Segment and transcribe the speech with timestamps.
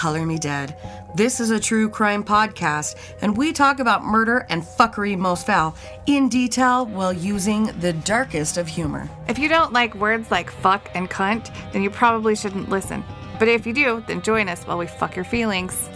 [0.00, 0.76] Welcome to Color Me Dead.
[1.14, 5.74] This is a true crime podcast, and we talk about murder and fuckery most foul
[6.06, 9.10] in detail while using the darkest of humor.
[9.28, 13.04] If you don't like words like fuck and cunt, then you probably shouldn't listen.
[13.38, 15.90] But if you do, then join us while we fuck your feelings.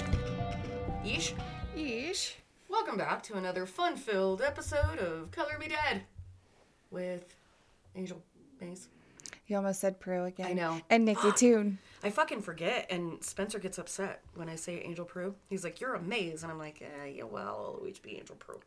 [1.03, 1.33] Yeesh.
[1.75, 2.35] Yeesh.
[2.69, 6.03] Welcome back to another fun filled episode of Color Me Dead
[6.91, 7.35] with
[7.97, 8.23] Angel
[8.61, 8.89] Maze.
[9.47, 10.47] You almost said Prue again.
[10.47, 10.81] I know.
[10.91, 11.79] And Nikki Toon.
[12.05, 15.35] I fucking forget, and Spencer gets upset when I say Angel Prue.
[15.49, 18.37] He's like, "You're a maze," and I'm like, eh, "Yeah, well, I'll always be Angel
[18.37, 18.61] Prue."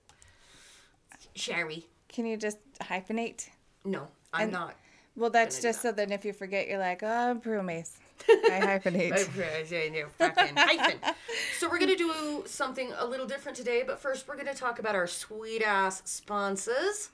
[1.35, 1.87] Sherry.
[2.09, 3.49] Can you just hyphenate?
[3.85, 4.75] No, I'm And- not.
[5.15, 7.97] Well, that's do just so then if you forget, you're like, oh, I'm Prue Mace.
[8.29, 9.13] I hyphenate.
[10.55, 10.99] hyphen.
[11.57, 14.93] So we're gonna do something a little different today, but first we're gonna talk about
[14.93, 17.09] our sweet ass sponsors.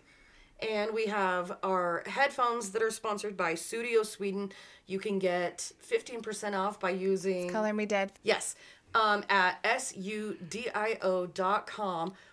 [0.63, 4.53] And we have our headphones that are sponsored by Sudio Sweden.
[4.87, 8.13] You can get 15% off by using Color Me Dead.
[8.23, 8.55] Yes.
[8.95, 10.53] Um, at sudio.com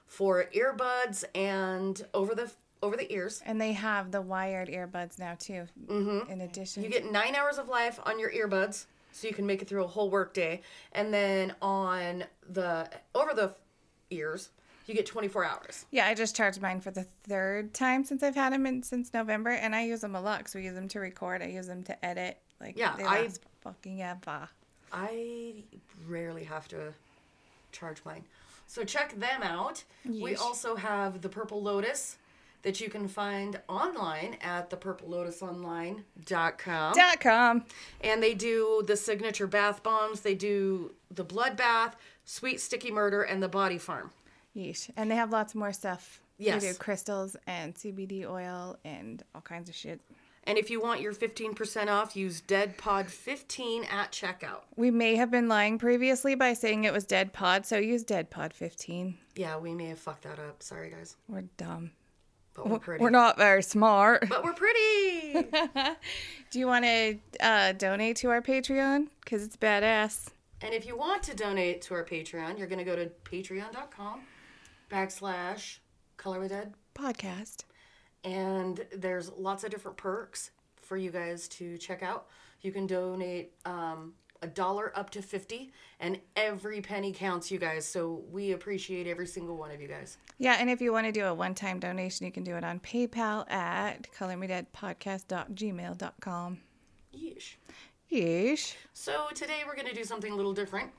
[0.07, 3.43] for earbuds and over the over the ears.
[3.45, 5.67] And they have the wired earbuds now, too.
[5.87, 6.31] Mm-hmm.
[6.31, 6.83] In addition.
[6.83, 9.85] You get nine hours of life on your earbuds, so you can make it through
[9.85, 10.63] a whole work day.
[10.93, 13.55] And then on the over the
[14.11, 14.51] ears,
[14.91, 15.87] you get 24 hours.
[15.91, 19.13] Yeah, I just charged mine for the third time since I've had them in, since
[19.15, 21.43] November, and I use them a lot So we use them to record.
[21.43, 22.39] I use them to edit.
[22.61, 23.31] Like, Yeah, they I-
[23.63, 24.49] fucking ever.
[24.93, 25.55] I
[26.09, 26.93] rarely have to
[27.73, 28.25] charge mine.
[28.67, 29.85] So check them out.
[30.05, 32.17] We also have the Purple Lotus
[32.63, 36.93] that you can find online at thepurplelotusonline.com.
[36.95, 37.65] Dot com.
[38.01, 43.23] And they do the signature bath bombs, they do the blood bath, sweet sticky murder,
[43.23, 44.11] and the body farm.
[44.57, 44.91] Yeesh.
[44.97, 46.21] And they have lots more stuff.
[46.39, 46.63] Yes.
[46.63, 50.01] They do crystals and CBD oil and all kinds of shit.
[50.45, 54.63] And if you want your 15% off, use DeadPod15 at checkout.
[54.75, 58.31] We may have been lying previously by saying it was Dead Pod, so use Dead
[58.31, 59.19] Pod 15.
[59.37, 60.63] Yeah, we may have fucked that up.
[60.63, 61.17] Sorry, guys.
[61.29, 61.93] We're dumb.
[62.55, 63.05] But we're pretty.
[63.05, 64.29] We're not very smart.
[64.29, 65.33] But we're pretty.
[66.51, 69.09] Do you want to uh, donate to our Patreon?
[69.23, 70.31] Because it's badass.
[70.63, 74.21] and if you want to donate to our Patreon, you're going to go to patreon.com
[74.91, 75.79] backslash
[76.17, 76.75] color with dead.
[76.95, 77.65] Podcast.
[78.25, 82.27] and there's lots of different perks for you guys to check out.
[82.61, 84.13] You can donate um,
[84.43, 89.27] a dollar up to 50 and every penny counts you guys so we appreciate every
[89.27, 91.79] single one of you guys Yeah, and if you want to do a one time
[91.79, 96.59] donation, you can do it on PayPal at colormedeadpodcast.gmail.com.
[97.15, 97.55] Yeesh.
[98.13, 98.75] Yeesh.
[98.93, 100.91] so today we're going to do something a little different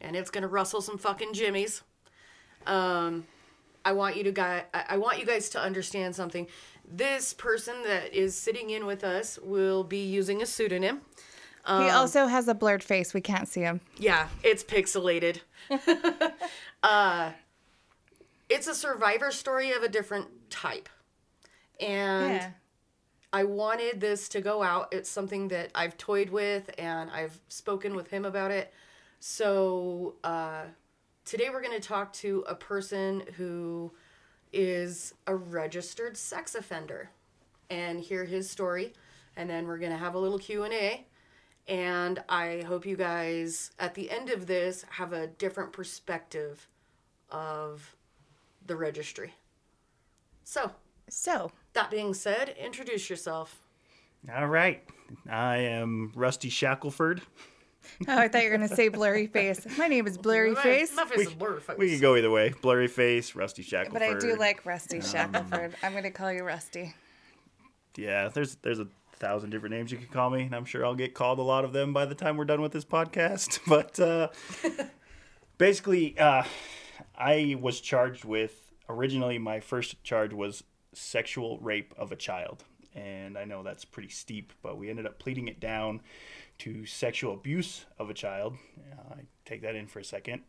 [0.00, 1.82] and it's going to rustle some fucking jimmies
[2.66, 3.24] um
[3.84, 6.46] i want you to guy I want you guys to understand something
[6.90, 11.00] this person that is sitting in with us will be using a pseudonym
[11.64, 13.14] he also has a blurred face.
[13.14, 13.80] We can't see him.
[13.96, 15.40] Yeah, it's pixelated.
[16.82, 17.30] uh,
[18.48, 20.88] it's a survivor story of a different type.
[21.80, 22.52] And
[23.32, 24.88] I wanted this to go out.
[24.92, 28.72] It's something that I've toyed with and I've spoken with him about it.
[29.20, 30.64] So uh,
[31.24, 33.92] today we're going to talk to a person who
[34.52, 37.10] is a registered sex offender
[37.70, 38.92] and hear his story
[39.36, 41.06] and then we're going to have a little Q&A
[41.68, 46.68] and I hope you guys at the end of this have a different perspective
[47.30, 47.96] of
[48.66, 49.34] the registry.
[50.44, 50.72] So,
[51.08, 53.60] So, that being said, introduce yourself.
[54.34, 54.82] All right.
[55.30, 57.22] I am Rusty Shackelford.
[58.08, 59.66] oh, I thought you were going to say blurry face.
[59.78, 61.76] My name is Blurry Face, My face is blurry face.
[61.78, 62.54] We could go either way.
[62.62, 63.92] Blurry face, Rusty Shackelford.
[63.92, 65.74] but I do like Rusty Shackelford.
[65.82, 66.94] I'm going to call you Rusty.
[67.96, 70.94] Yeah, there's there's a thousand different names you could call me, and I'm sure I'll
[70.94, 73.60] get called a lot of them by the time we're done with this podcast.
[73.66, 74.28] But uh,
[75.58, 76.44] basically, uh,
[77.16, 80.64] I was charged with originally my first charge was
[80.94, 82.64] sexual rape of a child,
[82.94, 86.00] and I know that's pretty steep, but we ended up pleading it down
[86.62, 88.56] to sexual abuse of a child.
[88.92, 90.42] Uh, take that in for a second.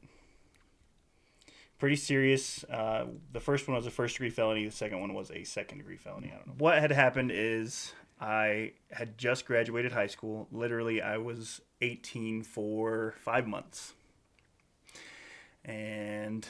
[1.79, 2.63] Pretty serious.
[2.65, 4.63] Uh, the first one was a first degree felony.
[4.63, 6.31] The second one was a second degree felony.
[6.31, 6.53] I don't know.
[6.59, 10.47] What had happened is I had just graduated high school.
[10.51, 13.93] Literally, I was 18 for five months.
[15.65, 16.47] And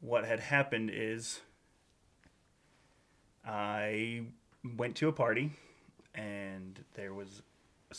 [0.00, 1.40] what had happened is
[3.46, 4.24] I
[4.76, 5.52] went to a party,
[6.14, 7.40] and there was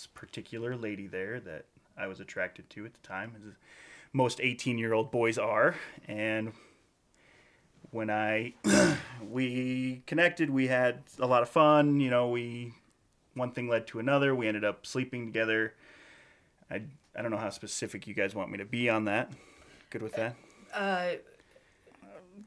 [0.06, 1.66] particular lady there that
[1.98, 3.54] I was attracted to at the time, as
[4.14, 5.76] most 18 year old boys are.
[6.08, 6.54] And
[7.92, 8.54] when I
[9.28, 12.00] we connected, we had a lot of fun.
[12.00, 12.74] You know, we
[13.34, 14.36] one thing led to another.
[14.36, 15.74] We ended up sleeping together.
[16.70, 16.82] I
[17.16, 19.32] I don't know how specific you guys want me to be on that.
[19.90, 20.36] Good with that?
[20.74, 21.14] Uh,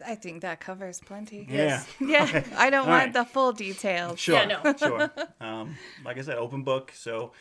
[0.06, 1.46] I think that covers plenty.
[1.48, 1.86] Yes.
[2.00, 3.12] Yeah, I don't All want right.
[3.12, 4.18] the full details.
[4.18, 4.34] Sure.
[4.36, 4.74] Yeah, no.
[4.76, 5.10] sure.
[5.40, 6.92] Um, like I said, open book.
[6.94, 7.32] So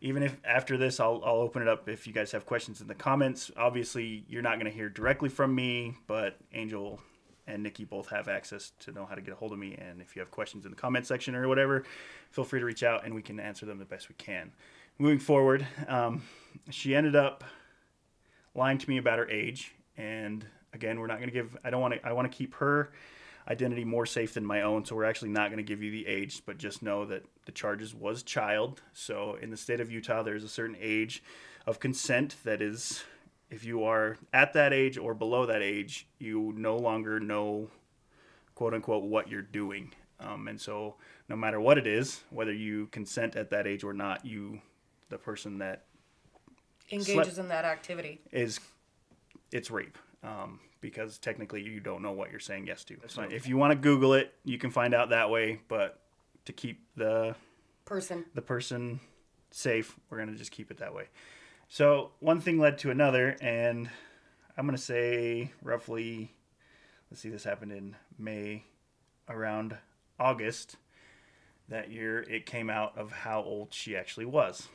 [0.00, 2.86] even if after this, I'll, I'll open it up if you guys have questions in
[2.86, 3.50] the comments.
[3.56, 7.00] Obviously, you're not going to hear directly from me, but Angel
[7.46, 9.74] and Nikki both have access to know how to get a hold of me.
[9.74, 11.84] And if you have questions in the comment section or whatever,
[12.30, 14.52] feel free to reach out and we can answer them the best we can.
[14.98, 16.22] Moving forward, um,
[16.70, 17.44] she ended up
[18.54, 19.74] lying to me about her age.
[19.96, 20.44] And
[20.76, 22.92] again, we're not going to give, I don't want to, I want to keep her
[23.48, 24.84] identity more safe than my own.
[24.84, 27.52] So we're actually not going to give you the age, but just know that the
[27.52, 28.82] charges was child.
[28.92, 31.22] So in the state of Utah, there's a certain age
[31.66, 33.02] of consent that is,
[33.50, 37.68] if you are at that age or below that age, you no longer know,
[38.54, 39.92] quote unquote, what you're doing.
[40.20, 40.96] Um, and so
[41.28, 44.60] no matter what it is, whether you consent at that age or not, you,
[45.08, 45.84] the person that
[46.90, 48.20] engages in that activity.
[48.32, 48.60] is
[49.52, 52.96] it's rape um, because technically you don't know what you're saying yes to.
[53.08, 55.60] So if you want to Google it, you can find out that way.
[55.66, 55.98] But
[56.44, 57.34] to keep the
[57.84, 58.24] Person.
[58.34, 59.00] the person
[59.50, 61.08] safe, we're gonna just keep it that way.
[61.68, 63.90] So one thing led to another, and
[64.56, 66.32] I'm gonna say roughly.
[67.10, 68.62] Let's see, this happened in May,
[69.28, 69.76] around
[70.20, 70.76] August
[71.68, 72.20] that year.
[72.20, 74.68] It came out of how old she actually was.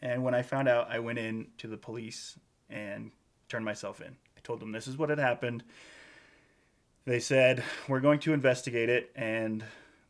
[0.00, 2.36] And when I found out, I went in to the police
[2.68, 3.12] and
[3.48, 4.16] turned myself in.
[4.44, 5.62] Told them this is what had happened.
[7.04, 9.64] They said, We're going to investigate it and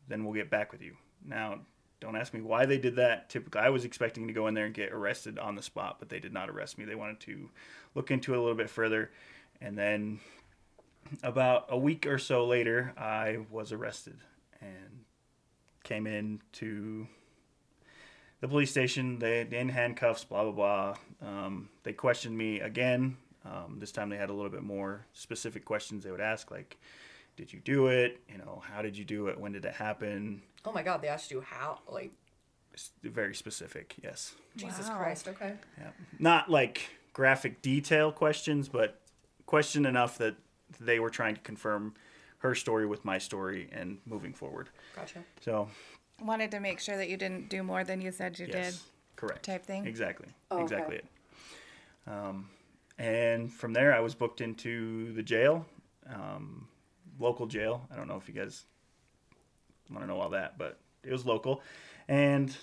[0.07, 0.95] then we'll get back with you.
[1.25, 1.59] Now,
[1.99, 3.29] don't ask me why they did that.
[3.29, 6.09] Typically, I was expecting to go in there and get arrested on the spot, but
[6.09, 6.83] they did not arrest me.
[6.83, 7.49] They wanted to
[7.95, 9.09] look into it a little bit further.
[9.61, 10.19] And then
[11.23, 14.17] about a week or so later, I was arrested
[14.59, 15.05] and
[15.83, 17.07] came in to
[18.41, 19.19] the police station.
[19.19, 20.95] They in handcuffs, blah blah blah.
[21.21, 23.15] Um, they questioned me again.
[23.45, 26.77] Um, this time they had a little bit more specific questions they would ask, like,
[27.35, 28.21] "Did you do it?
[28.29, 29.39] You know, how did you do it?
[29.39, 31.79] When did it happen?" Oh my God, they asked you how.
[31.87, 32.11] Like,
[32.73, 34.33] S- Very specific, yes.
[34.55, 34.97] Jesus Wow.
[34.97, 35.27] Christ.
[35.27, 35.53] Okay.
[35.77, 35.91] Yeah.
[36.19, 38.99] Not like graphic detail questions, but
[39.45, 40.35] question enough that
[40.79, 41.93] they were trying to confirm
[42.39, 44.69] her story with my story and moving forward.
[44.95, 45.23] Gotcha.
[45.41, 45.69] So,
[46.21, 48.83] Wanted to make sure that you didn't do more than you said you yes,
[49.15, 49.43] correct.
[49.45, 49.85] type thing?
[49.85, 50.29] Exactly.
[50.49, 50.63] Oh, okay.
[50.63, 51.05] exactly it.
[52.07, 52.49] Um,
[53.03, 55.65] and from there, I was booked into the jail,
[56.09, 56.69] um,
[57.19, 57.85] local jail.
[57.91, 58.63] I don't know if you guys
[59.91, 61.61] want to know all that, but it was local.
[62.07, 62.55] And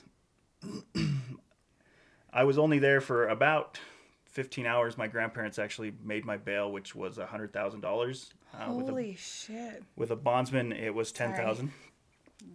[2.33, 3.79] I was only there for about
[4.25, 4.97] 15 hours.
[4.97, 7.53] My grandparents actually made my bail, which was $100,000.
[7.53, 9.83] Uh, with, a, Holy shit.
[9.95, 11.71] with a bondsman, it was 10000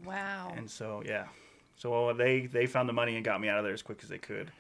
[0.04, 0.52] Wow.
[0.58, 1.26] and so yeah,
[1.76, 4.10] so they they found the money and got me out of there as quick as
[4.10, 4.52] they could,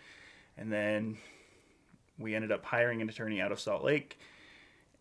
[0.56, 1.18] and then
[2.18, 4.20] we ended up hiring an attorney out of Salt Lake,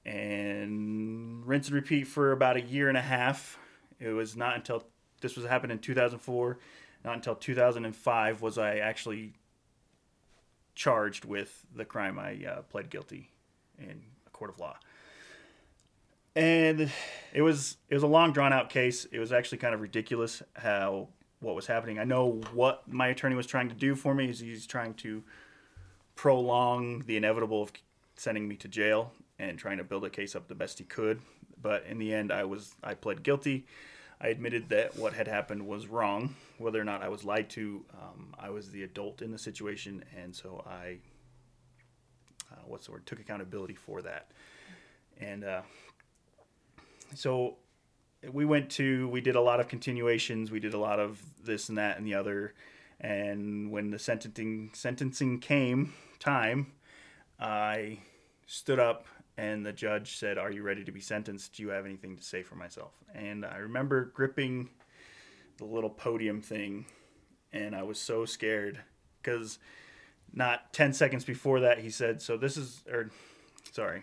[0.05, 3.59] and rinse and repeat for about a year and a half.
[4.01, 4.85] It was not until
[5.21, 6.59] this was happened in 2004,
[7.05, 9.35] not until 2005 was I actually
[10.75, 13.31] charged with the crime I uh, pled guilty
[13.79, 14.77] in a court of law
[16.37, 16.91] and
[17.33, 19.07] it was it was a long drawn out case.
[19.07, 21.09] It was actually kind of ridiculous how
[21.41, 21.99] what was happening.
[21.99, 25.23] I know what my attorney was trying to do for me is he's trying to
[26.15, 27.73] prolong the inevitable of
[28.17, 31.21] sending me to jail and trying to build a case up the best he could.
[31.61, 33.67] But in the end, I was I pled guilty.
[34.21, 36.35] I admitted that what had happened was wrong.
[36.59, 40.05] Whether or not I was lied to, um, I was the adult in the situation,
[40.17, 40.99] and so I,
[42.51, 44.31] uh, what's the word, took accountability for that.
[45.21, 45.63] And uh,
[47.15, 47.57] so
[48.33, 51.69] we went to we did a lot of continuations we did a lot of this
[51.69, 52.55] and that and the other
[53.05, 56.73] and when the sentencing sentencing came time
[57.39, 57.99] i
[58.47, 59.07] stood up
[59.37, 61.57] and the judge said are you ready to be sentenced?
[61.57, 62.93] Do you have anything to say for myself?
[63.15, 64.71] And i remember gripping
[65.59, 66.87] the little podium thing
[67.53, 68.81] and i was so scared
[69.23, 69.59] because
[70.33, 73.11] not 10 seconds before that he said so this is or
[73.73, 74.03] sorry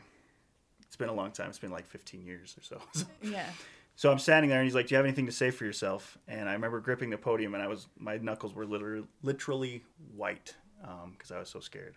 [0.92, 1.48] it's been a long time.
[1.48, 3.06] It's been like 15 years or so.
[3.24, 3.46] Yeah.
[3.96, 6.18] So I'm standing there, and he's like, "Do you have anything to say for yourself?"
[6.28, 9.84] And I remember gripping the podium, and I was my knuckles were literally literally
[10.16, 11.96] white um, because I was so scared,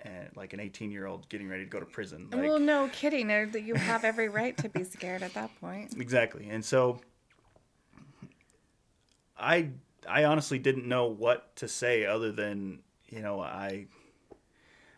[0.00, 2.28] and like an 18 year old getting ready to go to prison.
[2.32, 3.28] Like, well, no kidding.
[3.28, 5.94] that You have every right to be scared at that point.
[6.00, 6.48] Exactly.
[6.48, 7.00] And so
[9.38, 9.70] I
[10.08, 13.86] I honestly didn't know what to say other than, you know, I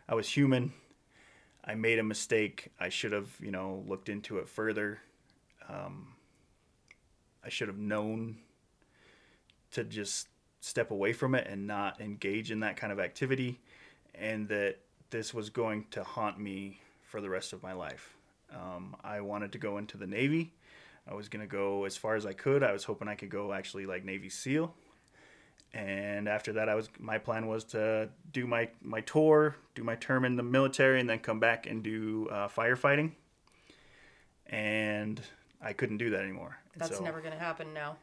[0.07, 0.73] I was human.
[1.63, 2.69] I made a mistake.
[2.79, 4.99] I should have, you know, looked into it further.
[5.71, 6.07] Um,
[7.43, 8.37] I should have known
[9.71, 10.27] to just
[10.59, 13.59] step away from it and not engage in that kind of activity,
[14.13, 14.77] and that
[15.09, 18.13] this was going to haunt me for the rest of my life.
[18.53, 20.53] Um, I wanted to go into the Navy.
[21.09, 22.63] I was going to go as far as I could.
[22.63, 24.73] I was hoping I could go actually like Navy SEAL.
[25.73, 29.95] And after that, I was my plan was to do my my tour, do my
[29.95, 33.11] term in the military, and then come back and do uh, firefighting.
[34.47, 35.21] And
[35.61, 36.57] I couldn't do that anymore.
[36.73, 37.97] And That's so- never going to happen now.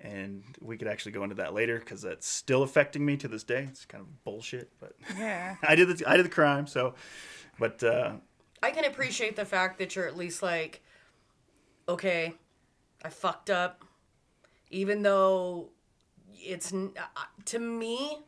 [0.00, 3.42] and we could actually go into that later because that's still affecting me to this
[3.42, 3.64] day.
[3.68, 5.56] It's kind of bullshit, but Yeah.
[5.62, 6.94] I did the I did the crime, so.
[7.58, 8.12] But uh,
[8.62, 10.82] I can appreciate the fact that you're at least like,
[11.88, 12.34] okay,
[13.04, 13.84] I fucked up,
[14.70, 15.70] even though
[16.34, 16.86] it's uh,
[17.46, 18.18] to me,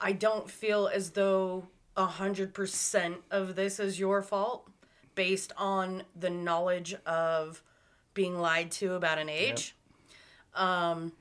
[0.00, 1.66] I don't feel as though
[1.96, 4.68] a hundred percent of this is your fault,
[5.16, 7.62] based on the knowledge of
[8.14, 9.74] being lied to about an age.
[10.54, 11.12] Um,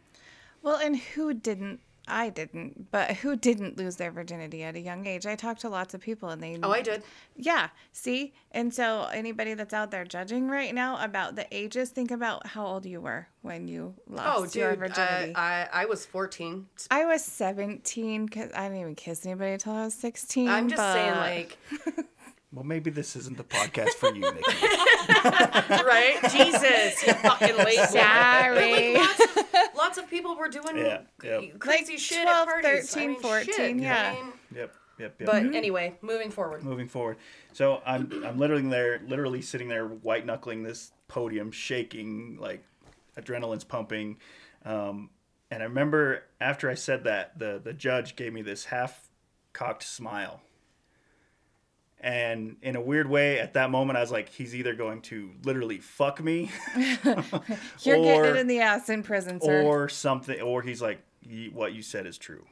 [0.61, 1.79] well, and who didn't?
[2.07, 5.25] I didn't, but who didn't lose their virginity at a young age?
[5.25, 6.57] I talked to lots of people, and they.
[6.61, 7.03] Oh, I did.
[7.37, 7.69] Yeah.
[7.93, 12.47] See, and so anybody that's out there judging right now about the ages, think about
[12.47, 15.33] how old you were when you lost Oh, your virginity.
[15.35, 16.65] I, I I was fourteen.
[16.89, 20.49] I was 17 because I didn't even kiss anybody until I was 16.
[20.49, 21.57] I'm just saying, like,
[22.53, 24.41] well, maybe this isn't the podcast for you, Nikki.
[25.85, 26.17] right?
[26.29, 27.75] Jesus, you fucking late.
[27.75, 27.87] bloomer.
[27.87, 28.95] Sorry.
[28.95, 31.59] lots, of, lots of people were doing Yeah, yep.
[31.59, 32.89] crazy Like shit 12, at parties.
[32.93, 34.09] 13, I mean, 14, shit, yeah.
[34.09, 35.25] I mean, yep, yep, yep.
[35.25, 35.53] but yep.
[35.53, 36.63] anyway, moving forward.
[36.63, 37.17] moving forward.
[37.53, 42.63] So I'm I'm literally there, literally sitting there, white knuckling this podium, shaking, like
[43.17, 44.17] adrenaline's pumping.
[44.65, 45.09] Um,
[45.49, 49.07] and I remember after I said that, the the judge gave me this half
[49.53, 50.41] cocked smile.
[52.03, 55.29] And in a weird way, at that moment, I was like, he's either going to
[55.43, 56.49] literally fuck me,
[57.03, 59.61] You're or- getting it in the ass in prison, sir.
[59.61, 62.43] or something, or he's like, "Ye- what you said is true.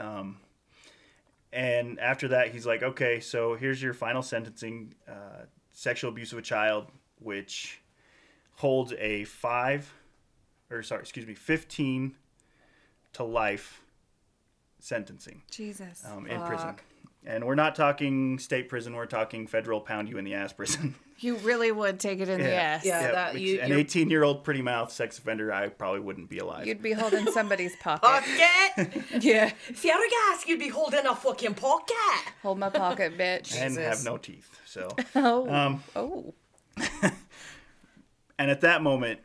[0.00, 0.38] Um,
[1.52, 6.38] and after that, he's like, okay, so here's your final sentencing uh, sexual abuse of
[6.38, 6.86] a child,
[7.20, 7.80] which
[8.56, 9.92] holds a five,
[10.68, 12.16] or sorry, excuse me, 15
[13.14, 13.82] to life
[14.80, 16.04] sentencing Jesus.
[16.10, 16.74] um, in prison.
[17.24, 17.32] Fuck.
[17.34, 20.94] And we're not talking state prison, we're talking federal pound you in the ass prison.
[21.22, 22.82] You really would take it in the ass.
[22.82, 23.12] Yeah.
[23.12, 26.38] that which- you- an 18 year old pretty mouth sex offender, I probably wouldn't be
[26.38, 26.66] alive.
[26.66, 28.00] You'd be holding somebody's pocket.
[28.08, 29.04] Pocket.
[29.20, 29.50] yeah.
[29.68, 31.94] Gas, you'd be holding a fucking pocket.
[32.42, 33.54] Hold my pocket, bitch.
[33.54, 34.48] and have no teeth.
[34.64, 35.46] So, oh.
[35.52, 36.32] um, oh.
[38.38, 39.20] and at that moment,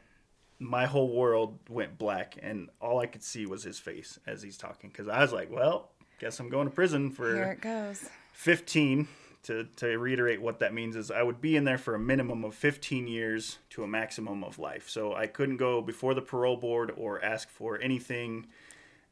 [0.60, 4.58] my whole world went black, and all I could see was his face as he's
[4.58, 4.90] talking.
[4.90, 8.10] Because I was like, "Well, guess I'm going to prison for Here for it goes.
[8.34, 9.07] 15."
[9.43, 12.43] To, to reiterate what that means is I would be in there for a minimum
[12.43, 14.89] of 15 years to a maximum of life.
[14.89, 18.48] So I couldn't go before the parole board or ask for anything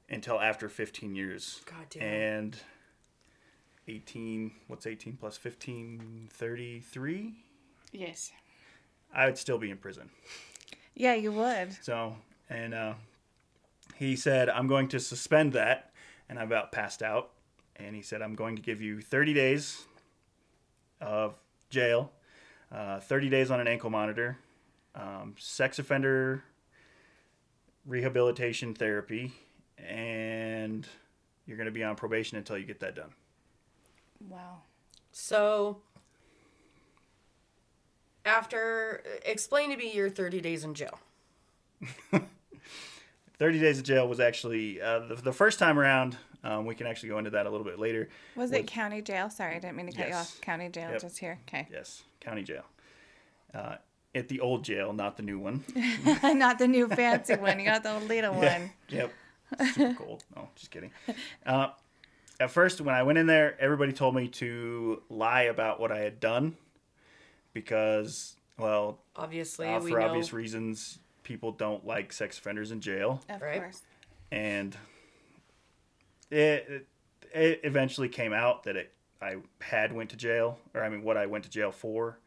[0.10, 1.62] until after 15 years.
[1.66, 2.02] God damn.
[2.02, 2.58] And
[3.88, 6.30] 18, what's 18 plus 15?
[6.32, 7.34] 33?
[7.92, 8.32] Yes.
[9.14, 10.10] I would still be in prison.
[10.96, 11.74] Yeah, you would.
[11.84, 12.16] So,
[12.50, 12.94] and uh,
[13.96, 15.92] he said, I'm going to suspend that.
[16.30, 17.32] And I about passed out.
[17.76, 19.84] And he said, I'm going to give you 30 days
[21.02, 21.36] of
[21.70, 22.12] jail,
[22.72, 24.38] uh, 30 days on an ankle monitor,
[24.96, 26.44] um, sex offender
[27.86, 29.34] rehabilitation therapy,
[29.78, 30.88] and
[31.46, 33.12] you're going to be on probation until you get that done.
[34.30, 34.62] Wow.
[35.12, 35.82] So,
[38.26, 41.00] after, explain to me your 30 days in jail.
[43.40, 46.18] 30 days of jail was actually uh, the, the first time around.
[46.44, 48.10] Um, we can actually go into that a little bit later.
[48.36, 49.30] Was it county jail?
[49.30, 50.40] Sorry, I didn't mean to cut you off.
[50.42, 51.02] County jail, Yep.
[51.02, 51.40] just here.
[51.48, 51.68] Okay.
[51.72, 52.64] Yes, county jail.
[53.54, 53.76] Uh,
[54.16, 55.64] at the old jail, not the new one.
[56.24, 57.60] Not the new fancy one.
[57.60, 58.72] You got the old little one.
[58.90, 59.12] Yep.
[59.74, 60.24] Super cold.
[60.36, 60.92] No, just kidding.
[61.46, 61.70] Uh,
[62.40, 66.00] at first, when I went in there, everybody told me to lie about what I
[66.00, 66.56] had done
[67.54, 70.08] because, well, Obviously, uh, we for know.
[70.08, 73.22] obvious reasons, people don't like sex offenders in jail.
[73.30, 73.60] Of Right.
[73.62, 73.82] course.
[74.32, 74.76] and
[76.32, 76.88] it, it
[77.34, 81.18] it eventually came out that it I had went to jail or I mean what
[81.18, 82.20] I went to jail for.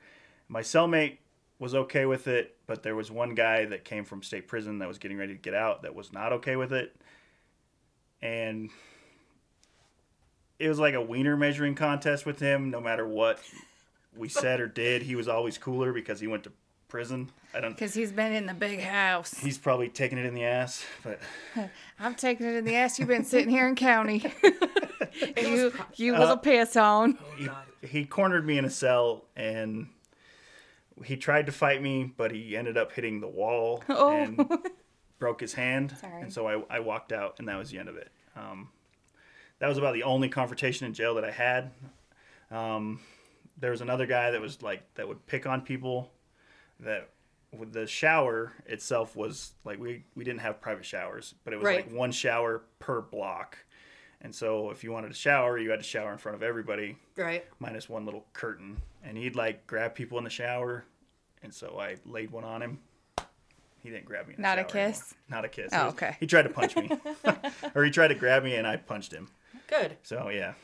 [0.49, 1.19] My cellmate
[1.59, 4.89] was okay with it, but there was one guy that came from state prison that
[4.89, 6.95] was getting ready to get out that was not okay with it.
[8.23, 8.71] And
[10.59, 13.41] it was like a wiener measuring contest with him no matter what
[14.17, 16.53] we said or did, he was always cooler because he went to
[16.97, 17.31] prison.
[17.55, 19.35] I don't Because he's been in the big house.
[19.39, 21.21] he's probably taking it in the ass, but
[22.01, 22.99] I'm taking it in the ass.
[22.99, 24.25] You've been sitting here in county.
[25.37, 27.19] you you little piss on.
[27.37, 27.49] he,
[27.87, 29.89] he cornered me in a cell and
[31.05, 34.11] he tried to fight me, but he ended up hitting the wall Oh.
[34.11, 34.49] and
[35.19, 36.23] broke his hand, Sorry.
[36.23, 38.09] and so I, I walked out, and that was the end of it.
[38.35, 38.71] Um,
[39.59, 41.73] that was about the only confrontation in jail that I had.
[42.51, 43.01] Um,
[43.59, 46.11] there was another guy that was like that would pick on people.
[46.81, 47.09] That
[47.57, 51.65] with the shower itself was like we we didn't have private showers, but it was
[51.65, 51.87] Right.
[51.87, 53.59] like one shower per block.
[54.21, 56.97] And so if you wanted to shower, you had to shower in front of everybody
[57.17, 57.45] Right.
[57.59, 58.81] minus one little curtain.
[59.05, 60.85] And he'd like grab people in the shower.
[61.43, 62.79] And so I laid one on him.
[63.83, 64.35] He didn't grab me.
[64.35, 64.99] In the Not a kiss?
[65.13, 65.15] anymore.
[65.29, 65.71] Not a kiss.
[65.73, 66.17] Oh, was- okay.
[66.19, 66.91] He tried to punch me,
[67.75, 69.29] or he tried to grab me, and I punched him.
[69.69, 69.97] Good.
[70.03, 70.55] So yeah,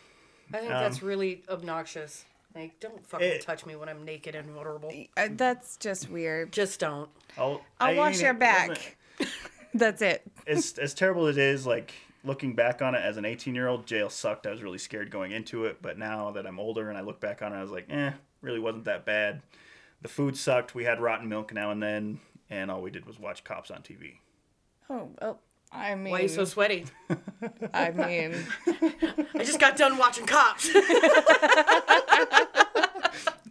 [0.53, 2.25] I think Um, that's really obnoxious.
[2.55, 4.93] Like, don't fucking It- touch me when I'm naked and vulnerable.
[5.17, 6.53] Uh, that's just weird.
[6.53, 7.09] Just don't.
[7.39, 8.97] I'll I'll I wash your it back.
[9.75, 10.23] That's it.
[10.47, 11.95] as as terrible as it is, like
[12.25, 14.47] looking back on it as an 18 year old, jail sucked.
[14.47, 17.21] I was really scared going into it, but now that I'm older and I look
[17.21, 19.41] back on it, I was like, eh, really wasn't that bad.
[20.03, 20.75] The food sucked.
[20.75, 23.79] We had rotten milk now and then, and all we did was watch cops on
[23.83, 24.19] TV.
[24.91, 25.41] Oh, well,
[25.73, 26.85] I mean, Why are you so sweaty?
[27.73, 28.35] I mean,
[29.35, 30.69] I just got done watching cops.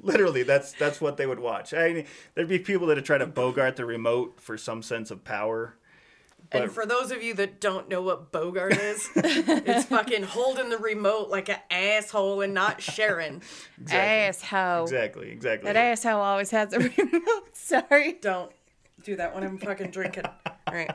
[0.03, 1.73] Literally, that's that's what they would watch.
[1.73, 5.23] I mean, there'd be people that'd try to bogart the remote for some sense of
[5.23, 5.75] power.
[6.51, 10.77] and for those of you that don't know what Bogart is, it's fucking holding the
[10.77, 13.41] remote like an asshole and not sharing.
[13.91, 14.83] asshole.
[14.83, 15.71] Exactly, exactly.
[15.71, 17.49] That asshole always has a remote.
[17.53, 18.13] Sorry.
[18.13, 18.51] Don't
[19.03, 20.25] do that when I'm fucking drinking.
[20.71, 20.91] All right.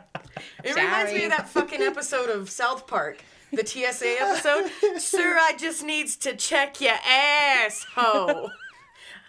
[0.65, 3.19] It reminds me of that fucking episode of South Park.
[3.53, 4.71] The TSA episode.
[4.99, 8.51] Sir, I just needs to check your asshole.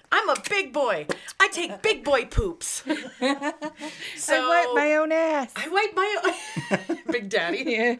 [0.10, 1.06] I'm a big boy.
[1.38, 2.82] I take big boy poops.
[4.16, 5.52] so I wipe my own ass.
[5.58, 7.64] I wipe my own Big Daddy.
[7.68, 7.96] Yeah.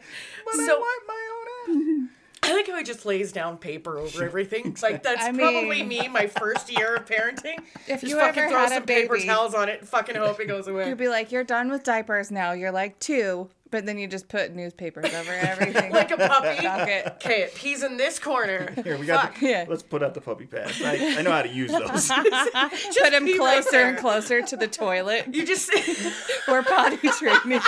[0.52, 1.28] So my
[1.68, 2.08] own
[2.42, 4.76] I like how he just lays down paper over everything.
[4.82, 7.58] Like that's I probably me my first year of parenting.
[7.88, 10.40] If just you fucking ever throw had a some paper towels on it fucking hope
[10.40, 10.88] it goes away.
[10.88, 12.52] You'd be like, you're done with diapers now.
[12.52, 15.90] You're like two, but then you just put newspapers over everything.
[15.92, 16.62] like a puppy.
[16.62, 17.06] Bucket.
[17.16, 18.72] Okay, it pees in this corner.
[18.84, 19.32] Here we got.
[19.32, 19.40] Fuck.
[19.40, 19.64] The, Yeah.
[19.68, 20.80] Let's put out the puppy pads.
[20.82, 22.08] I, I know how to use those.
[22.08, 25.34] Put him pee right closer and closer to the toilet.
[25.34, 25.70] You just
[26.46, 27.60] We're potty training.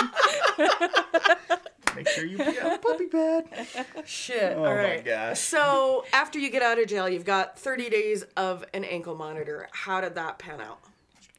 [2.03, 4.05] Make sure you put out the puppy pad.
[4.07, 4.53] shit.
[4.55, 5.39] Oh All my gosh.
[5.39, 9.67] So after you get out of jail, you've got 30 days of an ankle monitor.
[9.71, 10.79] How did that pan out?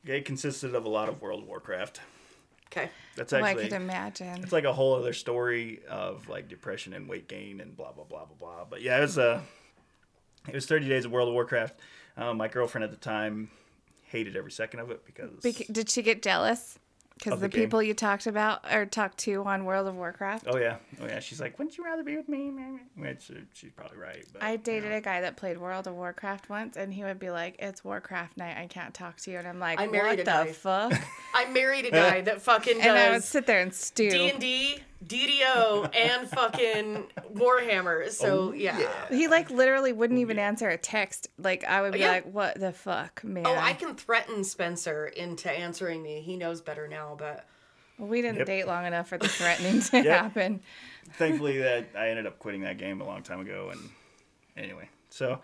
[0.05, 2.01] It consisted of a lot of World of Warcraft.
[2.66, 2.88] Okay.
[3.16, 4.42] That's Oh, I could imagine.
[4.42, 8.05] it's like a whole other story of like depression and weight gain and blah blah
[8.05, 8.64] blah blah blah.
[8.68, 9.40] But yeah, it was uh,
[10.48, 11.79] it was 30 days of World of Warcraft.
[12.16, 13.51] Um, my girlfriend at the time
[14.05, 16.79] hated every second of it because Bec- did she get jealous?
[17.23, 17.65] Because Of the, the game.
[17.67, 20.47] people you talked about or talked to on World of Warcraft.
[20.49, 22.51] oh yeah oh yeah she's like wouldn't you rather be with me?
[22.97, 24.25] Which uh, she's probably right.
[24.33, 24.97] But, I you dated know.
[24.97, 28.37] a guy that played World of Warcraft once, and he would be like, "It's Warcraft
[28.37, 28.57] night.
[28.57, 30.93] I can't talk to you." And I'm like, I married "What a the guy." fuck?"
[31.35, 34.11] I married a guy that fucking and I would does sit there and stew.
[34.11, 38.11] D&D, DDO, and fucking Warhammer.
[38.11, 38.79] So, Oh, yeah.
[39.11, 41.29] He like literally wouldn't even answer a text.
[41.38, 42.11] Like I would be Yeah.
[42.11, 46.21] like, "What the fuck, man?" Oh, I can threaten Spencer into answering me.
[46.21, 47.47] He knows better now, but
[47.99, 48.47] Well, we didn't Yep.
[48.47, 50.61] date long enough for the threatening to happen.
[51.15, 53.91] thankfully that I ended up quitting that game a long time ago and
[54.57, 55.41] anyway so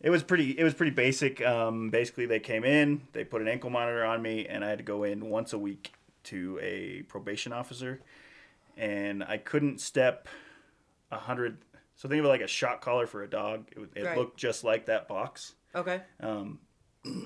[0.00, 3.48] it was pretty it was pretty basic um, basically they came in they put an
[3.48, 5.92] ankle monitor on me and I had to go in once a week
[6.24, 8.00] to a probation officer
[8.80, 10.26] and I couldn't step
[11.10, 11.58] a hundred
[11.96, 14.16] so think of it like a shock collar for a dog it, it Right.
[14.18, 16.00] looked just like that box okay.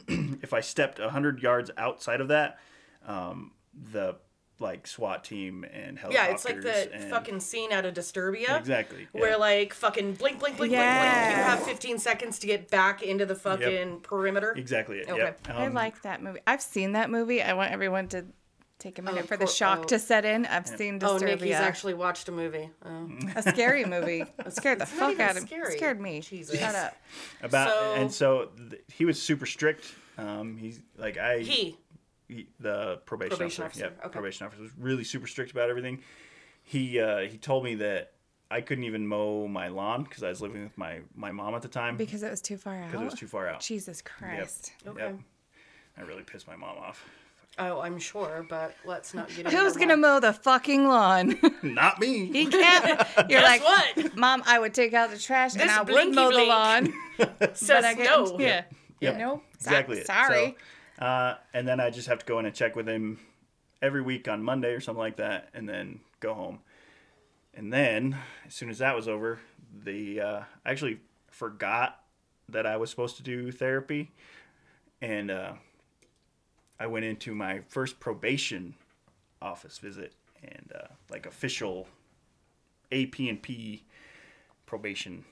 [0.08, 2.58] if I stepped a hundred yards outside of that
[3.06, 3.52] um,
[3.92, 4.16] the
[4.60, 8.56] like SWAT team and helicopters Yeah, it's like the and, fucking scene out of Disturbia.
[8.58, 9.20] exactly yeah.
[9.20, 10.80] Where like fucking blink, blink, blink, blink, blink.
[10.80, 14.52] You have 15 seconds to get back into the fucking perimeter.
[14.52, 14.98] Exactly.
[15.00, 15.08] It.
[15.10, 15.18] Okay.
[15.22, 15.48] Yep.
[15.50, 16.38] I Um, like that movie.
[16.46, 17.42] I've seen that movie.
[17.42, 18.24] I want everyone to
[18.78, 19.84] take a minute for the shock Oh.
[19.84, 20.46] to set in.
[20.46, 21.26] I've seen Oh, Disturbia.
[21.40, 22.70] Nikki's actually watched a movie.
[22.84, 23.08] Oh.
[23.36, 24.24] a scary movie.
[24.46, 25.48] It scared the fuck out of me.
[25.48, 25.76] scary.
[25.76, 26.20] Scared me.
[26.20, 26.58] Jesus.
[26.58, 26.96] Shut up.
[27.42, 29.86] about So- and so th- he was super strict.
[30.18, 31.76] Um, he's like I He.
[32.28, 33.84] he- the probation, Probation officer.
[33.86, 34.12] officer, Yeah, okay.
[34.12, 36.02] probation officer was really super strict about everything.
[36.62, 38.12] He uh, he told me that
[38.50, 41.62] I couldn't even mow my lawn because I was living with my my mom at
[41.62, 42.86] the time Because it was too far out.
[42.86, 43.60] because it was too far out.
[43.60, 44.72] Jesus Christ.
[44.86, 45.00] Okay.
[45.02, 45.18] Yep.
[45.96, 47.04] That really pissed my mom off.
[47.56, 51.38] Oh, I'm sure, but let's not get into Who's her gonna mow the fucking lawn?
[51.62, 52.26] Not me.
[52.26, 53.00] he can't.
[53.30, 54.16] You're Guess like, what?
[54.16, 56.48] Mom, I would take out the trash and This I would blinky mow the blink
[56.48, 56.92] lawn.
[57.54, 58.26] Says but I no.
[58.26, 58.40] can't.
[58.40, 58.62] Yeah.
[59.00, 59.18] Yep.
[59.18, 59.42] No.
[59.54, 59.98] Exactly.
[59.98, 60.06] it.
[60.06, 60.56] Sorry.
[60.98, 63.20] So, uh, and then I just have to go in and check with him
[63.80, 66.58] every week on Monday or something like that, and then go home.
[67.54, 69.38] And then, as soon as that was over,
[69.84, 70.98] the uh, I actually
[71.30, 72.00] forgot
[72.48, 74.10] that I was supposed to do therapy,
[75.00, 75.52] and uh,
[76.84, 78.74] I went into my first probation
[79.40, 81.88] office visit, and uh, like official
[82.92, 83.84] AP and P
[84.66, 85.24] probation,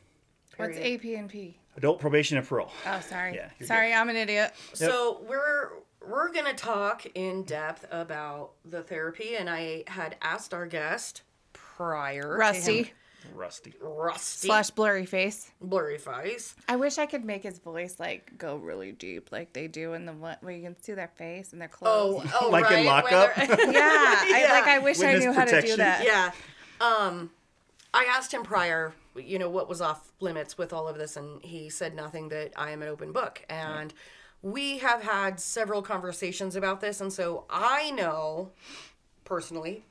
[0.56, 1.00] What's Period.
[1.00, 1.58] AP and P?
[1.76, 2.70] adult probation and parole.
[2.86, 3.34] Oh, sorry.
[3.34, 4.54] Yeah, you're sorry, I'm an idiot.
[4.72, 5.72] So we're
[6.08, 11.20] we're gonna talk in depth about the therapy, and I had asked our guest
[11.52, 12.92] prior, to him- Rusty
[13.34, 13.74] Rusty.
[13.80, 15.50] Rusty slash blurry face.
[15.60, 16.54] blurry face.
[16.68, 20.06] I wish I could make his voice like go really deep, like they do in
[20.06, 22.24] the one where you can see their face and their clothes.
[22.34, 23.36] Oh, oh, Like in right, Lockup?
[23.36, 24.52] where yeah, I Yeah.
[24.52, 24.66] like.
[24.68, 26.04] I wish I Witness knew how to do that.
[26.04, 26.30] yeah.
[26.80, 27.30] Um,
[27.94, 31.42] I asked him prior, you know, what was off limits with all of this, and
[31.44, 32.28] he said nothing.
[32.30, 33.92] That I am an open book, and
[34.40, 38.50] we have had several conversations about this, and so I know
[39.24, 39.84] personally,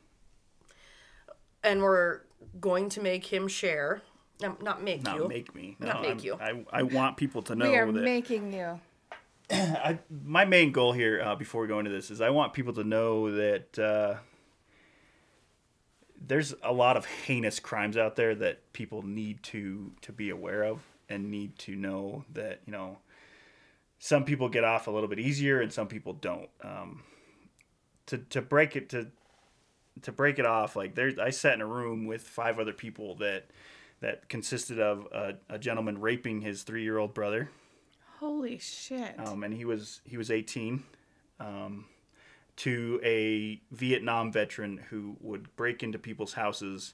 [1.64, 2.22] and we're
[2.60, 4.02] going to make him share.
[4.42, 5.22] No, not make Not you.
[5.22, 5.76] Not make me.
[5.80, 6.34] No, Not make I'm- you.
[6.36, 8.80] I, I want people to know We are that making you.
[9.52, 12.74] I, my main goal here, uh, before we go into this, is I want people
[12.74, 14.16] to know that uh,
[16.20, 20.64] there's a lot of heinous crimes out there that people need to to be aware
[20.64, 22.98] of and need to know that you know
[24.00, 26.50] some people get off a little bit easier and some people don't.
[26.64, 27.04] Um,
[28.08, 29.08] to to break it to
[30.04, 33.16] to break it off, like there's I sat in a room with five other people
[33.16, 33.46] that
[34.00, 37.50] that consisted of a, a gentleman raping his three year old brother
[38.20, 39.16] Holy shit.
[39.20, 40.84] um, and he was he was 18
[41.40, 41.86] um,
[42.58, 46.94] to a Vietnam veteran who would break into people's houses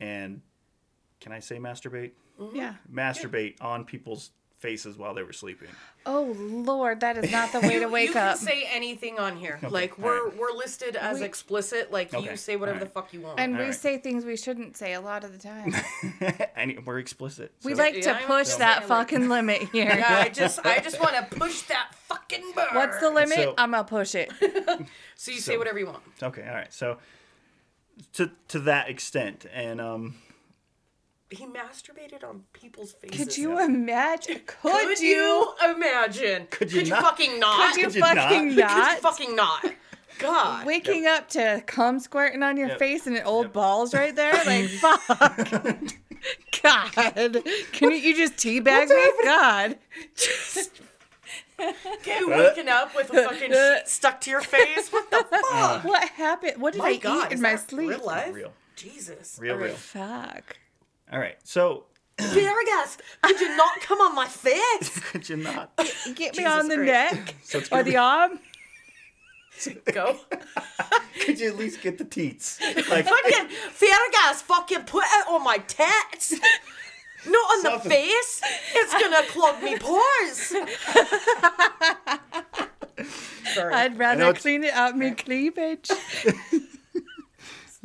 [0.00, 0.40] and
[1.20, 2.12] can I say masturbate?
[2.52, 2.74] yeah.
[2.92, 4.30] Masturbate on people's
[4.64, 5.68] faces while they were sleeping.
[6.06, 8.38] Oh Lord, that is not the way to you wake can up.
[8.38, 9.58] say anything on here.
[9.68, 10.36] like we're right.
[10.38, 11.92] we're listed as We- explicit.
[11.92, 13.38] Like Okay, you say whatever all the fuck you want.
[13.38, 13.74] And we Alright.
[13.74, 15.74] say things we shouldn't say a lot of the time.
[16.56, 17.52] and we're explicit.
[17.62, 19.84] We like Yeah, to push just that fucking limit here.
[19.84, 22.68] yeah, I just I just want to push that fucking bar.
[22.72, 23.34] What's the limit?
[23.36, 24.32] So- I'm gonna push it.
[25.16, 26.02] So you say whatever you want.
[26.22, 26.72] okay, all right.
[26.72, 26.96] So
[28.14, 30.14] to to that extent and um
[31.30, 33.16] He masturbated on people's faces.
[33.26, 34.40] Could you imagine?
[34.46, 36.46] Could, Could you imagine?
[36.50, 37.02] Could you not?
[37.02, 37.72] fucking not?
[37.72, 38.28] Could you Could you not?
[38.28, 38.94] fucking Could not?
[38.94, 39.72] you fucking not?
[40.18, 40.64] God.
[40.66, 42.78] Waking up to cum squirting on your Yep.
[42.78, 43.52] face and an old Yep.
[43.52, 45.50] balls right there, like fuck.
[46.62, 49.12] God, can you, you just teabag me?
[49.24, 49.78] God,
[50.14, 50.80] Just
[52.02, 54.90] Can You uh, waking up with a fucking uh, sheet stuck to your face?
[54.90, 55.84] What the uh, fuck?
[55.84, 56.60] what happened?
[56.60, 57.90] What did My I God, eat is in my that sleep?
[57.90, 58.34] Real life?
[58.34, 58.52] real.
[58.76, 59.38] Jesus.
[59.40, 59.74] Real, real.
[59.74, 60.56] Fuck.
[61.12, 61.36] All right.
[61.44, 61.84] So
[62.18, 64.98] Vargas, could you not come on my face?
[65.10, 67.14] could you not Get me Jesus on the Christ.
[67.14, 68.38] neck So it's or gonna the be- arm.
[69.92, 70.16] Go.
[71.24, 72.60] could you at least get the teats?
[72.60, 76.34] Like fucking Vargas, fucking put it on my tits.
[77.26, 77.88] Not on Something.
[77.88, 78.40] the face.
[78.74, 80.54] It's gonna clog me pores.
[83.54, 83.74] Sorry.
[83.74, 85.90] I'd rather it's- clean it out me cleavage.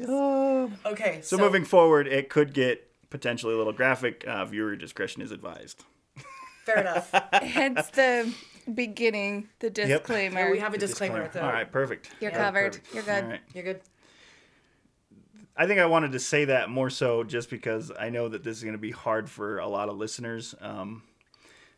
[0.07, 0.71] Oh.
[0.85, 1.19] okay.
[1.21, 4.23] So, moving forward, it could get potentially a little graphic.
[4.27, 5.83] Uh, viewer discretion is advised.
[6.65, 7.11] Fair enough.
[7.33, 8.31] Hence the
[8.73, 10.39] beginning, the disclaimer.
[10.41, 11.23] Yeah, we have a disclaimer.
[11.23, 12.11] at the- All right, perfect.
[12.19, 12.71] You're Yeah, covered.
[12.73, 12.93] perfect.
[12.93, 13.23] You're good.
[13.23, 13.41] All right.
[13.53, 13.81] You're good.
[15.57, 18.57] I think I wanted to say that more so just because I know that this
[18.57, 20.55] is going to be hard for a lot of listeners.
[20.61, 21.03] Um,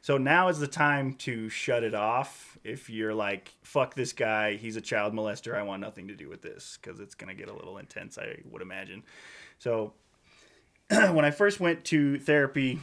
[0.02, 2.60] so now is the time to shut it off.
[2.64, 6.30] If you're like, fuck this guy, he's a child molester, I want nothing to do
[6.30, 9.02] with this because it's going to get a little intense, I would imagine.
[9.58, 9.94] So
[11.14, 12.80] when I first went to therapy,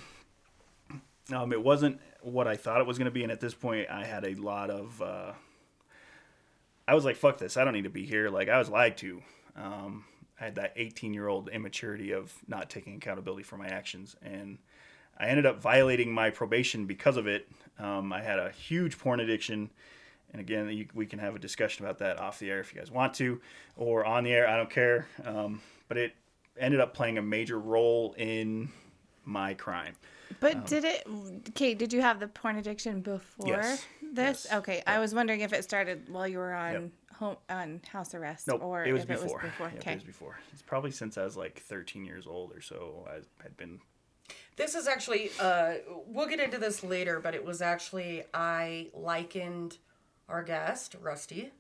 [1.31, 3.23] um, it wasn't what I thought it was going to be.
[3.23, 5.03] And at this point, I had a lot of.
[5.03, 5.33] Uh,
[6.87, 7.59] I was like, fuck this.
[7.59, 8.31] I don't need to be here.
[8.31, 9.23] Like, I was lied to.
[9.57, 10.05] Um,
[10.41, 14.17] I had that 18 year old immaturity of not taking accountability for my actions.
[14.23, 14.57] And
[15.19, 17.47] I ended up violating my probation because of it.
[17.79, 19.69] Um, I had a huge porn addiction.
[20.33, 22.81] And again, you, we can have a discussion about that off the air if you
[22.81, 23.41] guys want to,
[23.77, 24.49] or on the air.
[24.49, 25.09] I don't care.
[25.25, 26.15] Um, but it
[26.59, 28.71] ended up playing a major role in
[29.25, 29.95] my crime.
[30.41, 31.07] But did it,
[31.55, 31.79] Kate?
[31.79, 33.85] Did you have the porn addiction before Yes.
[34.03, 34.47] this?
[34.51, 34.59] Yes.
[34.59, 36.91] Okay, I was wondering if it started while you were on Yep.
[37.17, 39.25] home on house arrest, Nope, or it was if before.
[39.41, 39.69] it was before.
[39.69, 40.39] Yep, okay, it was before.
[40.53, 43.07] It's probably since I was like 13 years old or so.
[43.11, 43.81] I had been.
[44.57, 45.75] This is actually, uh,
[46.07, 49.79] we'll get into this later, but it was actually, I likened
[50.29, 51.53] our guest, Rusty,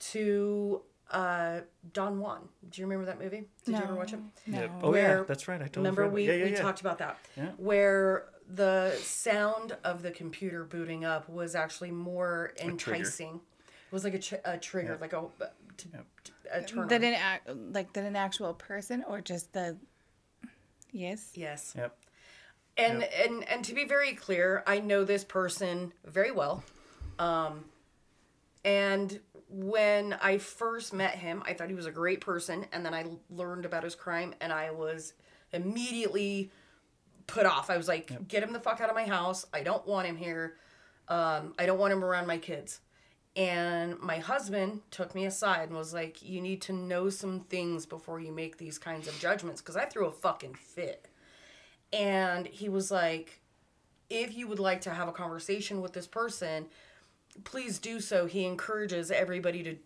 [0.00, 1.60] to uh,
[1.92, 2.48] Don Jon.
[2.70, 3.44] Do you remember that movie?
[3.64, 4.20] Did you ever watch it?
[4.46, 4.60] No.
[4.60, 4.70] Yep.
[4.82, 5.60] Oh yeah, Where- that's right.
[5.60, 6.14] I totally Remember forgot.
[6.14, 6.60] we, yeah, yeah, we yeah.
[6.62, 7.18] talked about that.
[7.36, 7.50] Yeah.
[7.56, 13.36] Where the sound of the computer booting up was actually more enticing.
[13.36, 15.22] It was like a, tr- a trigger, like a,
[15.78, 15.88] t-
[16.24, 16.88] t- a turn.
[16.88, 19.76] That an act like that an actual person or just the
[20.92, 21.30] yes.
[21.34, 21.74] Yes.
[21.76, 21.96] Yep.
[22.76, 26.62] And and and to be very clear, I know this person very well.
[27.18, 27.64] Um
[28.64, 29.18] and
[29.48, 33.06] when I first met him, I thought he was a great person, and then I
[33.30, 35.14] learned about his crime, and I was
[35.52, 36.50] immediately
[37.26, 37.70] put off.
[37.70, 38.28] I was like, yep.
[38.28, 39.46] "Get him the fuck out of my house!
[39.52, 40.56] I don't want him here.
[41.08, 42.80] Um, I don't want him around my kids."
[43.36, 47.86] And my husband took me aside and was like, "You need to know some things
[47.86, 51.08] before you make these kinds of judgments." Because I threw a fucking fit,
[51.92, 53.40] and he was like,
[54.10, 56.68] "If you would like to have a conversation with this person."
[57.44, 58.26] Please do so.
[58.26, 59.76] He encourages everybody to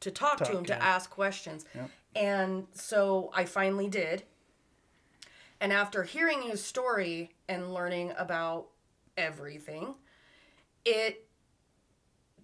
[0.00, 0.76] to talk, talk to him, yeah.
[0.76, 1.64] to ask questions.
[1.74, 1.90] Yep.
[2.14, 4.24] And so I finally did.
[5.60, 8.66] And after hearing his story and learning about
[9.16, 9.94] everything,
[10.84, 11.26] it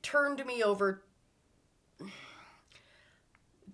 [0.02, 1.02] turned me over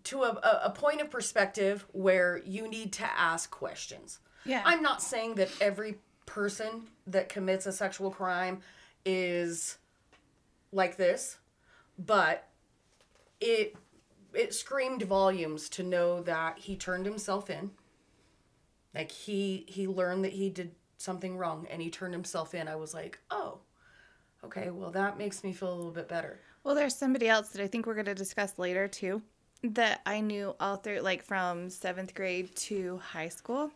[0.05, 4.20] to a, a, point of perspective where you need to ask questions.
[4.44, 4.62] Yeah.
[4.64, 8.61] I'm not saying that every person that commits a sexual crime
[9.05, 9.79] is
[10.72, 11.38] like this,
[11.98, 12.48] but
[13.40, 13.76] it
[14.35, 17.70] it screamed volumes to know that he turned himself in.
[18.94, 22.68] Like he he learned that he did something wrong and he turned himself in.
[22.68, 23.61] I was like, "Oh.
[24.44, 27.62] Okay, well that makes me feel a little bit better." Well, there's somebody else that
[27.62, 29.22] I think we're going to discuss later too
[29.62, 33.70] that I knew all through like from 7th grade to high school.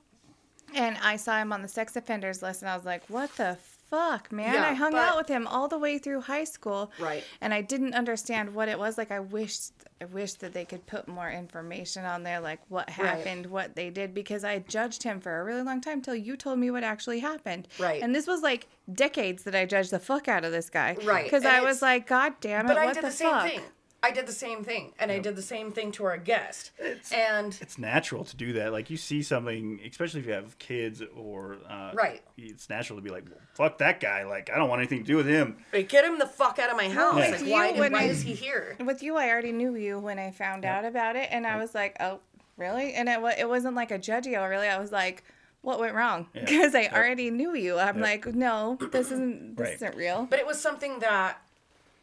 [0.74, 3.57] And I saw him on the sex offenders list and I was like, "What the
[3.92, 4.55] fuck, man.
[4.55, 6.90] Yeah, I hung but, out with him all the way through high school.
[6.98, 7.22] Right.
[7.42, 8.96] And I didn't understand what it was.
[8.96, 12.90] Like I wished I wish that they could put more information on there, like what
[12.90, 13.52] happened, right.
[13.52, 16.59] what they did, because I judged him for a really long time till you told
[16.59, 17.68] me what actually happened.
[17.78, 18.02] Right.
[18.02, 20.96] And this was like decades that I judged the fuck out of this guy.
[21.05, 21.24] Right.
[21.24, 23.42] Because I was like, God damn it, but what I did the, the fuck?
[23.42, 23.68] Same thing.
[24.04, 25.20] I did the same thing, and yep.
[25.20, 26.72] I did the same thing to our guest.
[26.78, 28.72] It's, and it's natural to do that.
[28.72, 32.20] Like you see something, especially if you have kids, or uh, right.
[32.36, 35.06] It's natural to be like, well, "Fuck that guy!" Like I don't want anything to
[35.06, 35.58] do with him.
[35.72, 37.16] Like, get him the fuck out of my house!
[37.18, 37.30] Yeah.
[37.30, 38.76] Like, why, why I, is he here?
[38.84, 40.78] With you, I already knew you when I found yep.
[40.78, 42.20] out about it, and I was like, "Oh,
[42.56, 44.36] really?" And it it wasn't like a judgy.
[44.40, 45.22] Or really, I was like
[45.62, 47.78] what went wrong because I already knew you.
[47.78, 48.04] I'm yep.
[48.04, 49.74] like, no, this isn't this right.
[49.74, 50.26] isn't real.
[50.28, 51.40] But it was something that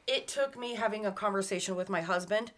[0.09, 2.51] it took me having a conversation with my husband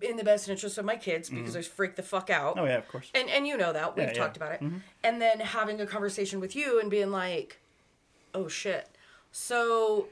[0.00, 1.58] in the best interest of my kids because mm-hmm.
[1.58, 2.58] I freaked the fuck out.
[2.58, 3.10] Oh yeah, of course.
[3.14, 4.44] And and you know that we've yeah, talked yeah.
[4.44, 4.64] about it.
[4.64, 4.78] Mm-hmm.
[5.04, 7.60] And then having a conversation with you and being like,
[8.34, 8.88] "Oh shit."
[9.30, 10.08] So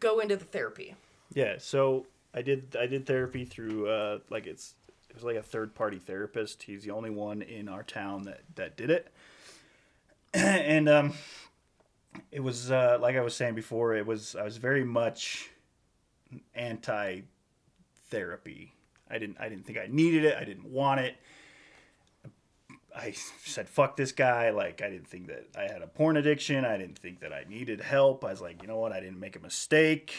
[0.00, 0.94] go into the therapy.
[1.34, 4.74] Yeah, so I did I did therapy through uh like it's
[5.10, 6.62] it was like a third party therapist.
[6.62, 9.12] He's the only one in our town that that did it.
[10.34, 11.14] and um
[12.30, 15.50] it was uh like I was saying before, it was I was very much
[16.54, 17.22] anti
[18.08, 18.72] therapy.
[19.10, 20.36] I didn't I didn't think I needed it.
[20.36, 21.16] I didn't want it.
[22.94, 23.12] I
[23.44, 24.50] said fuck this guy.
[24.50, 26.64] Like I didn't think that I had a porn addiction.
[26.64, 28.24] I didn't think that I needed help.
[28.24, 28.92] I was like, you know what?
[28.92, 30.14] I didn't make a mistake.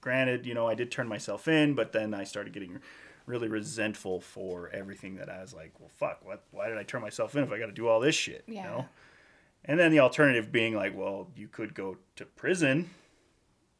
[0.00, 2.78] Granted, you know, I did turn myself in, but then I started getting
[3.26, 6.44] really resentful for everything that I was like, well, fuck, what?
[6.52, 8.44] Why did I turn myself in if I got to do all this shit?
[8.46, 8.54] Yeah.
[8.54, 8.86] You know.
[9.66, 12.90] And then the alternative being like, well, you could go to prison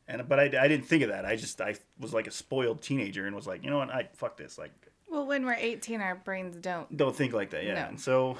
[0.09, 1.25] and but I, I didn't think of that.
[1.25, 4.09] I just I was like a spoiled teenager and was like, you know what, I
[4.15, 4.59] fuck this.
[4.59, 4.71] Like,
[5.11, 7.65] well, when we're eighteen, our brains don't don't think like that.
[7.65, 7.89] Yeah, no.
[7.89, 8.39] and so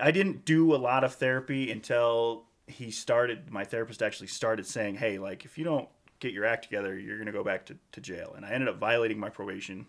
[0.00, 3.50] I didn't do a lot of therapy until he started.
[3.50, 7.18] My therapist actually started saying, hey, like if you don't get your act together, you're
[7.18, 8.32] gonna go back to, to jail.
[8.36, 9.86] And I ended up violating my probation.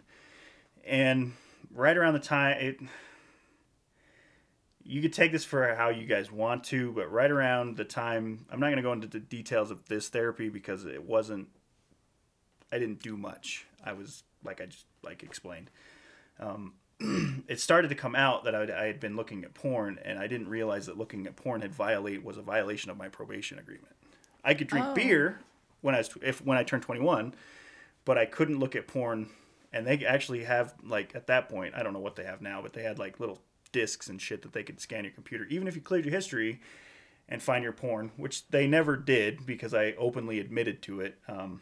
[0.85, 1.33] And
[1.73, 2.79] right around the time it
[4.88, 8.45] you could take this for how you guys want to, but right around the time,
[8.50, 11.50] I'm not going to go into the details of this therapy because it wasn't,
[12.71, 13.65] I didn't do much.
[13.84, 15.69] I was, like I just, like explained.
[16.39, 16.73] Um,
[17.47, 20.28] it started to come out that I, I, had been looking at porn, and I
[20.28, 23.93] didn't realize that looking at porn had violate was a violation of my probation agreement.
[24.43, 24.93] I could drink oh.
[24.93, 25.39] beer
[25.82, 27.34] when I was if when I turned 21,
[28.06, 29.30] but I couldn't look at porn.
[29.73, 32.62] And they actually have like at that point, I don't know what they have now,
[32.62, 33.41] but they had like little
[33.77, 36.59] discs and shit that they could scan your computer, even if you cleared your history
[37.29, 41.19] and find your porn, which they never did because I openly admitted to it.
[41.27, 41.61] Um,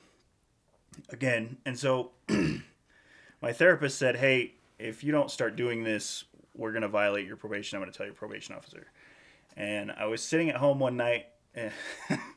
[1.09, 2.11] again, and so
[3.41, 6.23] my therapist said, "Hey, if you don't start doing this,
[6.55, 7.75] we're gonna violate your probation.
[7.75, 8.87] I'm gonna tell your probation officer."
[9.57, 11.27] And I was sitting at home one night.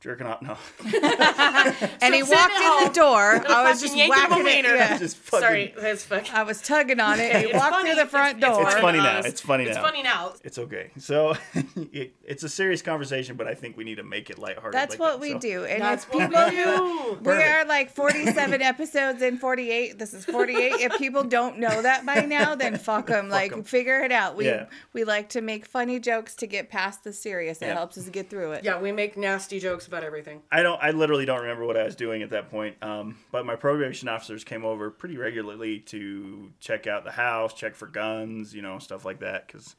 [0.00, 0.40] jerking off.
[0.42, 0.56] No.
[2.00, 3.42] and he walked in the door.
[3.48, 4.64] I was just whacking it.
[4.64, 4.98] Yeah.
[4.98, 6.32] Just fucking, Sorry, that's fucking.
[6.32, 7.46] I was tugging on it.
[7.46, 7.90] he walked funny.
[7.90, 8.62] through the front door.
[8.62, 9.20] It's, funny now.
[9.20, 9.70] It's funny now.
[9.70, 10.34] It's funny now.
[10.44, 10.90] It's okay.
[10.98, 11.34] So
[11.92, 14.72] it, it's a serious conversation, but I think we need to make it lighthearted.
[14.72, 15.20] That's like what that.
[15.20, 15.38] we so.
[15.38, 15.64] do.
[15.64, 19.98] And that's what people who We are like 47 episodes in 48.
[19.98, 20.80] This is 48.
[20.80, 23.28] If people don't know that by now, then fuck them.
[23.28, 23.64] like em.
[23.64, 24.36] figure it out.
[24.36, 24.66] We yeah.
[24.92, 27.60] we like to make funny jokes to get past the serious.
[27.60, 27.74] It yeah.
[27.74, 28.64] helps us get through it.
[28.64, 30.42] Yeah, we make nasty jokes about everything.
[30.52, 30.80] I don't.
[30.82, 32.76] I literally don't remember what I was doing at that point.
[32.82, 37.74] Um, but my probation officers came over pretty regularly to check out the house, check
[37.74, 39.46] for guns, you know, stuff like that.
[39.46, 39.74] Because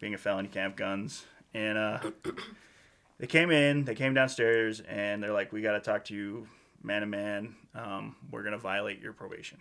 [0.00, 1.24] being a felon, you can't have guns.
[1.54, 1.98] And uh,
[3.18, 3.84] they came in.
[3.84, 6.48] They came downstairs, and they're like, "We got to talk to you,
[6.82, 7.54] man to man.
[7.74, 9.58] Um, we're gonna violate your probation."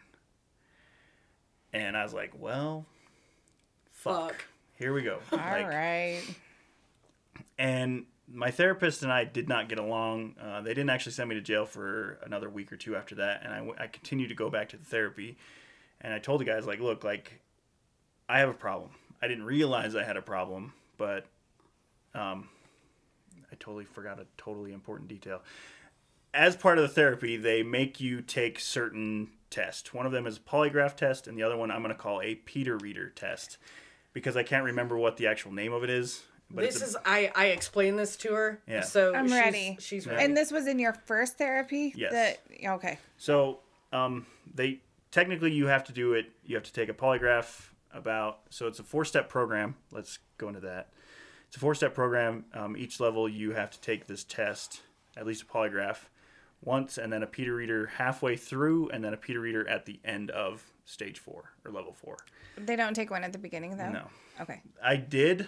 [1.74, 2.86] And I was like, "Well,
[3.92, 4.32] fuck.
[4.32, 4.46] Fuck.
[4.78, 6.22] Here we go." All like, right.
[7.58, 10.36] and my therapist and I did not get along.
[10.42, 13.42] Uh, they didn't actually send me to jail for another week or two after that,
[13.44, 15.38] and I continued to go back to the therapy.
[16.02, 17.42] And I told the guys like, look, like,
[18.28, 18.92] I have a problem.
[19.22, 21.26] I didn't realize I had a problem, but
[22.14, 22.48] um,
[23.52, 25.42] I totally forgot a totally important detail.
[26.34, 29.94] As part of the therapy, they make you take certain tests.
[29.94, 32.22] One of them is a polygraph test, and the other one I'm going to call
[32.22, 33.58] a Peter Reader test
[34.14, 36.24] because I can't remember what the actual name of it is.
[36.52, 38.62] But this a- is I I explained this to her.
[38.68, 38.82] Yeah.
[38.82, 39.78] So I'm she's, ready.
[39.80, 40.24] She's ready.
[40.24, 41.94] And this was in your first therapy?
[41.96, 42.12] Yes.
[42.12, 42.40] That,
[42.76, 42.98] okay.
[43.18, 43.60] So,
[43.94, 44.80] um, they
[45.12, 46.28] technically you have to do it.
[46.46, 48.40] You have to take a polygraph about.
[48.50, 49.76] So it's a four-step program.
[49.92, 50.90] Let's go into that.
[51.48, 52.46] It's a four-step program.
[52.54, 54.82] Um, each level you have to take this test,
[55.18, 55.98] at least a polygraph,
[56.64, 60.00] once, and then a Peter Reader halfway through, and then a Peter Reader at the
[60.06, 62.18] end of stage four or level four.
[62.58, 63.90] They don't take one at the beginning, though?
[63.90, 64.08] No,
[64.42, 64.62] Okay.
[64.84, 65.48] I did.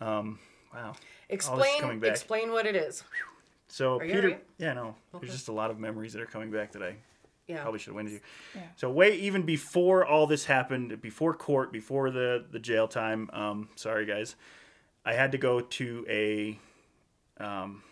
[0.00, 0.38] Um,
[0.74, 0.94] wow.
[1.28, 2.10] explain coming back.
[2.10, 3.02] explain what it is.
[3.68, 4.44] So Are you Peter, alright?
[4.58, 5.26] yeah, no, Okay.
[5.26, 6.96] there's just a lot of memories that are coming back that I
[7.46, 7.62] Yeah.
[7.62, 8.20] probably should have went to.
[8.54, 8.62] Yeah.
[8.76, 13.28] So way even before all this happened, before court, before the the jail time.
[13.32, 14.36] Um, sorry guys,
[15.04, 16.58] I had to go to a,
[17.42, 17.82] um,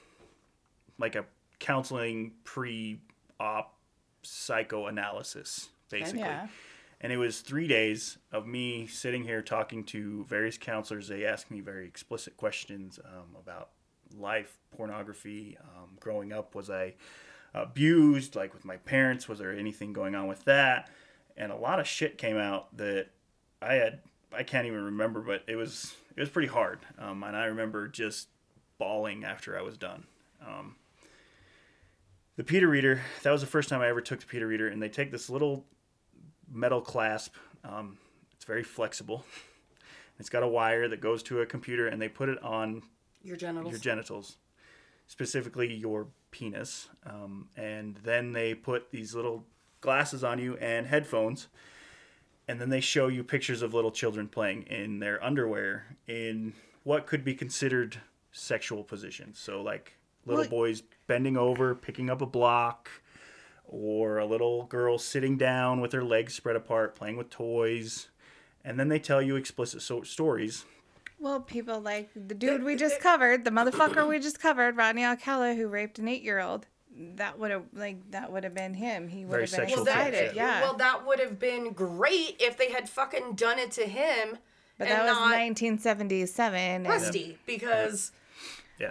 [0.99, 1.25] like a
[1.59, 3.75] counseling pre-op
[4.23, 6.21] psychoanalysis, basically.
[6.21, 6.49] Yeah.
[7.00, 11.09] And it was three days of me sitting here talking to various counselors.
[11.09, 13.70] They asked me very explicit questions um, about
[14.18, 16.54] life, pornography, um, growing up.
[16.54, 16.94] Was I
[17.54, 19.28] abused, like with my parents?
[19.28, 20.90] Was there anything going on with that?
[21.37, 23.09] And a lot of shit came out that
[23.61, 24.00] I had.
[24.32, 26.80] I can't even remember, but it was it was pretty hard.
[26.98, 28.28] Um, and I remember just
[28.78, 30.06] bawling after I was done.
[30.46, 30.76] Um,
[32.37, 33.02] the Peter Reader.
[33.22, 35.28] That was the first time I ever took the Peter Reader, and they take this
[35.28, 35.64] little
[36.50, 37.35] metal clasp.
[37.64, 37.98] Um,
[38.32, 39.24] it's very flexible.
[40.18, 42.82] It's got a wire that goes to a computer, and they put it on
[43.22, 43.70] Your genitals.
[43.72, 44.37] your genitals,
[45.06, 46.88] specifically your penis.
[47.04, 49.44] Um, and then they put these little
[49.80, 51.48] glasses on you and headphones,
[52.48, 57.06] and then they show you pictures of little children playing in their underwear in what
[57.06, 57.98] could be considered
[58.32, 59.38] sexual positions.
[59.38, 62.88] So, like little Well- boys bending over, picking up a block,
[63.68, 68.09] or a little girl sitting down with her legs spread apart, playing with toys.
[68.64, 70.64] And then they tell you explicit so- stories
[71.20, 75.55] Well, people like the dude we just covered, the motherfucker we just covered, Rodney Alcala,
[75.55, 76.66] who raped an eight-year-old.
[77.16, 79.09] That would have like that would have been him.
[79.09, 80.35] He would Very have been sexual excited.
[80.35, 80.62] Yeah.
[80.62, 84.38] Well, that would have been great if they had fucking done it to him.
[84.79, 86.59] but and that was not 1977.
[86.59, 88.12] and- Rusty because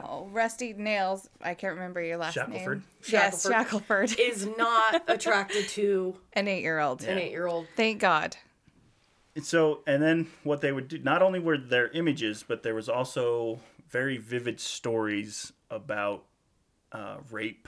[0.04, 1.30] Oh, Rusty Nails.
[1.42, 2.80] I can't remember your last Shackelford?
[2.80, 2.86] name.
[3.08, 4.10] Yes, Shackelford.
[4.10, 4.20] Shackelford.
[4.20, 7.04] is not attracted to An eight-year-old.
[7.04, 7.68] an eight-year-old.
[7.76, 8.38] Thank God.
[9.42, 12.88] So and then what they would do not only were there images but there was
[12.88, 16.24] also very vivid stories about
[16.94, 17.68] uh, rape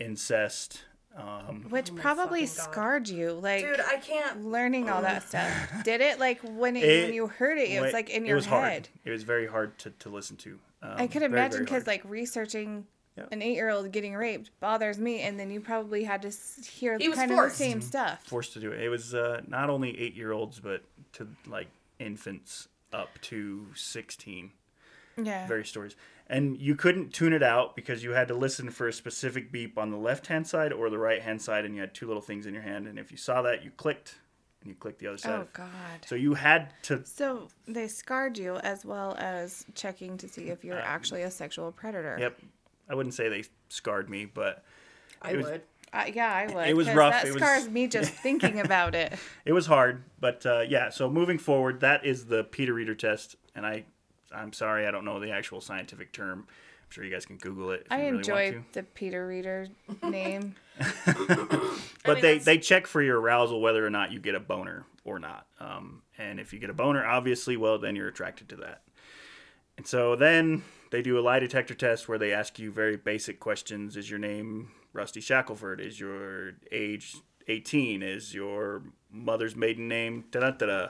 [0.00, 0.82] incest
[1.16, 2.72] um, Which Oh probably fucking God.
[2.72, 3.32] scarred you.
[3.34, 4.46] Like Dude, I can't.
[4.46, 5.52] learning all that stuff.
[5.84, 8.28] Did it like when it, It- when you heard it, it was like in it
[8.28, 8.58] your was head.
[8.60, 11.64] hard it was very hard to, to listen to um, I could very, imagine very
[11.64, 13.28] because like researching Yep.
[13.30, 16.30] an eight-year-old getting raped bothers me, and then you probably had to
[16.68, 17.56] hear He was kind of the forced.
[17.56, 18.24] same stuff.
[18.24, 20.82] forced to do it it was uh, not only eight year olds but
[21.12, 21.68] to like
[22.00, 24.50] infants up to 16
[25.16, 25.46] Yeah.
[25.46, 25.94] various stories.
[26.26, 29.78] And you couldn't tune it out because you had to listen for a specific beep
[29.78, 32.22] on the left hand side or the right hand side, and you had two little
[32.22, 32.88] things in your hand.
[32.88, 34.16] And if you saw that, you clicked,
[34.64, 35.30] and you clicked the other side.
[35.32, 35.68] oh God.
[36.06, 37.04] So you had to.
[37.04, 41.70] So they scarred you as well as checking to see if you're actually a sexual
[41.70, 42.16] predator.
[42.18, 42.40] Yep.
[42.88, 44.64] I wouldn't say they scarred me, but
[45.22, 45.62] I was- would.
[45.92, 46.66] Uh, yeah, I would.
[46.68, 47.12] It was rough.
[47.12, 49.12] That It was- scars me just thinking about it.
[49.44, 50.02] it was hard.
[50.18, 53.36] But uh, yeah, so moving forward, that is the Peter Reader test.
[53.54, 53.84] And I,
[54.32, 56.46] I'm sorry, I don't know the actual scientific term.
[56.48, 57.82] I'm sure you guys can Google it.
[57.86, 59.68] If I you really enjoy want the Peter Reader
[60.02, 60.56] name.
[62.04, 64.40] But mean, they, that's- they check for your arousal whether or not you get a
[64.40, 65.46] boner or not.
[65.58, 68.82] Um, and if you get a boner, obviously, well, then you're attracted to that.
[69.78, 73.40] And so then they do a lie detector test where they ask you very basic
[73.40, 73.96] questions.
[73.96, 75.80] Is your name Rusty Shackelford?
[75.80, 77.16] Is your age
[77.48, 78.02] 18?
[78.02, 80.26] Is your mother's maiden name?
[80.30, 80.88] Da da da.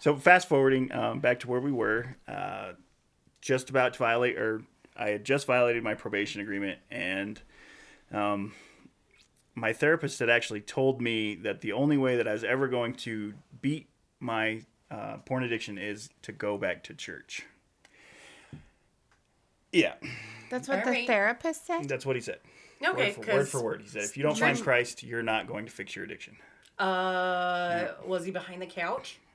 [0.00, 2.72] So fast forwarding um, back to where we were, uh,
[3.40, 4.62] just about to violate or
[4.96, 7.40] I had just violated my probation agreement, and
[8.12, 8.52] um,
[9.60, 12.94] my therapist had actually told me that the only way that I was ever going
[12.94, 13.88] to beat
[14.18, 17.44] my uh, porn addiction is to go back to church.
[19.72, 19.94] Yeah,
[20.50, 21.06] That's what All the right.
[21.06, 21.88] therapist said.
[21.88, 22.38] that's what he said.
[22.84, 23.82] Okay, word, for, word for word.
[23.82, 26.36] He said, if you don't find Christ, you're not going to fix your addiction.
[26.78, 29.18] uh, was he behind the couch?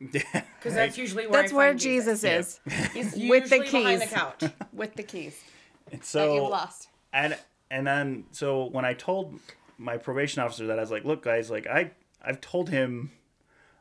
[0.00, 0.22] Yeah,
[0.60, 2.38] Because that's usually where That's I where find Jesus Yeah.
[2.38, 2.60] is
[2.94, 4.44] He's with the usually behind the couch.
[4.72, 5.42] with the keys
[5.90, 6.86] And that so you've lost.
[7.12, 7.36] and
[7.68, 9.40] and then so when I told
[9.78, 13.12] my probation officer that I was like, look, guys, like I I've told him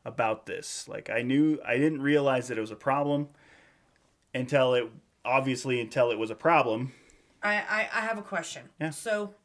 [0.06, 0.88] about this.
[0.88, 3.30] Like I knew I didn't realize that it was a problem
[4.34, 4.89] until it
[5.26, 6.93] obviously until it was a problem.
[7.43, 8.64] I, I, I have a question.
[8.80, 8.89] Yeah.
[8.89, 9.36] So,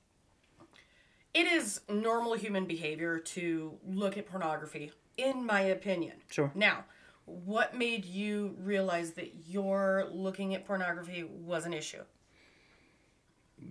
[1.34, 6.14] it is normal human behavior to look at pornography, in my opinion.
[6.30, 6.50] Sure.
[6.55, 6.84] Now,
[7.24, 12.03] what made you realize that your looking at pornography was an issue?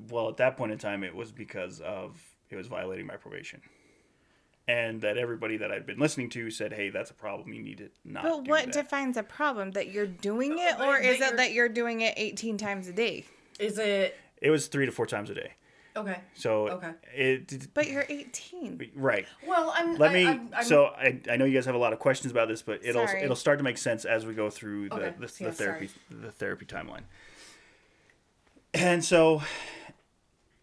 [0.09, 2.21] Well, at that point in time, it was because of
[2.51, 3.61] it was violating my probation.
[4.67, 7.51] And that everybody that I'd been listening to said, "Hey, that's a problem.
[7.51, 9.71] You need to not." But do what that." defines a problem?
[9.71, 13.25] That you're doing it, or is it that you're doing it 18 times a day?
[13.59, 15.53] Is it It was three to four times a day.
[15.95, 16.19] okay?
[16.35, 16.91] So Okay.
[17.13, 18.91] it But you're 18.
[18.95, 19.25] right.
[19.45, 19.95] Well, I'm.
[19.97, 20.25] Let I, me.
[20.27, 22.61] I'm, I'm, so I, I know you guys have a lot of questions about this,
[22.61, 23.23] but it'll Sorry.
[23.23, 25.13] it'll start to make sense as we go through the Okay.
[25.19, 26.21] the, Yeah, therapy sorry.
[26.21, 27.03] the therapy timeline.
[28.73, 29.41] And so,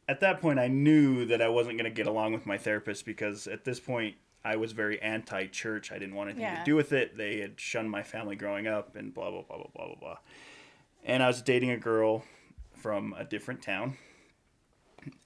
[0.08, 3.04] at that point, I knew that I wasn't going to get along with my therapist
[3.04, 5.92] because at this point I was very anti-church.
[5.92, 6.58] I didn't want anything Yeah.
[6.60, 7.16] to do with it.
[7.16, 10.18] They had shunned my family growing up, and blah blah blah blah blah blah blah.
[11.04, 12.24] And I was dating a girl
[12.74, 13.96] from a different town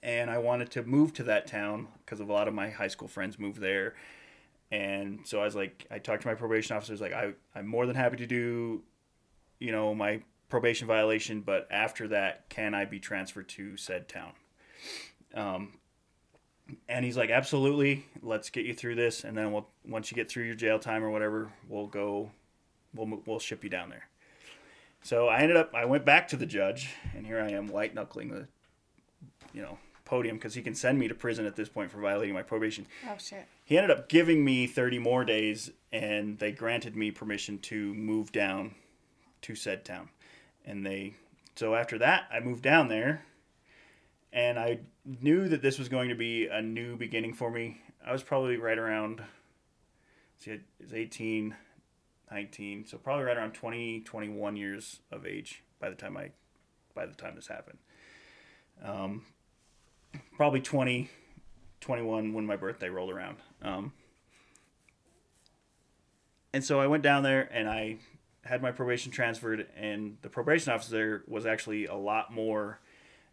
[0.03, 2.89] and I wanted to move to that town because of a lot of my high
[2.89, 3.95] school friends moved there.
[4.71, 6.93] And so I was like, I talked to my probation officer.
[6.93, 8.83] I was like, I, I'm more than happy to do,
[9.59, 14.33] you know, my probation violation, but after that, can I be transferred to said town?
[15.35, 15.75] Um,
[16.89, 18.07] and he's like, absolutely.
[18.23, 21.05] Let's get you through this, and then we'll once you get through your jail time
[21.05, 22.31] or whatever, we'll go,
[22.95, 24.09] we'll we'll ship you down there.
[25.03, 27.95] So I ended up, I went back to the judge, and here I am, white
[27.95, 28.47] knuckling the
[29.53, 32.35] you know podium because he can send me to prison at this point for violating
[32.35, 32.87] my probation.
[33.09, 33.47] Oh shit.
[33.65, 38.31] He ended up giving me 30 more days and they granted me permission to move
[38.31, 38.75] down
[39.43, 40.11] to said town.
[40.67, 41.15] And they
[41.57, 43.25] so after that I moved down there
[44.33, 47.81] and I knew that this was going to be a new beginning for me.
[48.05, 49.23] I was probably right around
[50.39, 51.55] see it was 18
[52.33, 56.31] 19 so probably right around 20 21 years of age by the time I
[56.95, 57.79] by the time this happened.
[58.83, 59.23] Um,
[60.37, 61.11] probably 20,
[61.81, 63.39] 21 when my birthday rolled around.
[63.63, 63.93] Um,
[66.53, 67.99] and so I went down there and I
[68.45, 72.81] had my probation transferred, and the probation officer was actually a lot more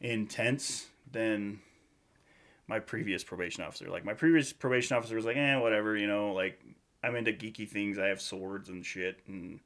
[0.01, 1.59] intense than
[2.67, 3.89] my previous probation officer.
[3.89, 6.61] Like my previous probation officer was like, eh, whatever, you know, like
[7.03, 7.97] I'm into geeky things.
[7.97, 9.59] I have swords and shit and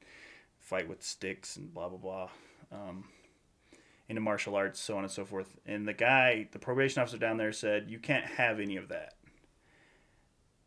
[0.60, 2.30] fight with sticks and blah blah blah.
[2.72, 3.06] Um,
[4.10, 5.58] into martial arts, so on and so forth.
[5.66, 9.14] And the guy, the probation officer down there said, you can't have any of that.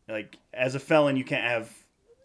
[0.07, 1.71] Like as a felon, you can't have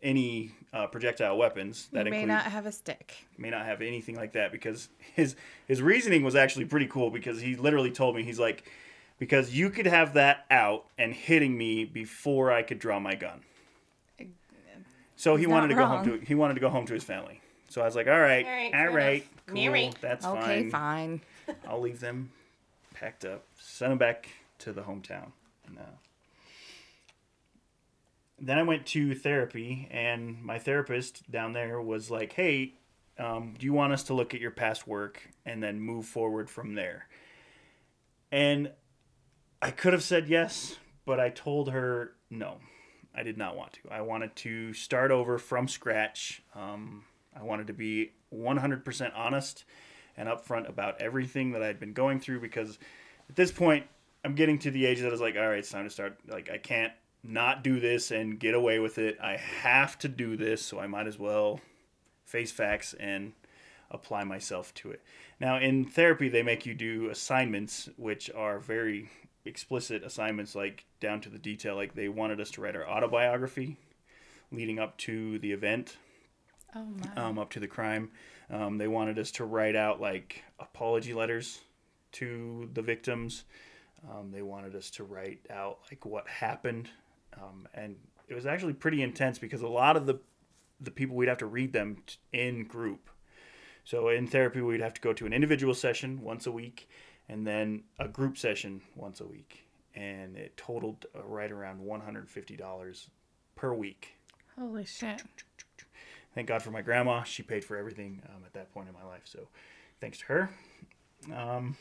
[0.02, 1.88] any uh, projectile weapons.
[1.92, 3.14] That you may include not have a stick.
[3.38, 7.40] may not have anything like that because his his reasoning was actually pretty cool because
[7.40, 8.64] he literally told me he's like
[9.18, 13.42] because you could have that out and hitting me before I could draw my gun.
[15.16, 16.94] So he He's wanted to not go home to he wanted to go home to
[16.94, 17.40] his family.
[17.68, 19.28] So I was like, all right, All right, all fair right, enough.
[19.46, 19.90] cool, Mary.
[20.00, 20.50] that's Okay, fine.
[20.60, 21.20] Okay, fine.
[21.68, 22.30] I'll leave them
[22.94, 25.32] packed up, send them back to the hometown.
[25.66, 25.82] And, uh,
[28.42, 32.74] then I went to therapy, and my therapist down there was like, "Hey,
[33.18, 36.50] um, do you want us to look at your past work and then move forward
[36.50, 37.06] from there?"
[38.30, 38.72] And
[39.62, 42.58] I could have said yes, but I told her no.
[43.14, 43.80] I did not want to.
[43.90, 46.42] I wanted to start over from scratch.
[46.54, 47.04] Um,
[47.38, 49.64] I wanted to be 100% honest
[50.16, 52.78] and upfront about everything that I'd been going through because
[53.28, 53.86] at this point,
[54.24, 56.18] I'm getting to the age that I was like, all right, it's time to start.
[56.28, 56.92] Like, I can't
[57.24, 59.18] not do this and get away with it.
[59.22, 61.60] I have to do this, so I might as well
[62.24, 63.32] face facts and
[63.90, 65.02] apply myself to it.
[65.40, 69.10] Now, in therapy, they make you do assignments, which are very
[69.44, 71.76] explicit assignments, like down to the detail.
[71.76, 73.76] Like, they wanted us to write our autobiography
[74.50, 75.96] leading up to the event
[76.74, 77.22] Oh my.
[77.22, 78.10] um, up to the crime.
[78.50, 81.60] Um, they wanted us to write out like apology letters
[82.12, 83.44] to the victims.
[84.10, 86.88] Um, they wanted us to write out like what happened,
[87.40, 87.96] um, and
[88.28, 90.20] it was actually pretty intense because a lot of the
[90.80, 93.08] the people we'd have to read them t- in group.
[93.84, 96.88] So in therapy, we'd have to go to an individual session once a week,
[97.28, 99.64] and then a group session once a week,
[99.94, 103.08] and it totaled uh, right around one hundred fifty dollars
[103.54, 104.14] per week.
[104.58, 105.22] Holy shit!
[106.34, 109.04] Thank God for my grandma; she paid for everything um, at that point in my
[109.04, 109.22] life.
[109.24, 109.48] So,
[110.00, 110.50] thanks to her.
[111.34, 111.76] Um,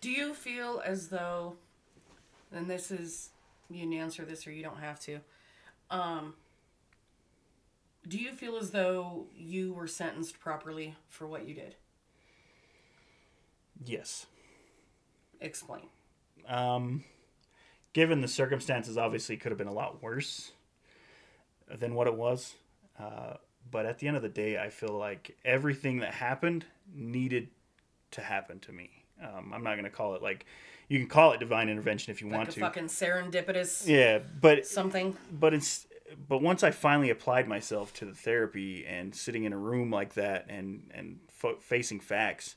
[0.00, 1.56] Do you feel as though,
[2.52, 3.30] and this is
[3.70, 5.20] you can answer this or you don't have to.
[5.90, 6.34] Um,
[8.06, 11.76] do you feel as though you were sentenced properly for what you did?
[13.84, 14.26] yes.
[15.40, 15.82] Explain.
[16.48, 17.04] Um,
[17.92, 20.52] given the circumstances, obviously, could have been a lot worse
[21.68, 22.54] than what it was.
[22.98, 23.34] Uh,
[23.70, 27.48] but at the end of the day, I feel like everything that happened needed
[28.12, 28.90] to happen to me.
[29.22, 30.46] Um, I'm not going to call it like
[30.88, 32.60] you can call it divine intervention if you Like want a to.
[32.60, 35.16] fucking serendipitous Yeah, but something.
[35.32, 35.86] but it's
[36.28, 40.14] but once I finally applied myself to the therapy and sitting in a room like
[40.14, 42.56] that and and fo- facing facts,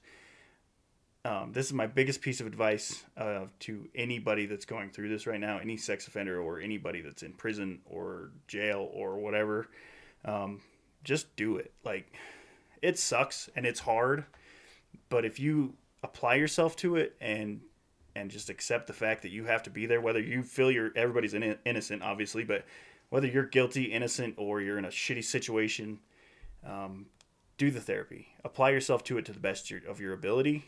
[1.26, 5.26] um, this is my biggest piece of advice uh, to anybody that's going through this
[5.28, 9.68] right now, any sex offender or anybody that's in prison or jail or whatever.
[10.24, 10.62] Um,
[11.04, 11.72] just do it.
[11.84, 12.14] Like
[12.82, 14.26] it sucks and it's hard,
[15.10, 15.74] but if you
[16.04, 17.62] apply yourself to it and
[18.18, 20.92] and just accept the fact that you have to be there, whether you feel you're
[20.96, 22.66] everybody's in, innocent, obviously, but
[23.10, 26.00] whether you're guilty, innocent, or you're in a shitty situation,
[26.66, 27.06] um,
[27.58, 28.28] do the therapy.
[28.44, 30.66] Apply yourself to it to the best of your ability,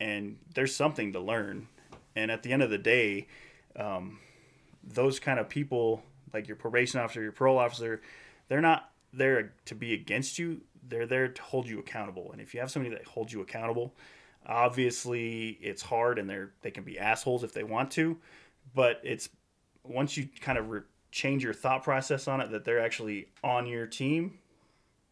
[0.00, 1.66] and there's something to learn.
[2.14, 3.26] And at the end of the day,
[3.76, 4.20] um,
[4.84, 8.00] those kind of people, like your probation officer, your parole officer,
[8.48, 10.60] they're not there to be against you.
[10.88, 12.30] They're there to hold you accountable.
[12.32, 13.94] And if you have somebody that holds you accountable,
[14.46, 18.16] obviously it's hard and they're they can be assholes if they want to,
[18.74, 19.28] but it's
[19.84, 20.80] once you kind of re-
[21.10, 24.38] change your thought process on it that they're actually on your team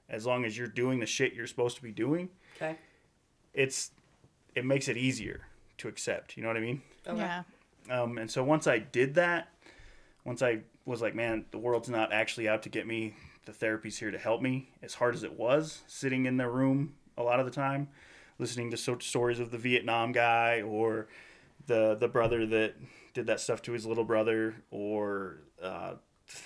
[0.09, 2.77] as long as you're doing the shit you're supposed to be doing Okay.
[3.53, 3.91] it's
[4.55, 5.43] it makes it easier
[5.79, 7.19] to accept you know what i mean Okay.
[7.19, 7.43] Yeah.
[7.91, 9.49] um, and so once i did that
[10.25, 13.15] once i was like man the world's not actually out to get me
[13.45, 16.95] the therapy's here to help me as hard as it was sitting in the room
[17.19, 17.89] a lot of the time
[18.41, 21.07] listening to so- stories of the vietnam guy or
[21.67, 22.75] the the brother that
[23.15, 25.93] did that stuff to his little brother or uh,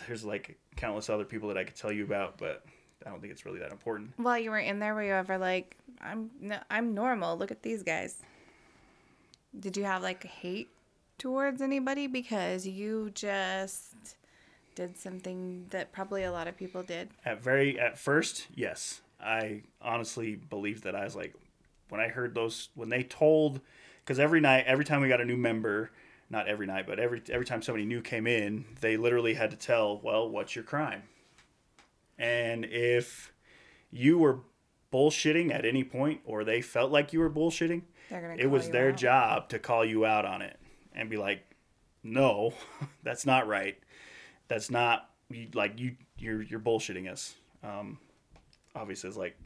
[0.06, 2.64] there's like countless other people that i could tell you about but
[3.06, 5.38] i don't think it's really that important While you were in there, were you ever
[5.38, 7.36] like, I'm no, I'm normal.
[7.36, 8.20] Look at these guys.
[9.58, 10.68] Did you have like hate
[11.18, 14.16] towards anybody because you just
[14.74, 17.10] did something that probably a lot of people did?
[17.24, 21.34] at very at first yes i honestly believed that i was like
[21.94, 23.60] when i heard those when they told
[24.04, 25.92] because every night every time we got a new member
[26.28, 29.56] not every night but every every time somebody new came in they literally had to
[29.56, 31.04] tell well what's your crime?
[32.18, 33.32] And if
[33.90, 34.40] you were
[34.92, 37.82] bullshitting at any point or they felt like you were bullshitting
[38.40, 38.96] it was their out.
[38.96, 40.58] job to call you out on it
[40.94, 41.42] and be like
[42.02, 42.52] no
[43.04, 43.76] that's not right.
[44.48, 47.34] That's not you, like you you're you're bullshitting us.
[47.62, 47.98] Um
[48.74, 49.36] obviously it's like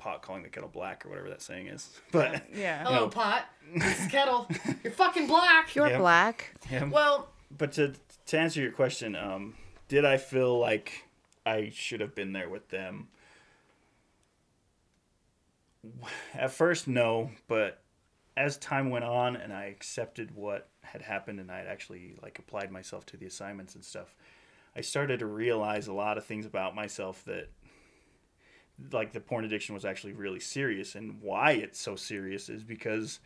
[0.00, 2.82] pot calling the kettle black or whatever that saying is but Yeah.
[2.84, 3.08] Hello, No.
[3.08, 3.44] pot.
[3.76, 4.48] This is Kettle.
[4.82, 5.74] You're fucking black.
[5.76, 5.98] You're Yeah.
[5.98, 6.54] black.
[6.70, 6.84] yeah.
[6.84, 7.94] Well, but to
[8.26, 9.54] to answer your question um
[9.88, 11.04] did i feel like
[11.44, 13.08] i should have been there with them
[16.34, 17.82] at first no but
[18.36, 22.38] as time went on and i accepted what had happened and i had actually like
[22.38, 24.14] applied myself to the assignments and stuff
[24.76, 27.48] i started to realize a lot of things about myself that
[28.92, 33.20] like the porn addiction was actually really serious and why it's so serious is because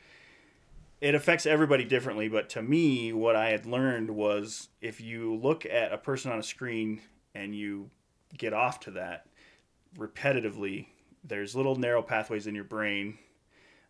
[1.00, 5.64] it affects everybody differently but to me what i had learned was if you look
[5.66, 7.00] at a person on a screen
[7.34, 7.90] and you
[8.36, 9.26] get off to that
[9.98, 10.86] repetitively
[11.24, 13.16] there's little narrow pathways in your brain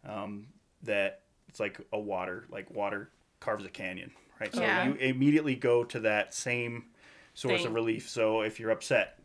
[0.07, 0.47] um,
[0.83, 3.11] that it's like a water like water
[3.41, 4.11] carves a canyon
[4.41, 4.87] right so Yeah.
[4.89, 6.87] you immediately go to that same
[7.35, 7.69] source Thing.
[7.69, 9.19] of relief so if you're upset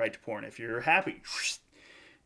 [0.00, 0.44] right to porn.
[0.44, 1.22] If you're happy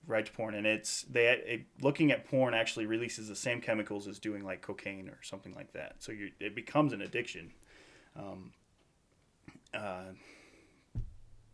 [0.06, 0.54] right to porn.
[0.54, 4.62] And it's they it, looking at porn actually releases the same chemicals as doing like
[4.62, 5.96] cocaine or something like that.
[5.98, 7.52] So you it becomes an addiction.
[8.16, 8.52] Um,
[9.74, 10.12] uh,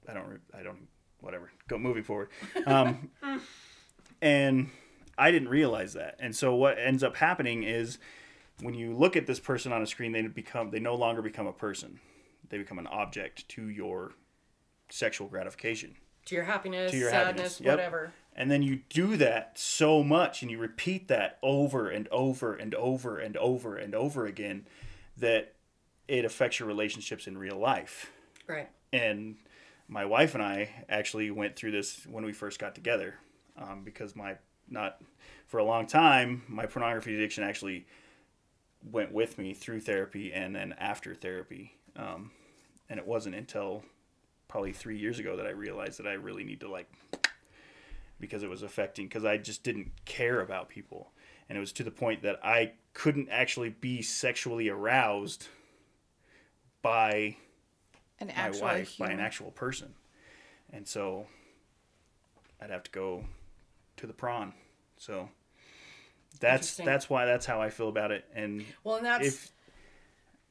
[0.08, 0.88] i don't i don't
[1.20, 1.50] whatever.
[1.68, 2.28] Go moving forward.
[2.66, 3.10] Um,
[4.22, 4.68] and
[5.18, 6.16] i didn't realize that.
[6.20, 7.98] And so what ends up happening is
[8.60, 11.46] when you look at this person on a screen they become they no longer become
[11.46, 12.00] a person.
[12.48, 14.12] They become an object to your
[14.90, 15.94] sexual gratification
[16.26, 17.26] to your happiness, To your sadness,
[17.58, 17.76] happiness, yep.
[17.76, 18.12] whatever.
[18.34, 22.74] and then you do that so much and you repeat that over and over and
[22.74, 24.66] over and over and over again
[25.16, 25.54] that
[26.08, 28.10] it affects your relationships in real life.
[28.46, 28.68] Right.
[28.92, 29.36] And
[29.88, 33.14] my wife and I actually went through this when we first got together,
[33.56, 34.36] um, because my
[34.68, 35.00] not
[35.46, 37.86] for a long time my pornography addiction actually
[38.90, 42.30] went with me through therapy and then after therapy, um,
[42.88, 43.84] and it wasn't until
[44.50, 46.92] probably three years ago that I realized that I really need to like
[48.18, 51.12] because it was affecting because I just didn't care about people.
[51.48, 55.46] And it was to the point that I couldn't actually be sexually aroused
[56.82, 57.36] by
[58.18, 59.94] An my actual wife by an actual person.
[60.72, 61.26] And so
[62.60, 63.24] I'd have to go
[63.98, 64.52] to the prawn.
[64.96, 65.28] So
[66.40, 68.24] that's that's why that's how I feel about it.
[68.34, 69.52] And Well, and that's if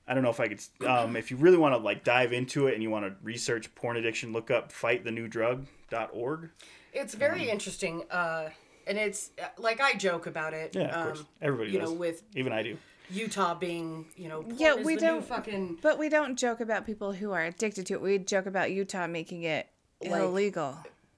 [0.09, 2.65] I don't know if I could um, if you really want to like dive into
[2.67, 6.49] it and you want to research porn addiction look up fightthenewdrug.org
[6.91, 8.03] it's very interesting.
[8.09, 8.49] Uh,
[8.87, 10.75] and it's uh, like I joke about it.
[10.75, 12.77] yeah of um, course everybody you does know, with even I do
[13.11, 16.59] Utah being, you know, porn Yeah, is we the don't- fucking But we don't joke
[16.59, 18.01] about people who are addicted to it.
[18.01, 19.67] We joke about Utah making it
[20.01, 20.77] Like- illegal.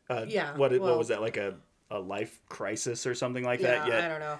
[0.09, 1.55] uh, Yeah, what what was that like a
[1.89, 4.39] a life crisis or something like yeah, that yeah I don't know.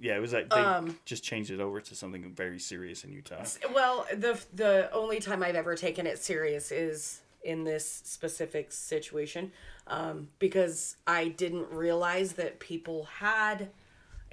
[0.00, 3.12] Yeah it was like they Um, just changed it over to something very serious in
[3.12, 3.44] Utah
[3.74, 9.50] Well, the the only time I've ever taken it serious is in this specific situation,
[9.86, 13.70] um, because I didn't realize that people had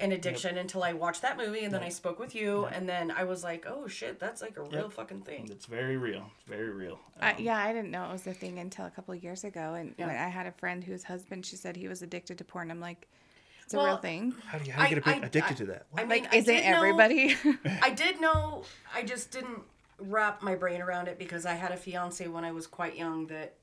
[0.00, 3.10] an addiction until I watched that movie, and then I spoke with you, and then
[3.10, 5.48] I was like, oh shit, that's like a real fucking thing.
[5.50, 8.32] it's very real it's very real I, Um, yeah, I didn't know it was a
[8.34, 9.74] thing until a couple of years ago.
[9.74, 10.06] And Yeah.
[10.06, 12.70] when I had a friend whose husband, she said he was addicted to porn.
[12.70, 13.08] I'm like,
[13.68, 14.34] it's a real thing.
[14.46, 15.86] how do you, how do you I- get a bit I- addicted I- to that
[15.94, 17.36] I mean, Like, I isn't did know- everybody?
[17.82, 18.64] I did know.
[18.94, 19.62] I just didn't
[19.98, 23.26] wrap my brain around it because I had a fiance when I was quite young
[23.26, 23.56] that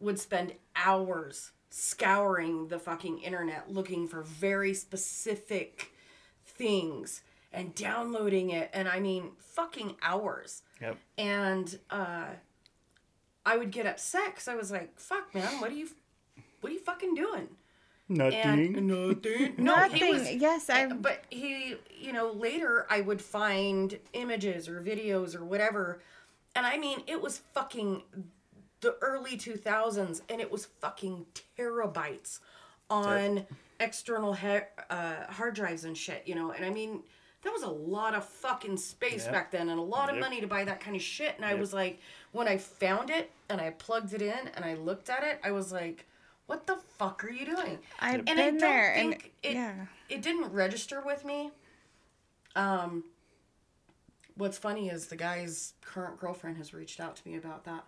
[0.00, 5.92] would spend hours scouring the fucking internet looking for very specific
[6.46, 10.62] things and downloading it and I mean fucking hours.
[10.80, 12.26] yep And uh
[13.46, 15.88] I would get upset cuz I was like, "Fuck, man, what are you
[16.60, 17.48] what are you fucking doing?"
[18.08, 19.54] Nothing And nothing.
[19.58, 20.08] No, he Nothing.
[20.12, 20.86] was yes, I.
[20.86, 26.00] but he, you know, later I would find images or videos or whatever.
[26.56, 28.02] And I mean, it was fucking
[28.80, 31.26] the early 2000s and it was fucking
[31.58, 32.40] terabytes
[32.90, 33.46] on
[33.80, 36.50] external ha- uh, hard drives and shit, you know.
[36.52, 37.02] And I mean,
[37.42, 39.32] that was a lot of fucking space Yep.
[39.32, 40.24] back then and a lot of Yep.
[40.24, 41.34] money to buy that kind of shit.
[41.36, 41.98] And I was like,
[42.32, 45.50] when I found it and I plugged it in and I looked at it, I
[45.50, 46.06] was like,
[46.46, 47.78] what the fuck are you doing?
[48.00, 49.74] I've and I been don't there, think and it, yeah.
[50.08, 51.50] it didn't register with me.
[52.56, 53.04] Um,
[54.36, 57.84] what's funny is the guy's current girlfriend has reached out to me about that.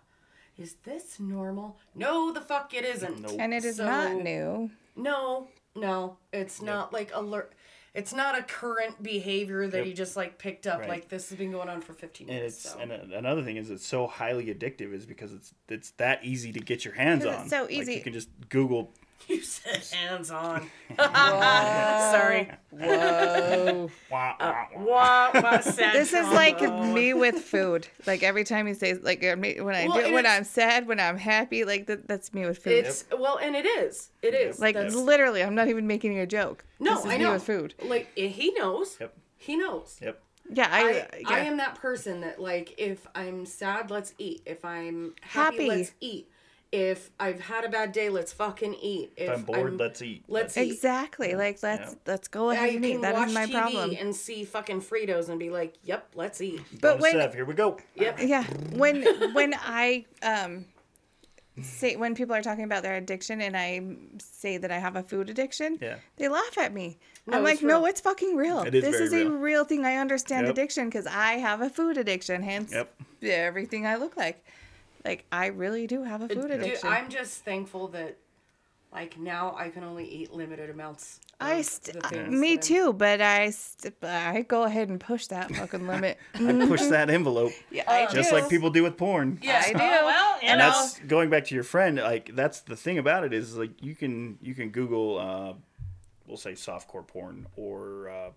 [0.57, 1.77] Is this normal?
[1.93, 3.21] No, the fuck it isn't.
[3.21, 3.35] Nope.
[3.39, 4.71] And it is So- not new.
[4.95, 7.53] No, no, it's not like alert.
[7.97, 9.85] It's not a current behavior that Yep.
[9.87, 10.81] he just like picked up.
[10.81, 10.89] Right.
[10.89, 12.53] Like this has been going on for fifteen and years.
[12.53, 12.77] it's so.
[12.79, 16.51] and a- another thing is it's so highly addictive is because it's it's that easy
[16.53, 17.33] to get your hands on.
[17.41, 17.95] it's so Like, easy.
[17.95, 18.93] you can just Google.
[19.27, 20.69] you said hands on.
[20.97, 22.49] Sorry.
[22.71, 23.89] Whoa.
[24.11, 24.85] Wah, wah, wah.
[24.85, 26.93] Wah, wah, sad this is like trombone.
[26.93, 27.87] me with food.
[28.05, 30.37] Like every time he says, like uh, me- when I Well, do, and when it's-
[30.37, 32.85] I'm sad, when I'm happy, like that, that's me with food.
[32.85, 34.09] It's well, and it is.
[34.21, 34.59] It is.
[34.59, 36.63] like That's- literally, I'm not even making a joke.
[36.79, 37.33] No, this is I me know.
[37.33, 37.73] with food.
[37.83, 38.97] Like eh, he knows.
[38.99, 39.13] Yep.
[39.37, 39.97] He knows.
[40.01, 40.21] Yep.
[40.53, 41.29] Yeah, I, I, yeah.
[41.29, 44.41] I am that person that like if I'm sad, let's eat.
[44.45, 45.67] If I'm happy, Happy.
[45.67, 46.29] let's eat.
[46.71, 49.13] If I've had a bad day, let's fucking eat.
[49.15, 50.25] If, If I'm bored, let's eat.
[50.27, 50.73] let's That's- eat.
[50.75, 51.99] exactly like let's Yeah.
[52.05, 53.01] let's go I ahead and can eat.
[53.01, 53.95] That watch is my TV problem.
[53.97, 57.45] and see fucking Fritos and be like, "Yep, let's eat." But Bonus when Sev, here
[57.45, 57.77] we go.
[57.95, 58.19] Yep.
[58.21, 58.43] yeah,
[58.73, 60.65] when when I um
[61.61, 63.81] say when people are talking about their addiction and I
[64.19, 65.95] say that I have a food addiction, Yeah.
[66.17, 66.99] they laugh at me.
[67.25, 68.59] No, I'm it's like, no, it's fucking real.
[68.59, 69.27] It is this is real.
[69.27, 69.85] a real thing.
[69.85, 70.51] I understand Yep.
[70.53, 72.43] addiction because I have a food addiction.
[72.43, 72.93] Hence, Yep.
[73.23, 74.43] everything I look like.
[75.07, 76.89] Like I really do have a food Dude, addiction.
[76.89, 78.17] I'm just thankful that,
[78.91, 81.21] like, now I can only eat limited amounts.
[81.39, 85.49] I of st- uh, me too, but I st- I go ahead and push that
[85.53, 86.17] fucking limit.
[86.33, 88.35] I push that envelope yeah, I just do.
[88.35, 89.39] like people do with porn.
[89.41, 89.77] Yeah, I do.
[89.77, 90.69] well, you and know.
[90.69, 93.95] that's going back to your friend like that's the thing about it is like you
[93.95, 95.53] can you can google uh
[96.27, 98.29] we'll say softcore porn or uh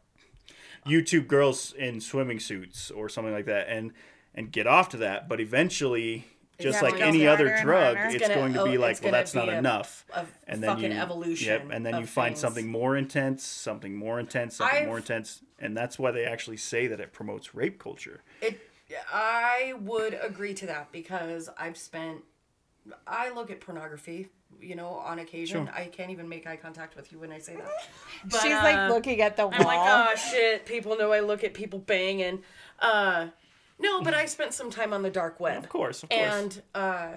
[0.87, 3.93] youtube girls in swimming suits or something like that and
[4.35, 6.27] and get off to that but eventually
[6.61, 8.93] just Yeah, like like any other drug it's, It's gonna- going to oh, be like
[8.93, 11.99] it's well that's not a- enough a and then fucking you evolution yep and then
[11.99, 12.41] you find things.
[12.41, 16.57] something more intense something more intense something I've- more intense and that's why they actually
[16.57, 18.61] say that it promotes rape culture It,
[19.13, 22.23] I would agree to that because I've spent.
[23.07, 24.29] I look at pornography,
[24.61, 25.67] you know, on occasion.
[25.67, 25.75] Sure.
[25.75, 27.71] I can't even make eye contact with you when I say that.
[28.25, 29.55] But, She's uh, like looking at the wall.
[29.55, 30.67] I'm like, oh shit!
[30.67, 32.43] People know I look at people banging.
[32.81, 33.29] Uh,
[33.81, 35.63] no, but I spent some time on the dark web.
[35.65, 37.09] of course of course And uh,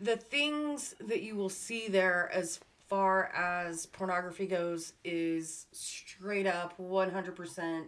[0.00, 6.76] the things that you will see there as far as pornography goes is straight up
[6.78, 7.84] 100%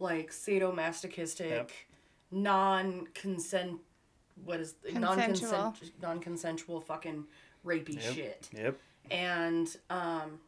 [0.00, 1.70] like sadomasochistic Yep.
[2.30, 3.80] non-consent
[4.44, 7.24] what is non-consent non-consensual fucking
[7.66, 8.14] rapey Yep.
[8.14, 8.76] shit Yep.
[9.10, 10.38] and um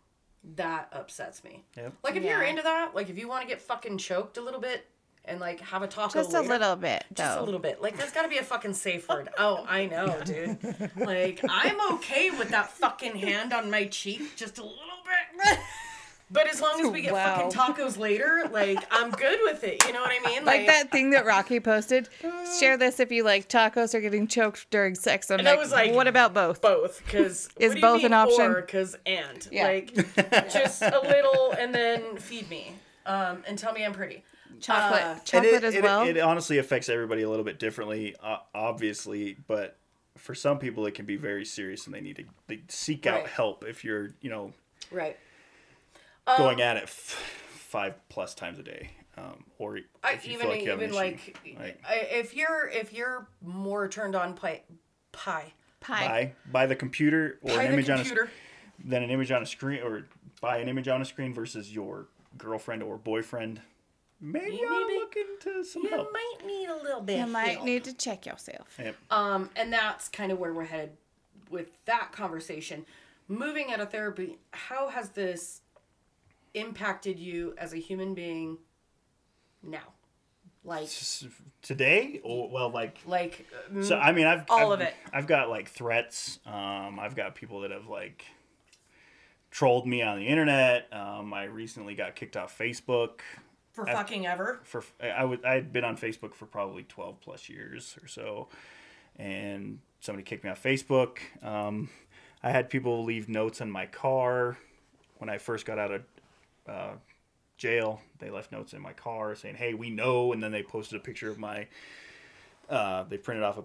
[0.56, 1.92] that upsets me Yep.
[2.04, 4.60] like if you're into that like if you want to get fucking choked a little
[4.60, 4.86] bit
[5.24, 7.14] and like have a taco Just a little bit, though.
[7.24, 7.80] just a little bit.
[7.82, 9.28] Like there's got to be a fucking safe word.
[9.38, 10.58] Oh, I know, dude.
[10.96, 15.58] Like I'm okay with that fucking hand on my cheek just a little bit.
[16.32, 17.50] But as long as we get Wow.
[17.50, 19.84] fucking tacos later, like I'm good with it.
[19.84, 20.44] You know what I mean?
[20.44, 22.08] Like that thing that Rocky posted.
[22.60, 25.28] Share this if you like tacos or getting choked during sex.
[25.32, 26.60] I'm And I like, was like, what about both?
[26.60, 28.54] both because Is both an option?
[28.54, 29.64] Because and Yeah.
[29.66, 29.92] like
[30.52, 32.74] just a little and then feed me
[33.06, 34.22] um, and tell me I'm pretty.
[34.60, 36.06] Chocolate, Uh, chocolate it, as it- well.
[36.06, 39.76] It, honestly affects everybody a little bit differently, uh, obviously, but
[40.16, 43.20] for some people it can be very serious and they need to they seek out
[43.22, 43.26] Right.
[43.28, 44.52] help if you're, you know,
[44.90, 45.16] Right.
[46.36, 48.90] going at it f- five plus times a day.
[49.16, 51.32] Um, or if I, you even feel like you have an even issue.
[51.44, 54.62] like, Like- I, if you're if you're more turned on pie
[55.12, 56.06] pie Pie.
[56.06, 58.30] by by the computer or by an the image on a computer.
[58.84, 60.06] than an image on a screen or
[60.40, 62.06] by an image on a screen versus your
[62.38, 63.60] girlfriend or boyfriend.
[64.20, 65.90] Maybe You I'll maybe- look into some help.
[65.92, 66.12] You help.
[66.12, 67.18] might need a little bit.
[67.20, 67.64] You might help.
[67.64, 68.76] need to check yourself.
[68.78, 68.96] Yep.
[69.10, 70.96] Um, and that's kind of where we're headed
[71.48, 72.84] with that conversation.
[73.28, 75.62] Moving out of therapy, how has this
[76.54, 78.58] impacted you as a human being
[79.62, 79.94] now?
[80.64, 81.26] Like, S-
[81.62, 84.94] Today, or well, like like, mm, So I mean, I've All I've- of it.
[85.14, 86.38] I've got like threats.
[86.44, 88.24] Um, I've got people that have like
[89.50, 90.88] trolled me on the internet.
[90.92, 93.20] Um, I recently got kicked off Facebook
[93.84, 94.60] for I've- fucking ever.
[94.64, 98.48] for I would I had been on Facebook for probably twelve plus years or so,
[99.16, 101.18] and somebody kicked me off Facebook.
[101.42, 101.88] Um,
[102.42, 104.56] I had people leave notes in my car
[105.18, 106.02] when I first got out of
[106.68, 106.92] uh,
[107.58, 108.00] jail.
[108.18, 111.02] They left notes in my car saying, "Hey, we know," and then they posted a
[111.02, 111.66] picture of my.
[112.68, 113.64] Uh, they printed off a,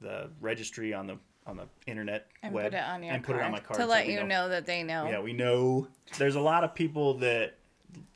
[0.00, 3.32] the registry on the on the internet And web put it on your and put
[3.34, 4.48] card it on my card to let you know.
[4.48, 5.08] that they know.
[5.08, 5.86] yeah, we know.
[6.18, 7.54] There's a lot of people that,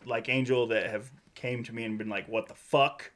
[0.04, 3.12] like Angel, that have came to me and been like, "What the fuck,"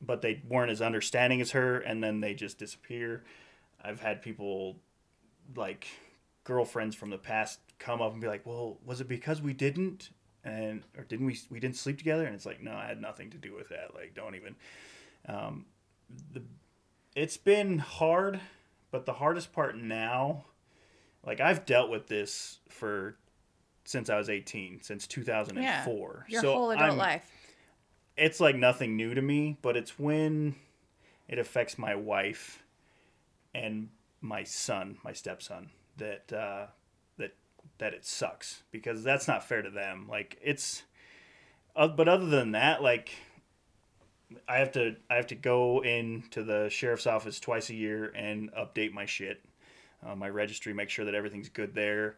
[0.00, 3.24] but they weren't as understanding as her, and then they just disappear.
[3.82, 4.76] I've had people,
[5.54, 5.86] like
[6.44, 10.10] girlfriends from the past, come up and be like, "Well, was it because we didn't?"
[10.44, 12.24] And or didn't we we didn't sleep together?
[12.24, 13.94] And it's like, no, I had nothing to do with that.
[13.94, 14.56] Like, don't even.
[15.26, 15.66] Um,
[16.32, 16.42] the
[17.14, 18.40] it's been hard,
[18.90, 20.44] but the hardest part now
[21.24, 23.16] like I've dealt with this for
[23.88, 26.26] since I was 18, since 2004.
[26.28, 27.30] Your so whole adult I'm- life.
[28.18, 30.56] It's like nothing new to me, but it's when
[31.28, 32.64] it affects my wife
[33.54, 33.88] and
[34.20, 36.66] my son, my stepson, that uh,
[37.16, 37.36] that
[37.78, 40.08] that it sucks because that's not fair to them.
[40.10, 40.82] Like it's,
[41.76, 43.12] uh, but other than that, like
[44.48, 48.52] I have to I have to go into the sheriff's office twice a year and
[48.52, 49.40] update my shit,
[50.04, 52.16] uh, my registry, make sure that everything's good there.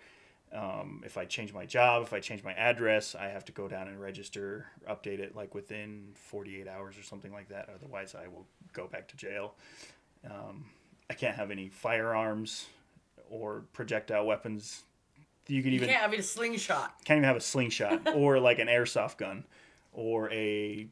[0.53, 3.69] Um, if I change my job, if I change my address, I have to go
[3.69, 7.69] down and register, update it like within 48 hours or something like that.
[7.73, 9.55] Otherwise, I will go back to jail.
[10.29, 10.67] Um,
[11.09, 12.67] I can't have any firearms
[13.31, 14.83] or projectile weapons.
[15.47, 16.95] You could You even can't have a slingshot.
[17.05, 19.45] can't even have a slingshot or like an airsoft gun
[19.93, 20.89] or a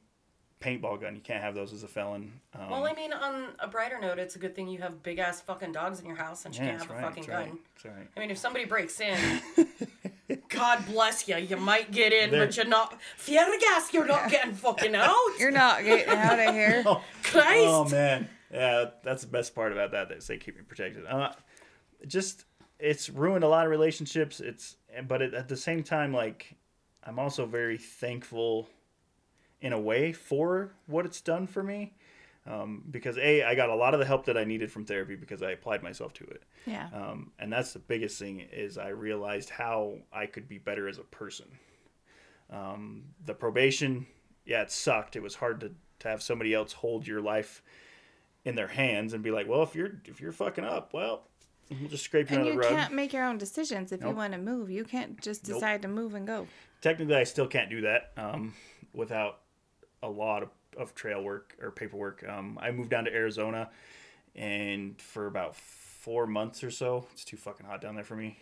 [0.61, 1.14] paintball gun.
[1.14, 2.32] You can't have those as a felon.
[2.54, 5.18] Um, Well, I mean, on a brighter note, it's a good thing you have big
[5.18, 7.28] ass fucking dogs in your house and you yeah, can't that's have a fucking That's
[7.46, 7.50] gun.
[7.50, 7.61] right.
[7.82, 8.09] That's right.
[8.16, 9.18] I mean, if somebody breaks in,
[10.48, 11.36] God bless you.
[11.36, 12.98] You might get in, There- but you're not.
[13.18, 15.14] Fiergas, you're not getting fucking out.
[15.38, 16.82] You're not getting out of here.
[17.22, 17.66] Christ.
[17.68, 20.09] Oh man, yeah, that's the best part about that.
[20.09, 21.06] That they keep me protected.
[21.06, 21.32] Uh,
[22.06, 22.44] just
[22.78, 24.40] it's ruined a lot of relationships.
[24.40, 26.54] It's but it, at the same time, like
[27.04, 28.68] I'm also very thankful
[29.61, 31.94] in a way for what it's done for me.
[32.46, 35.16] Um, because a I got a lot of the help that I needed from therapy
[35.16, 36.42] because I applied myself to it.
[36.64, 36.88] Yeah.
[36.94, 40.96] Um, and that's the biggest thing is I realized how I could be better as
[40.98, 41.46] a person.
[42.50, 44.06] Um, the probation,
[44.46, 45.16] yeah, it sucked.
[45.16, 47.62] It was hard to, to have somebody else hold your life
[48.44, 51.24] in their hands and be like, well, if you're if you're fucking up, well,
[51.70, 52.74] we'll just scrape you And under you the rug.
[52.76, 54.70] can't make your own decisions if you want to move.
[54.70, 55.56] You can't just Nope.
[55.56, 56.46] decide to move and go.
[56.80, 58.54] Technically, I still can't do that um,
[58.94, 59.40] without
[60.03, 62.24] a lot of, of trail work or paperwork.
[62.28, 63.70] Um, I moved down to Arizona,
[64.34, 68.38] and for about four months or so, it's too fucking hot down there for me.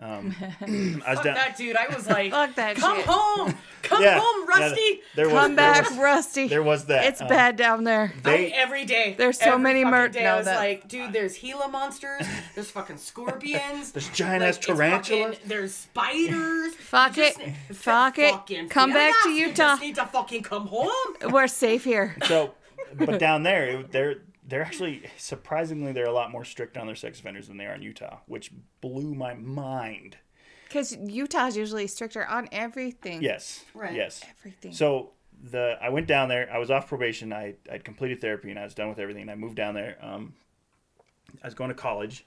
[0.00, 1.34] Um, I was Fuck down.
[1.34, 1.74] that dude.
[1.76, 3.06] I was like, Fuck that come shit.
[3.08, 5.00] home, come Yeah, home, yeah, Rusty.
[5.16, 6.46] there was, Come there back, was- Rusty.
[6.46, 7.04] There was that.
[7.06, 8.12] It's um, bad down there.
[8.22, 9.16] They, I, every day.
[9.18, 11.66] There's so every many fucking mer- day, no, I was that- like, dude, there's Gila
[11.68, 12.22] monsters.
[12.54, 13.90] There's fucking scorpions.
[13.92, 15.34] There's giant ass it's tarantulas.
[15.34, 16.74] fucking- There's spiders.
[16.78, 17.46] Fuck You just it.
[17.48, 18.30] need- Fuck it.
[18.30, 19.54] fucking Come back to you Utah.
[19.54, 20.90] just need to fucking come home.
[21.28, 22.16] We're safe here.
[22.28, 22.54] So,
[22.94, 24.16] but down there, it- they're
[24.48, 27.74] they're actually surprisingly they're a lot more strict on their sex offenders than they are
[27.74, 30.16] in Utah, which blew my mind.
[30.66, 33.22] Because Utah's usually stricter on everything.
[33.22, 33.64] Yes.
[33.74, 33.94] Right.
[33.94, 34.22] Yes.
[34.38, 34.72] Everything.
[34.72, 36.50] So the I went down there.
[36.52, 37.32] I was off probation.
[37.32, 39.22] I I'd completed therapy and I was done with everything.
[39.22, 39.96] And I moved down there.
[40.00, 40.34] Um,
[41.42, 42.26] I was going to college,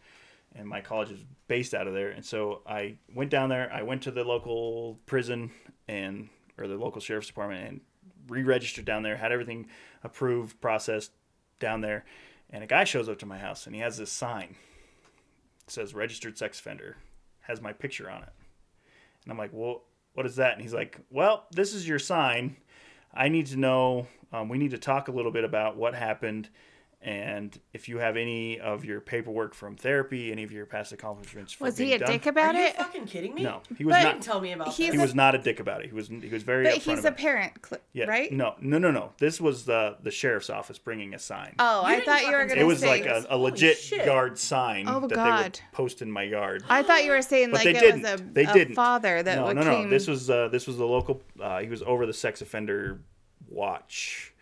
[0.55, 2.11] and my college is based out of there.
[2.11, 3.71] And so I went down there.
[3.73, 5.51] I went to the local prison
[5.87, 7.81] and or the local sheriff's department and
[8.27, 9.17] re-registered down there.
[9.17, 9.67] Had everything
[10.03, 11.11] approved, processed
[11.61, 12.03] down there.
[12.49, 14.55] And a guy shows up to my house and he has this sign.
[15.65, 16.97] It says registered sex offender.
[17.41, 18.29] Has my picture on it.
[19.23, 19.83] And I'm like, well,
[20.13, 20.53] what is that?
[20.53, 22.57] And he's like, well, this is your sign.
[23.13, 24.07] I need to know.
[24.33, 26.49] Um, we need to talk a little bit about what happened,
[27.03, 31.59] and if you have any of your paperwork from therapy, any of your past accomplishments.
[31.59, 32.11] Was he a done.
[32.11, 32.75] dick about it?
[32.75, 33.41] Are you fucking kidding me?
[33.43, 34.11] No, he was but not.
[34.13, 35.01] didn't tell me about He's He this.
[35.01, 35.87] was not a dick about it.
[35.87, 36.09] He was.
[36.09, 36.63] He was very.
[36.65, 38.05] But he's a parent, cl- Yeah.
[38.05, 38.31] right?
[38.31, 39.13] No, no, no, no.
[39.17, 41.55] This was the the sheriff's office bringing a sign.
[41.57, 42.61] Oh, You I thought you were fucking gonna say.
[42.61, 44.05] it was like a, a legit shit.
[44.05, 45.43] yard sign Oh, that they God.
[45.43, 46.63] would post in my yard.
[46.69, 48.01] I thought you were saying like they it didn't.
[48.03, 48.75] was a, they a didn't.
[48.75, 49.75] father that no, would no, no.
[49.77, 49.89] came.
[49.89, 51.21] This was uh, this was the local.
[51.41, 52.99] Uh, he was over the sex offender
[53.49, 54.33] watch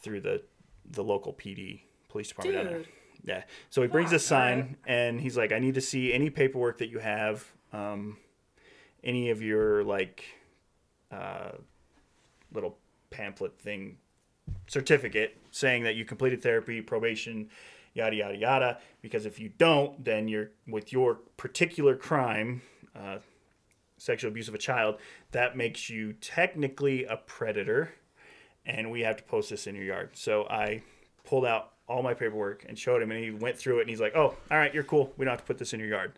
[0.00, 0.42] through the
[0.90, 2.56] the local PD police department.
[2.56, 2.84] down there.
[3.24, 3.42] Yeah.
[3.70, 4.76] So he brings a sign alright.
[4.86, 8.16] and he's like, I need to see any paperwork that you have, um,
[9.02, 10.24] any of your like
[11.10, 11.50] uh,
[12.52, 12.78] little
[13.10, 13.98] pamphlet thing
[14.66, 17.48] certificate saying that you completed therapy, probation,
[17.94, 18.78] yada yada yada.
[19.02, 22.62] Because if you don't, then you're with your particular crime,
[22.96, 23.18] uh,
[23.96, 24.98] sexual abuse of a child,
[25.32, 27.94] that makes you technically a predator,
[28.68, 30.10] and we have to post this in your yard.
[30.12, 30.82] So I
[31.24, 34.00] pulled out all my paperwork and showed him, and he went through it, and he's
[34.00, 35.12] like, "Oh, all right, you're cool.
[35.16, 36.12] We don't have to put this in your yard."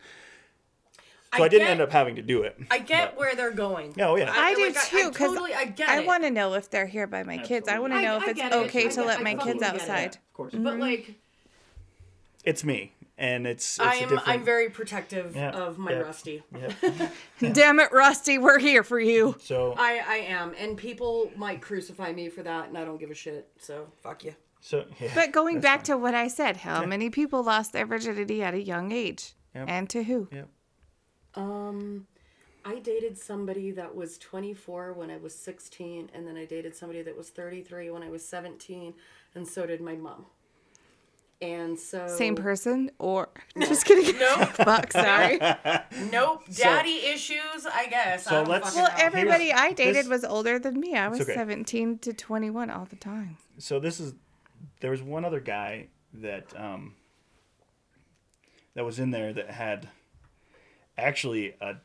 [1.37, 2.59] So I, didn't get- end up having to do it.
[2.73, 3.95] I get but- where they're going.
[4.01, 4.33] Oh, yeah.
[4.35, 7.07] I do like, too, because totally, I get I want to know if they're here
[7.07, 7.69] by my kids.
[7.69, 8.57] I want to know I if it's get it.
[8.67, 9.81] okay I to get- let I my kids get it.
[9.81, 10.17] outside.
[10.17, 10.81] Of course, But mm-hmm.
[10.81, 11.15] like,
[12.45, 14.29] it's me, and it's, it's a I'm different.
[14.29, 15.99] I'm very protective Yeah, of my yeah.
[15.99, 16.43] Rusty.
[16.59, 17.13] Yep.
[17.53, 19.37] Damn it, Rusty, we're here for you.
[19.41, 23.11] So I I am, and people might crucify me for that, and I don't give
[23.11, 23.49] a shit.
[23.59, 24.35] So fuck you.
[24.61, 25.13] so yeah.
[25.15, 28.61] But going back to what I said, how many people lost their virginity at a
[28.61, 29.35] young age?
[29.55, 29.65] Yep.
[29.69, 30.29] And to who?
[30.33, 30.49] Yep.
[31.35, 32.07] Um,
[32.65, 37.03] I dated somebody that was 24 when I was 16, and then I dated somebody
[37.03, 38.95] that was 33 when I was 17,
[39.35, 40.27] and so did my mom.
[41.43, 44.15] And so Same person or just kidding.
[44.19, 44.49] Nope.
[44.51, 45.41] Fuck, sorry.
[46.13, 46.43] Nope.
[46.55, 48.25] Daddy issues, I guess.
[48.25, 49.05] So I don't let's- fucking Well, know.
[49.05, 50.95] everybody I dated this- was older than me.
[50.97, 51.35] I was okay.
[51.35, 53.39] 17 to 21 all the time.
[53.59, 54.15] so this is
[54.81, 56.95] there was one other guy that um
[58.75, 59.89] that was in there that had
[60.99, 61.77] actually a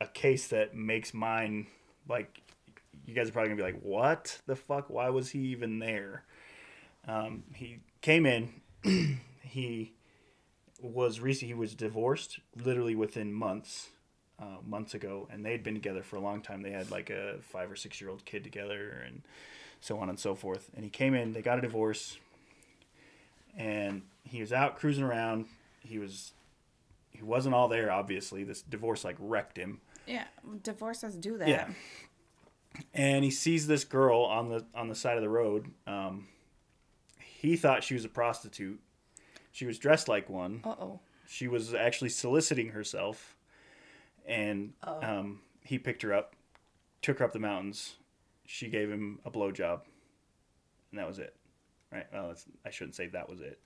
[0.00, 1.66] a case that makes mine
[2.08, 2.40] like
[3.06, 6.24] you guys are probably gonna be like what the fuck why was he even there
[7.08, 8.48] um he came in
[9.42, 9.92] he
[10.80, 13.88] was recent he was divorced literally within months
[14.38, 17.36] uh, months ago and they'd been together for a long time they had like a
[17.42, 19.22] five or six year old kid together and
[19.80, 20.70] so on and so forth.
[20.74, 22.18] And he came in, they got a divorce,
[23.56, 25.46] and he was out cruising around.
[25.80, 26.32] He was
[27.10, 28.44] he wasn't all there, obviously.
[28.44, 29.80] This divorce like wrecked him.
[30.06, 30.24] Yeah,
[30.62, 31.48] divorces do that.
[31.48, 31.68] Yeah.
[32.94, 35.70] And he sees this girl on the on the side of the road.
[35.86, 36.28] Um,
[37.40, 38.78] he thought she was a prostitute.
[39.50, 40.60] She was dressed like one.
[40.62, 41.00] Uh oh.
[41.26, 43.34] She was actually soliciting herself,
[44.26, 46.34] and um, he picked her up,
[47.00, 47.94] took her up the mountains.
[48.44, 49.80] She gave him a blowjob,
[50.90, 51.34] and that was it.
[51.90, 52.04] Right?
[52.12, 53.58] Well, that's, I shouldn't say that was it,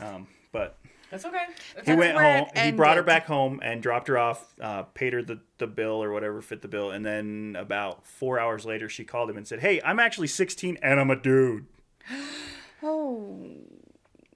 [0.00, 0.78] um, but
[1.10, 1.46] That's okay.
[1.84, 2.46] he went home.
[2.54, 4.54] He brought her back home and dropped her off.
[4.60, 8.38] Uh, paid her the, the bill or whatever fit the bill, and then about four
[8.38, 11.66] hours later, she called him and said, "Hey, I'm actually 16 and I'm a dude."
[12.86, 13.44] Oh.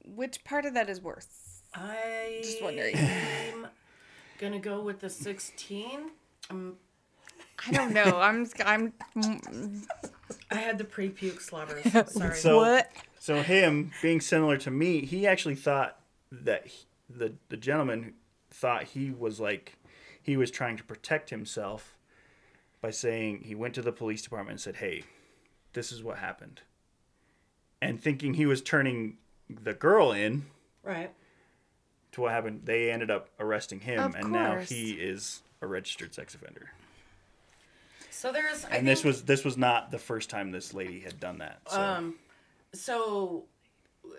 [0.04, 1.62] Which part of that is worse?
[1.72, 2.96] I Just wondering.
[2.96, 3.68] I'm
[4.38, 6.10] gonna go with the 16.
[6.50, 6.74] Um,
[7.66, 8.18] I don't know.
[8.18, 8.92] I'm I'm
[10.50, 11.84] I had the pre-puke slobbers.
[12.12, 12.36] Sorry.
[12.36, 12.90] So, What?
[13.20, 16.00] So him being similar to me, he actually thought
[16.32, 18.14] that he, the the gentleman
[18.50, 19.76] thought he was like
[20.20, 21.96] he was trying to protect himself
[22.80, 25.04] by saying he went to the police department and said, "Hey,
[25.74, 26.62] this is what happened,"
[27.80, 29.16] and thinking he was turning
[29.48, 30.46] the girl in,
[30.82, 31.10] right.
[32.12, 32.62] to what happened.
[32.64, 36.70] They ended up arresting him, Of and now he is a registered sex offender.
[38.10, 38.64] So there's.
[38.66, 41.38] I And this think- was this was not the first time this lady had done
[41.38, 41.60] that.
[41.68, 42.14] So Um,
[42.72, 43.44] so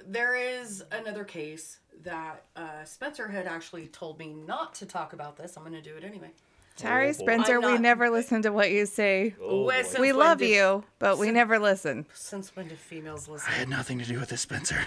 [0.06, 5.38] there is another case that uh, Spencer had actually told me not to talk about
[5.38, 5.56] this.
[5.56, 6.32] I'm going to do it anyway.
[6.76, 7.12] Sorry, Oh.
[7.14, 9.36] Spencer, I'm we never listen to what you say.
[9.42, 9.90] Oh, Wes- boy.
[9.90, 12.06] Since we when love did- you, but we never listen.
[12.14, 13.48] Since when do females listen?
[13.48, 13.60] I listen?
[13.60, 14.80] had nothing to do with this, Spencer.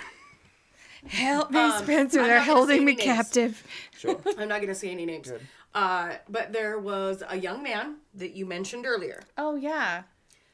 [1.06, 2.20] Help me, Um, Spencer.
[2.20, 3.16] I'm They're not gonna say holding me any names.
[3.16, 3.64] captive.
[3.98, 4.20] Sure.
[4.38, 5.30] I'm not going to say any names.
[5.74, 9.22] Uh, but there was a young man that you mentioned earlier.
[9.36, 10.04] Oh, yeah.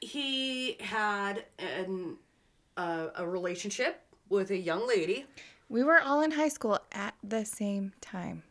[0.01, 2.17] He had an,
[2.77, 5.27] uh, a relationship with a young lady.
[5.69, 8.43] We were all in high school at the same time.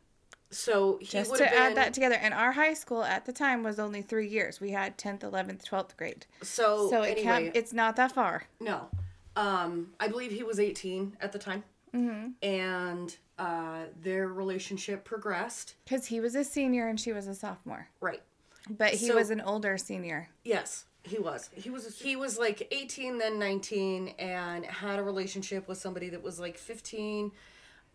[0.51, 2.15] So he Just to have add that together.
[2.15, 4.59] And our high school at the time was only three years.
[4.59, 6.25] We had 10th, 11th, 12th grade.
[6.41, 8.43] So, So it anyway, can't, it's not that far.
[8.59, 8.87] No.
[9.35, 11.63] Um, I believe he was 18 at the time.
[11.95, 12.29] Mm-hmm.
[12.43, 15.75] And uh, their relationship progressed.
[15.85, 17.87] Because he was a senior and she was a sophomore.
[18.01, 18.21] Right.
[18.69, 20.29] But he So- was an older senior.
[20.43, 21.49] Yes, he was.
[21.53, 26.21] He was he was like 18 then 19 and had a relationship with somebody that
[26.21, 27.31] was like 15.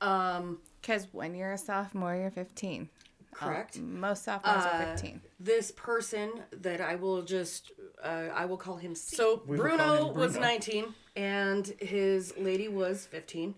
[0.00, 2.88] Um, Because when you're a sophomore, you're 15.
[3.32, 3.78] correct.
[3.80, 5.20] Most sophomores Uh, are 15.
[5.40, 7.72] This person that I will just
[8.02, 9.16] uh, I will call him C.
[9.16, 13.54] So Bruno, call him was 19 and his lady was 15.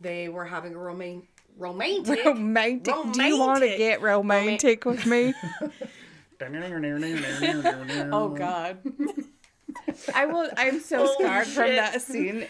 [0.00, 1.26] They were having a roman-
[1.56, 2.94] romantic Romantic.
[3.12, 5.32] Do you want to get romantic with me?
[8.12, 8.78] Oh god.
[10.14, 10.50] I will.
[10.56, 12.46] I'm so Oh, scarred from that scene.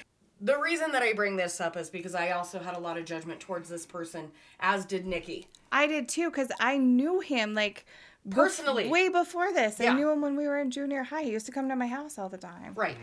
[0.46, 3.04] The reason that I bring this up is because I also had a lot of
[3.04, 4.30] judgment towards this person,
[4.60, 5.48] as did Nikki.
[5.72, 7.84] I did too, because I knew him like
[8.28, 8.88] bef- Personally.
[8.88, 9.80] way before this.
[9.80, 9.90] Yeah.
[9.90, 11.24] I knew him when we were in junior high.
[11.24, 12.74] He used to come to my house all the time.
[12.76, 12.96] Right.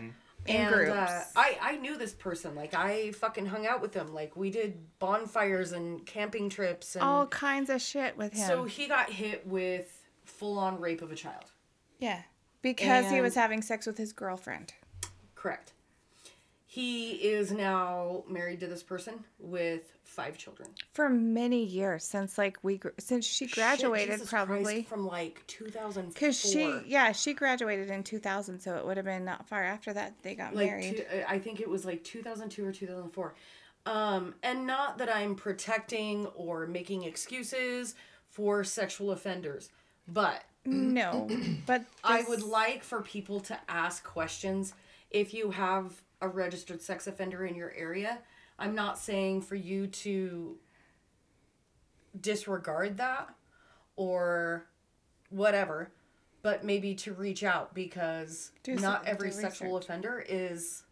[0.46, 0.90] In and groups.
[0.90, 2.54] Uh, I, I knew this person.
[2.54, 4.14] Like, I fucking hung out with him.
[4.14, 6.94] Like, we did bonfires and camping trips.
[6.94, 8.46] And All kinds of shit with him.
[8.48, 11.44] so he got hit with full on rape of a child.
[11.98, 12.22] yeah,
[12.62, 14.72] because he was having sex with his girlfriend.
[15.34, 15.73] Correct.
[16.74, 20.68] He is now married to this person with five children.
[20.92, 25.44] for many years since like we since she graduated Shit, Jesus Christ, probably from like
[25.46, 26.12] 2004.
[26.12, 29.92] because she yeah she graduated in 2000 so it would have been not far after
[29.92, 33.34] that they got like married two, I think it was like 2002 or 2004.
[33.86, 37.94] Um, and not that I'm protecting or making excuses
[38.30, 39.70] for sexual offenders,
[40.08, 41.28] but no
[41.66, 44.74] but I would like for people to ask questions
[45.10, 48.18] if you have a registered sex offender in your area.
[48.58, 50.56] I'm not saying for you to
[52.18, 53.28] disregard that
[53.96, 54.66] or
[55.30, 55.92] whatever,
[56.42, 59.84] but maybe to reach out because Do not some- every sexual research.
[59.84, 60.82] offender is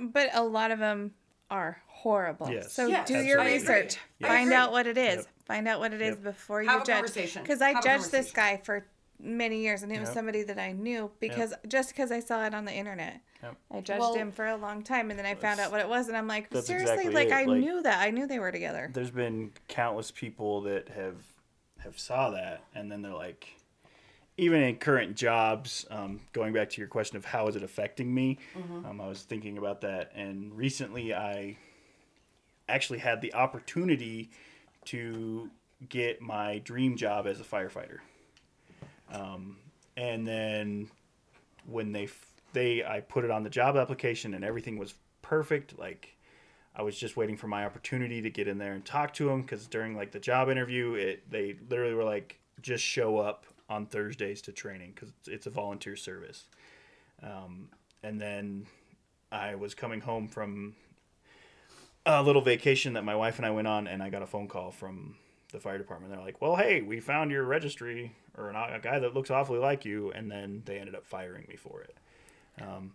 [0.00, 1.14] but a lot of them
[1.50, 2.72] are horrible Yes.
[2.72, 5.26] so Yes, do your I research I find out what it is Yep.
[5.46, 6.22] find out what it is Yep.
[6.24, 8.84] before you Have a judge because i Have judged this guy for
[9.20, 12.54] many years and it was somebody that i knew because just because i saw it
[12.54, 13.56] on the internet Yep.
[13.72, 15.86] I judged Well- him for a long time, and then I found out what it
[15.86, 18.38] was, and I'm like, seriously, exactly like it, I like- knew that, I knew they
[18.38, 18.88] were together.
[18.90, 21.16] There's been countless people that have
[21.80, 23.48] have saw that, and then they're like,
[24.38, 25.84] even in current jobs.
[25.90, 29.20] Um, going back to your question of how is it affecting me, um, I was
[29.20, 31.58] thinking about that, and recently I
[32.66, 34.30] actually had the opportunity
[34.86, 35.50] to
[35.86, 37.98] get my dream job as a firefighter.
[39.14, 39.56] Um,
[39.96, 40.90] and then
[41.66, 42.08] when they
[42.52, 46.16] they I put it on the job application and everything was perfect, like
[46.76, 49.42] I was just waiting for my opportunity to get in there and talk to them
[49.42, 53.86] because during like the job interview, it they literally were like, just show up on
[53.86, 56.44] Thursdays to training because it's a volunteer service.
[57.22, 57.68] Um,
[58.02, 58.66] and then
[59.32, 60.74] I was coming home from
[62.04, 64.48] a little vacation that my wife and I went on, and I got a phone
[64.48, 65.14] call from
[65.52, 66.12] the fire department.
[66.12, 69.58] They're like, "Well, hey, we found your registry or an, a guy that looks awfully
[69.58, 71.96] like you," and then they ended up firing me for it.
[72.60, 72.92] Um,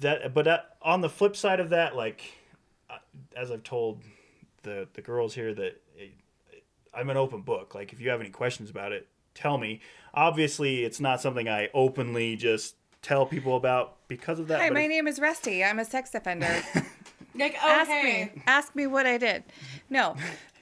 [0.00, 2.22] that, but that, on the flip side of that, like
[2.90, 2.98] uh,
[3.36, 4.02] as I've told
[4.62, 6.12] the the girls here, that it,
[6.92, 7.74] I'm an open book.
[7.74, 9.80] Like if you have any questions about it, tell me.
[10.12, 14.60] Obviously, it's not something I openly just tell people about because of that.
[14.60, 15.64] Hi, my if- name is Rusty.
[15.64, 16.62] I'm a sex offender.
[17.36, 18.30] Like, ask me.
[18.46, 19.42] Ask me what I did.
[19.90, 20.14] No,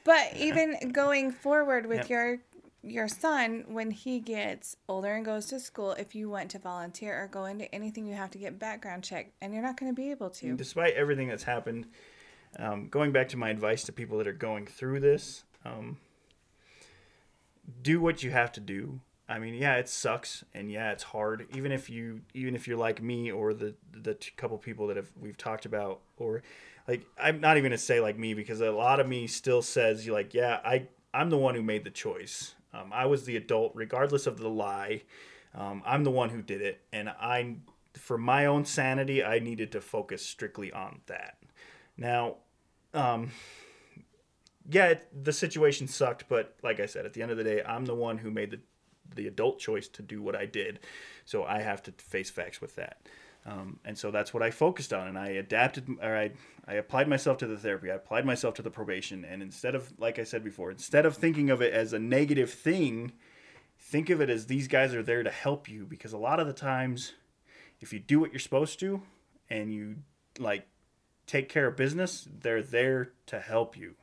[0.04, 2.08] but even going forward with Yep.
[2.08, 2.38] your
[2.82, 7.22] your son when he gets older and goes to school, if you want to volunteer
[7.22, 9.96] or go into anything, you have to get background checked, and you're not going to
[9.96, 10.56] be able to.
[10.56, 11.86] despite everything that's happened,
[12.58, 15.98] um, going back to my advice to people that are going through this, um,
[17.82, 19.00] do what you have to do.
[19.28, 21.46] I mean, yeah, it sucks, and yeah, it's hard.
[21.54, 25.08] Even if you, even if you're like me or the the couple people that have
[25.18, 26.42] we've talked about, or
[26.88, 30.04] like I'm not even gonna say like me because a lot of me still says
[30.04, 32.56] you like yeah I I'm the one who made the choice.
[32.74, 35.02] Um, I was the adult, regardless of the lie.
[35.54, 37.56] Um, I'm the one who did it, and I,
[37.94, 41.36] for my own sanity, I needed to focus strictly on that.
[41.96, 42.36] Now,
[42.94, 43.32] um,
[44.70, 47.84] yeah, the situation sucked, but like I said, at the end of the day, I'm
[47.84, 48.60] the one who made the
[49.14, 50.80] the adult choice to do what I did,
[51.24, 53.08] so I have to face facts with that.
[53.44, 56.30] Um, and so that's what I focused on, and I adapted, or I,
[56.66, 57.90] I applied myself to the therapy.
[57.90, 61.16] I applied myself to the probation, and instead of, like I said before, instead of
[61.16, 63.12] thinking of it as a negative thing,
[63.78, 65.86] think of it as these guys are there to help you.
[65.86, 67.14] Because a lot of the times,
[67.80, 69.02] if you do what you're supposed to,
[69.50, 69.96] and you
[70.38, 70.66] like
[71.26, 73.94] take care of business, they're there to help you.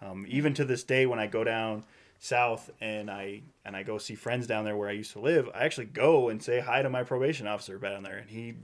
[0.00, 1.84] Um, even to this day, when I go down
[2.18, 5.48] south and I and I go see friends down there where I used to live,
[5.54, 8.54] I actually go and say hi to my probation officer down there, and he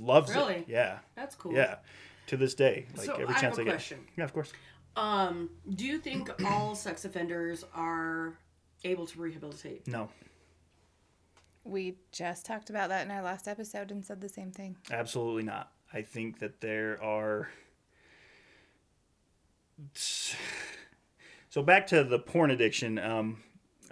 [0.00, 0.54] loves Really?
[0.56, 0.64] it.
[0.68, 1.52] Yeah, That's cool.
[1.52, 1.76] yeah.
[2.28, 3.70] To this day, like So, every I have chance a I get.
[3.70, 3.98] question.
[4.16, 4.52] Yeah, of course.
[4.96, 8.36] Um, do you think all sex offenders are
[8.84, 9.86] able to rehabilitate?
[9.88, 10.08] No,
[11.64, 14.76] We just talked about that in our last episode and said the same thing.
[14.90, 15.72] absolutely not.
[15.92, 17.48] I think that there are.
[21.48, 22.98] So back to the porn addiction.
[22.98, 23.42] Um,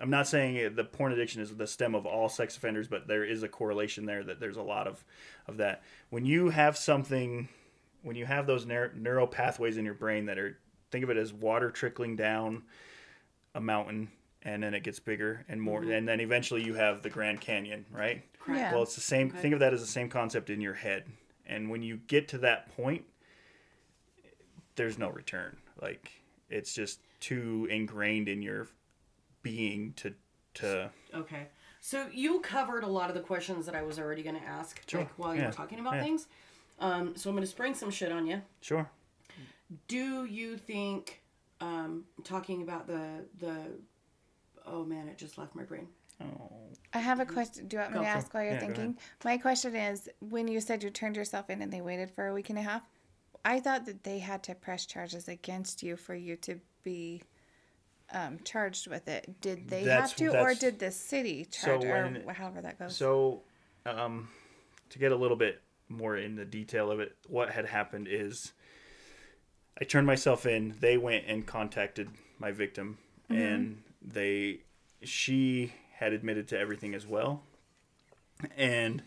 [0.00, 3.24] I'm not saying the porn addiction is the stem of all sex offenders, but there
[3.24, 5.02] is a correlation there that there's a lot of,
[5.46, 5.82] of that.
[6.10, 7.48] When you have something,
[8.02, 10.58] when you have those neur- neural pathways in your brain that are,
[10.90, 12.62] think of it as water trickling down
[13.54, 14.10] a mountain,
[14.42, 17.86] and then it gets bigger and more, and then eventually you have the Grand Canyon,
[17.90, 18.22] right?
[18.46, 18.72] Yeah.
[18.72, 19.30] Well, it's the same.
[19.30, 21.04] Think of that as the same concept in your head,
[21.46, 23.02] and when you get to that point,
[24.76, 25.56] there's no return.
[25.82, 26.12] Like
[26.48, 28.68] it's just too ingrained in your
[29.42, 30.14] being to
[30.54, 30.90] to.
[31.14, 31.48] Okay.
[31.80, 34.82] So you covered a lot of the questions that I was already going to ask,
[34.88, 35.00] Sure.
[35.00, 35.48] like while you Yeah.
[35.48, 36.02] were talking about Yeah.
[36.02, 36.26] things.
[36.78, 38.42] Um, so I'm going to spring some shit on you.
[38.60, 38.90] Sure.
[39.88, 41.22] Do you think,
[41.60, 43.78] um, talking about the the,
[44.64, 45.88] oh man, it just left my brain.
[46.20, 46.50] Oh,
[46.94, 47.68] I have a question.
[47.68, 48.98] Do you want me Go to ask while you're Yeah, thinking?
[49.24, 52.32] My question is when you said you turned yourself in and they waited for a
[52.34, 52.82] week and a half,
[53.44, 57.20] I thought that they had to press charges against you for you to be
[58.12, 59.40] um, charged with it.
[59.40, 62.78] Did they That's- have to, or did the city So charge, when- or however that
[62.78, 62.96] goes?
[62.96, 63.42] So,
[63.84, 64.30] um,
[64.90, 68.52] to get a little bit more in the detail of it, what had happened is
[69.80, 70.76] I turned myself in.
[70.80, 72.08] They went and contacted
[72.38, 74.60] my victim, and they
[75.02, 77.42] she had admitted to everything as well,
[78.56, 79.02] and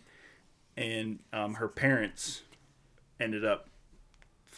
[0.75, 2.43] and um, her parents
[3.19, 3.68] ended up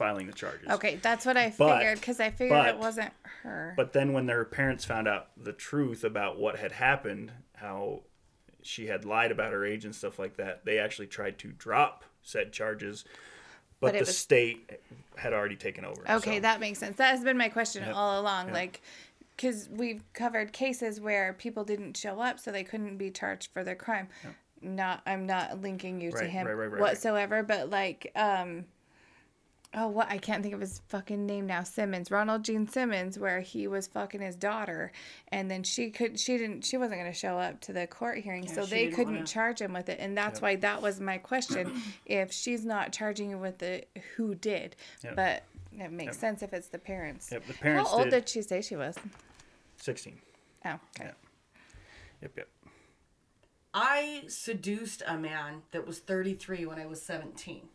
[0.02, 0.68] filing the charges.
[0.70, 3.12] okay, that's what I figured because I figured it wasn't
[3.43, 3.74] her.
[3.78, 8.02] But then when their parents found out the truth about what had happened, how
[8.64, 12.04] she had lied about her age and stuff like that, they actually tried to drop
[12.24, 13.04] said charges,
[13.80, 14.70] but, But the was- state
[15.18, 16.02] had already taken over.
[16.10, 16.97] Okay, so- that makes sense.
[16.97, 18.47] That has been my question Yep, all along.
[18.47, 18.56] yep.
[18.56, 18.82] Like,
[19.36, 23.64] because we've covered cases where people didn't show up, so they couldn't be charged for
[23.64, 24.08] their crime.
[24.62, 26.82] Not, I'm not linking you to him right, right, right, right.
[26.82, 28.66] whatsoever, but like, um,
[29.74, 31.63] oh, what I can't think of his fucking name now.
[31.63, 34.91] Simmons, Ronald Gene Simmons, where he was fucking his daughter,
[35.30, 38.20] and then she could, she didn't, she wasn't going to show up to the court
[38.20, 41.17] hearing, so they couldn't wanna- charge him with it, and that's why that was my
[41.17, 41.82] question.
[42.05, 43.83] if she's not charging you with the
[44.16, 45.16] who did, Yep.
[45.16, 45.43] but
[45.79, 47.29] it makes sense if it's the parents.
[47.32, 48.97] Yep, the parents How old did, did she say she was?
[49.78, 50.17] 16.
[50.66, 50.79] Oh, okay.
[51.05, 51.12] Yeah.
[52.24, 52.50] Yep, yep.
[53.74, 57.70] I seduced a man that was 33 when I was 17.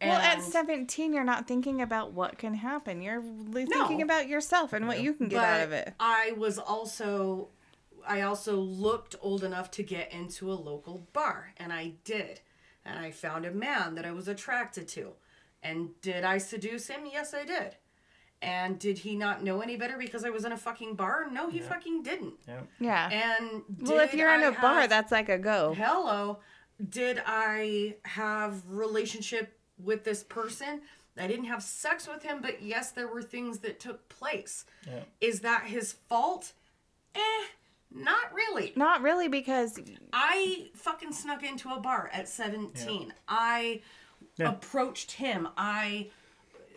[0.00, 3.02] Well, at 17, you're not thinking about what can happen.
[3.02, 4.04] You're li- thinking No.
[4.04, 5.92] about yourself and what you can get out of it.
[5.98, 7.48] I was also
[8.06, 12.40] I also looked old enough to get into a local bar and I did.
[12.84, 15.12] And I found a man that I was attracted to.
[15.62, 17.00] And did I seduce him?
[17.12, 17.76] Yes, I did.
[18.40, 21.26] And did he not know any better because I was in a fucking bar?
[21.30, 22.34] No, he fucking didn't.
[22.46, 22.68] Yep.
[22.80, 23.10] Yeah.
[23.10, 25.74] And well, if you're in I a bar, that's like a go.
[25.74, 26.38] hello
[26.90, 30.82] did i have relationship with this person.
[31.16, 34.64] I didn't have sex with him but yes there were things that took place.
[34.86, 35.00] Yeah.
[35.20, 36.52] is that his fault?
[37.14, 37.44] Eh
[37.90, 38.72] not really.
[38.76, 39.80] Not really, because
[40.12, 43.80] i fucking snuck into a bar at 17 i
[44.36, 44.50] Yeah.
[44.50, 45.48] approached him.
[45.56, 46.10] I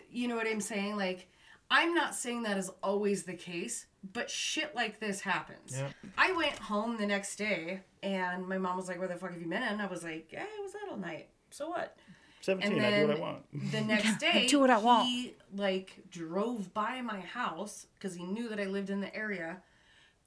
[0.10, 0.98] you know what i'm saying?
[0.98, 1.28] Like
[1.69, 5.73] i'm not saying that is always the case but shit like this happens.
[5.78, 5.90] Yeah.
[6.18, 9.41] i went home the next day and my mom was like where the fuck have
[9.41, 9.61] you been?
[9.61, 11.28] And i was like yeah i was out all night.
[11.52, 11.98] So what
[12.41, 13.72] 17, and I do what I want.
[13.72, 15.07] the next day do what I want.
[15.07, 19.57] he like drove by my house because he knew that i lived in the area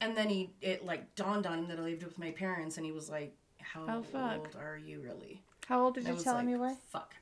[0.01, 2.85] and then he it like dawned on him that i lived with my parents and
[2.85, 4.37] he was like how Oh, fuck.
[4.39, 6.73] old are you really how old did I you was tell him like, you were?
[6.91, 7.15] Fuck.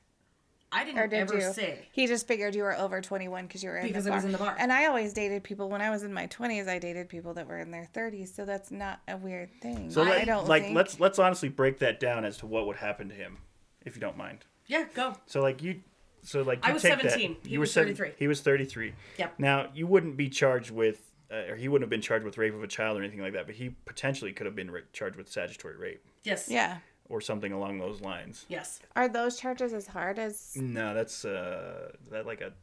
[0.75, 1.53] I didn't Or did ever you?
[1.53, 1.87] say.
[1.93, 4.17] He just figured you were over 21 because you were in Because the I bar.
[4.17, 4.55] was in the bar.
[4.59, 6.67] And I always dated people when I was in my 20s.
[6.67, 9.91] I dated people that were in their 30s, so that's not a weird thing.
[9.91, 10.75] So I let, don't like think.
[10.75, 13.37] let's let's honestly break that down as to what would happen to him,
[13.85, 14.45] if you don't mind.
[14.67, 15.15] Yeah, go.
[15.25, 15.81] So like you,
[16.23, 17.33] so like I was take 17.
[17.33, 18.11] That, He you was were 33.
[18.17, 18.93] He was thirty three.
[19.17, 19.39] Yep.
[19.39, 22.53] Now you wouldn't be charged with, uh, or he wouldn't have been charged with rape
[22.53, 25.17] of a child or anything like that, but he potentially could have been ra- charged
[25.17, 26.47] with statutory rape Yes.
[26.49, 26.77] yeah.
[27.09, 28.45] or something along those lines.
[28.47, 28.79] Yes.
[28.95, 30.55] Are those charges as hard as.
[30.55, 32.53] No, that's uh, is that like a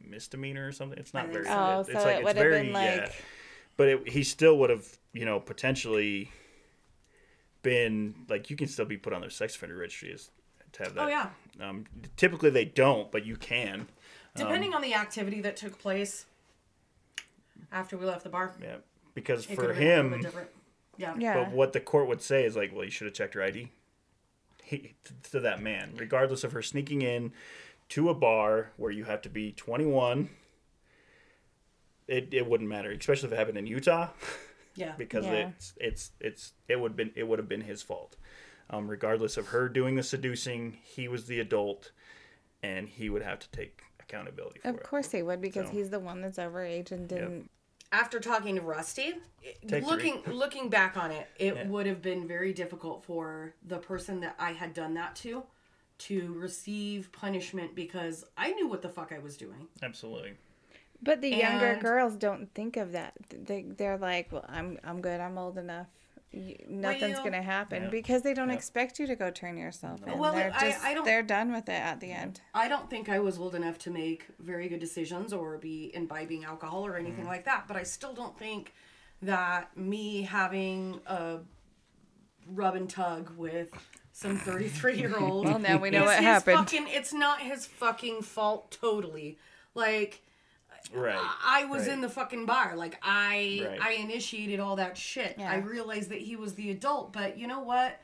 [0.00, 0.98] misdemeanor or something?
[0.98, 1.46] It's not very.
[1.46, 1.50] so.
[1.52, 2.96] Oh, it's so like it it's would have very been yeah.
[3.02, 3.12] like.
[3.78, 6.30] But it, he still would have, you know, potentially
[7.62, 10.30] been like you can still be put on their sex offender registry as
[10.76, 11.04] to have that.
[11.04, 11.28] Oh yeah.
[11.60, 11.84] Um,
[12.16, 13.88] typically they don't, but you can.
[14.34, 16.26] Depending on the activity that took place
[17.72, 18.76] after we left the bar, Yeah,
[19.14, 20.48] because it for could have been a little bit him.
[20.98, 21.14] Yeah.
[21.18, 21.34] Yeah.
[21.44, 23.70] but what the court would say is like, well, you should have checked her ID.
[24.62, 24.94] He,
[25.30, 27.32] to that man, regardless of her sneaking in
[27.90, 30.28] to a bar where you have to be 21,
[32.08, 34.08] it, it wouldn't matter, especially if it happened in Utah,
[34.74, 34.92] Yeah.
[34.98, 35.48] because Yeah.
[35.56, 38.16] it's it's it's it would been it would have been his fault.
[38.70, 41.92] Um, regardless of her doing the seducing, he was the adult,
[42.62, 44.82] and he would have to take accountability for Of it.
[44.82, 47.50] course he would because So- he's the one that's overage and didn't.
[47.92, 49.14] After talking to Rusty,
[49.68, 51.68] Take looking looking back on it, it Yeah.
[51.68, 55.44] would have been very difficult for the person that I had done that to
[55.98, 59.68] to receive punishment because I knew what the fuck I was doing.
[59.82, 60.34] Absolutely.
[61.00, 63.14] But the younger And- girls don't think of that.
[63.30, 65.20] They they're like, well, I'm I'm good.
[65.20, 65.86] I'm old enough.
[66.36, 67.88] You, nothing's gonna happen Yeah.
[67.90, 68.56] because they don't Yeah.
[68.56, 70.18] expect you to go turn yourself in.
[70.18, 72.40] Well, they're I- just I don't- they're done with it at the end.
[72.52, 76.44] I don't think I was old enough to make very good decisions or be imbibing
[76.44, 77.28] alcohol or anything Mm.
[77.28, 77.66] like that.
[77.66, 78.74] But I still don't think
[79.22, 81.38] that me having a
[82.46, 83.70] rub and tug with
[84.12, 85.44] some 33 year old.
[85.46, 86.58] Well, now we know what happened.
[86.58, 89.38] Fucking, it's not his fucking fault totally.
[89.74, 90.22] Like,
[90.92, 91.18] Right.
[91.44, 91.92] I was Right.
[91.92, 92.76] in the fucking bar.
[92.76, 93.80] Like I Right.
[93.82, 95.36] I initiated all that shit.
[95.38, 95.50] Yeah.
[95.50, 98.00] I realized that he was the adult, but you know what?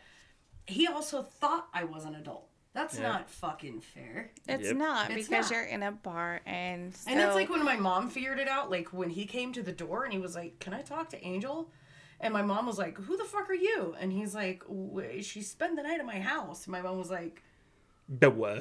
[0.66, 2.48] He also thought I was an adult.
[2.74, 3.08] That's Yeah.
[3.08, 4.30] not fucking fair.
[4.48, 4.76] It's Yep.
[4.76, 5.56] not It's because not.
[5.56, 8.70] you're in a bar and so, And that's like when my mom figured it out.
[8.70, 11.22] Like when he came to the door and he was like, "Can I talk to
[11.24, 11.70] Angel?"
[12.18, 15.42] And my mom was like, "Who the fuck are you?" And he's like, "W- "She
[15.42, 17.42] spent the night at my house." And my mom was like,
[18.08, 18.60] The what?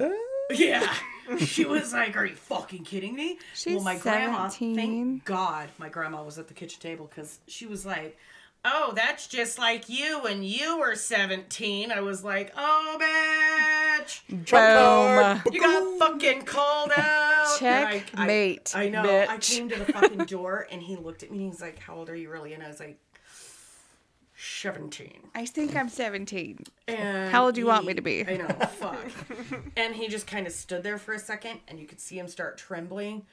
[0.53, 0.93] "Yeah."
[1.39, 4.75] she was like, "Are you fucking kidding me?" She's my grandma, 17.
[4.75, 8.17] thank God, my grandma was at the kitchen table because she was like.
[8.63, 11.91] Oh, that's just like you when you were 17.
[11.91, 14.21] I was like, oh, bitch.
[14.27, 15.41] boom.
[15.51, 17.59] You got fucking called out.
[17.59, 19.25] And I- I- Checkmate, I, know.
[19.27, 21.95] I came to the fucking door and he looked at me and he's like, How
[21.95, 22.53] old are you really?
[22.53, 22.99] And I was like,
[24.41, 25.29] 17.
[25.35, 26.63] I think I'm 17.
[26.87, 28.25] And How old do you want me to be?
[28.27, 28.97] I know, fuck.
[29.77, 32.27] and he just kind of stood there for a second and you could see him
[32.27, 33.23] start trembling.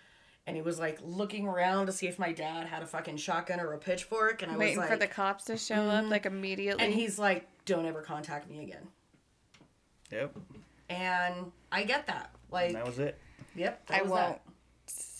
[0.46, 3.58] And he was like looking around to see if my dad had a fucking shotgun
[3.58, 4.42] or a pitchfork.
[4.42, 6.10] And I Waiting was for like, the cops to show up mm-hmm.
[6.10, 6.84] like immediately.
[6.84, 8.86] and he's like, Don't ever contact me again.
[10.12, 10.36] Yep.
[10.90, 12.30] And I get that.
[12.50, 13.18] Like, And that was it.
[13.54, 14.22] yep, that I was won't.
[14.22, 14.42] that.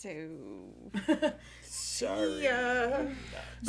[0.01, 0.11] So
[1.61, 2.43] Sorry.
[2.43, 3.07] Yeah.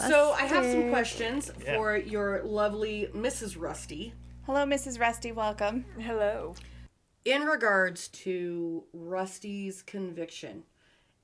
[0.09, 1.75] So I have some questions Yeah.
[1.75, 3.61] for your lovely Mrs.
[3.61, 4.15] Rusty.
[4.47, 5.01] hello, Mrs.
[5.01, 5.33] Rusty.
[5.33, 5.85] Welcome.
[5.99, 6.55] Hello.
[7.25, 10.63] In regards to Rusty's conviction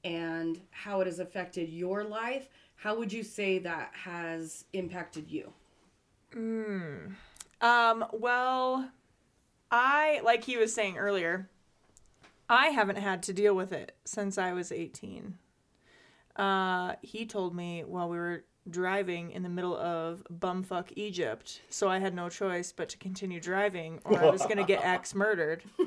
[0.03, 5.53] and how it has affected your life, how would you say that has impacted you?
[6.35, 7.15] Mm.
[7.61, 8.91] Um, well,
[9.71, 11.49] I like he was saying earlier,
[12.49, 15.39] I haven't had to deal with it since I was 18.
[16.37, 21.89] Uh, he told me while we were driving in the middle of bumfuck Egypt, so
[21.89, 25.63] I had no choice but to continue driving, or I was gonna get axe murdered.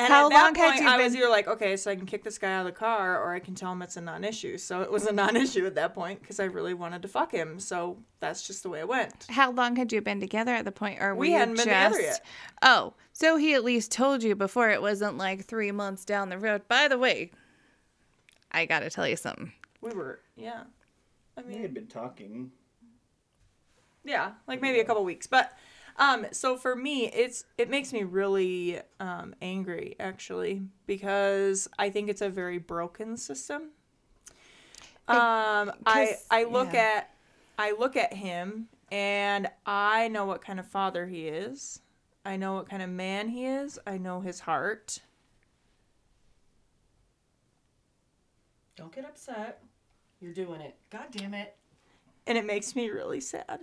[0.00, 1.90] And How at that long had point, you I was been- either like, okay, so
[1.90, 3.96] I can kick this guy out of the car, or I can tell him it's
[3.96, 4.58] a non-issue.
[4.58, 7.58] So it was a non-issue at that point because I really wanted to fuck him.
[7.60, 9.26] So that's just the way it went.
[9.28, 12.24] How long had you been together at the point, or We hadn't been together yet.
[12.62, 16.38] Oh, so he at least told you before it wasn't like three months down the
[16.38, 16.66] road.
[16.68, 17.30] By the way,
[18.52, 19.52] I gotta tell you something.
[19.80, 20.64] We were, yeah.
[21.40, 22.52] I We mean, had been talking.
[24.04, 25.26] yeah, like maybe a couple weeks.
[25.26, 25.56] But
[25.96, 32.08] um so for me, it's it makes me really um angry actually because I think
[32.08, 33.70] it's a very broken system.
[35.08, 36.74] Um I I look yeah.
[36.74, 37.10] at
[37.58, 41.80] I look at him and I know what kind of father he is.
[42.24, 43.78] I know what kind of man he is.
[43.86, 45.00] I know his heart.
[48.76, 49.62] Don't get upset.
[50.20, 50.74] You're doing it.
[50.90, 51.56] God damn it.
[52.26, 53.60] And it makes me really sad.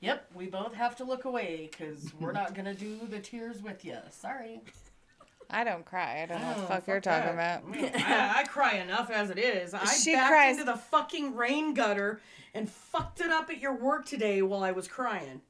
[0.00, 3.84] Yep, we both have to look away because we're not gonna do the tears with
[3.84, 3.96] you.
[4.10, 4.60] Sorry.
[5.50, 6.22] I don't cry.
[6.22, 7.62] I don't know what the Oh, fuck, you're talking about.
[7.74, 9.74] I, I cry enough as it is.
[9.74, 12.20] I She backed cries- into the fucking rain gutter
[12.54, 15.40] and fucked it up at your work today while I was crying.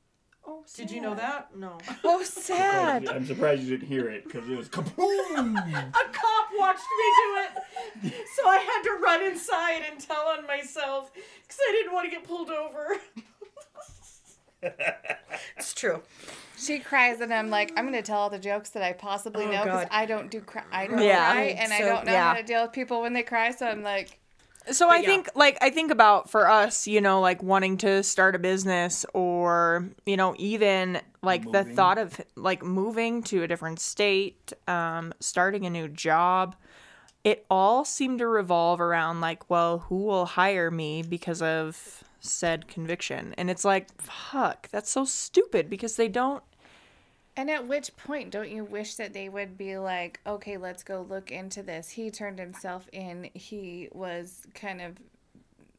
[0.51, 1.55] Oh, Did you know that?
[1.55, 1.77] No.
[2.05, 3.07] Oh, sad.
[3.07, 5.57] I'm surprised you didn't hear it because it was kaboom.
[5.89, 10.47] A cop watched me do it, so I had to run inside and tell on
[10.47, 12.97] myself because I didn't want to get pulled over.
[15.57, 16.03] it's true.
[16.57, 19.51] She cries and I'm like, I'm gonna tell all the jokes that I possibly Oh,
[19.51, 20.62] know because I don't do cry.
[20.73, 21.31] I don't Yeah.
[21.31, 22.33] cry and I don't know yeah.
[22.33, 23.51] how to deal with people when they cry.
[23.53, 24.19] So I'm like,
[24.70, 25.06] So I yeah.
[25.06, 29.06] think like I think about for us, you know, like wanting to start a business
[29.14, 35.14] or, you know, even like the thought of like moving to a different state, um,
[35.20, 36.55] starting a new job.
[37.24, 42.68] It all seemed to revolve around like, well, who will hire me because of said
[42.68, 43.35] conviction?
[43.36, 46.43] And it's like, fuck, that's so stupid because they don't
[47.39, 51.06] and at which point don't you wish that they would be like, okay, let's go
[51.09, 51.89] look into this?
[51.89, 53.31] He turned himself in.
[53.32, 54.97] He was kind of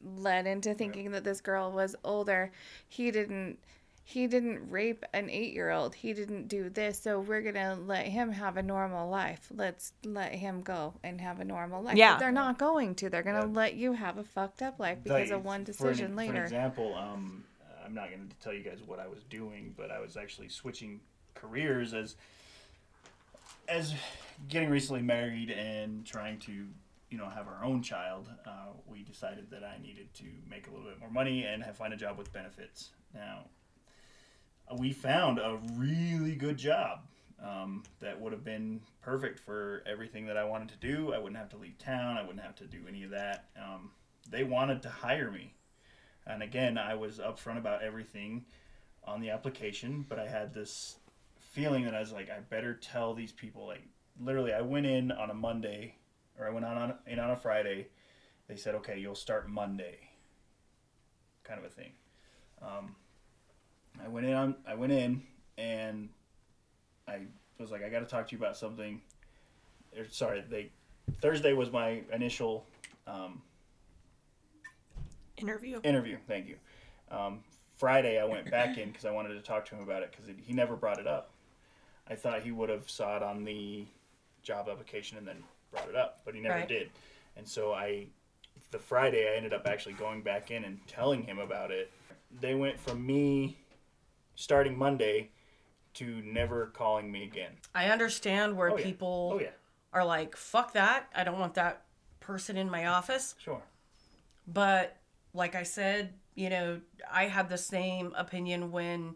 [0.03, 2.52] led into thinking that this girl was older.
[2.88, 3.60] He didn't.
[4.06, 5.94] He didn't rape an eight-year-old.
[5.94, 6.99] He didn't do this.
[6.99, 9.52] So we're gonna let him have a normal life.
[9.53, 11.95] Let's let him go and have a normal life.
[11.95, 12.14] Yeah.
[12.14, 13.10] But they're not going to.
[13.11, 13.53] They're gonna Yeah.
[13.53, 16.15] let you have a fucked up life because of one For an- decision For an
[16.15, 16.38] later.
[16.38, 17.44] For example, um,
[17.86, 20.49] I'm not going to tell you guys what I was doing, but I was actually
[20.49, 21.02] switching
[21.40, 22.16] careers as
[23.68, 23.94] as
[24.48, 26.68] getting recently married and trying to
[27.10, 28.30] you know have our own child.
[28.45, 31.78] Uh, we decided that I needed to make a little bit more money and have,
[31.78, 32.90] find a job with benefits.
[33.14, 33.45] Now,
[34.78, 36.99] we found a really good job
[37.44, 41.14] um, that would have been perfect for everything that I wanted to do.
[41.14, 42.18] I wouldn't have to leave town.
[42.18, 43.45] I wouldn't have to do any of that.
[43.57, 43.91] Um,
[44.30, 45.53] they wanted to hire me.
[46.28, 48.45] And again, I was upfront about everything
[49.03, 50.98] on the application, but I had this
[51.49, 53.67] feeling that I was like, I better tell these people.
[53.67, 53.84] Like,
[54.19, 55.95] literally, I went in on a Monday,
[56.38, 57.88] or I went on, on in on a Friday.
[58.47, 59.99] They said, okay, you'll start Monday,
[61.43, 61.91] kind of a thing.
[62.61, 62.95] Um,
[64.03, 65.21] I went in on, I went in,
[65.57, 66.09] and
[67.07, 67.21] I
[67.59, 69.01] was like, I got to talk to you about something.
[69.97, 70.71] Or, sorry, they
[71.21, 72.65] Thursday was my initial
[73.07, 73.41] um,
[75.38, 75.80] interview.
[75.84, 76.17] interview.
[76.27, 76.55] Thank you.
[77.11, 77.39] Um,
[77.77, 80.34] Friday, I went back in because I wanted to talk to him about it because
[80.43, 81.31] he never brought it up.
[82.10, 83.86] I thought he would have saw it on the
[84.41, 86.68] job application and then brought it up, but he never Right.
[86.68, 86.90] did.
[87.36, 88.07] And so I,
[88.72, 91.91] the Friday, I ended up actually going back in and telling him about it.
[92.41, 93.57] They went from me
[94.36, 95.30] starting Monday
[95.95, 97.52] to never calling me again.
[97.76, 98.84] I understand where Oh, yeah.
[98.84, 99.49] people Oh yeah,
[99.94, 101.10] are like, fuck that.
[101.15, 101.86] I don't want that
[102.19, 103.36] person in my office.
[103.40, 103.61] sure.
[104.48, 104.98] But
[105.34, 106.81] like I said, you know,
[107.11, 109.15] I had the same opinion when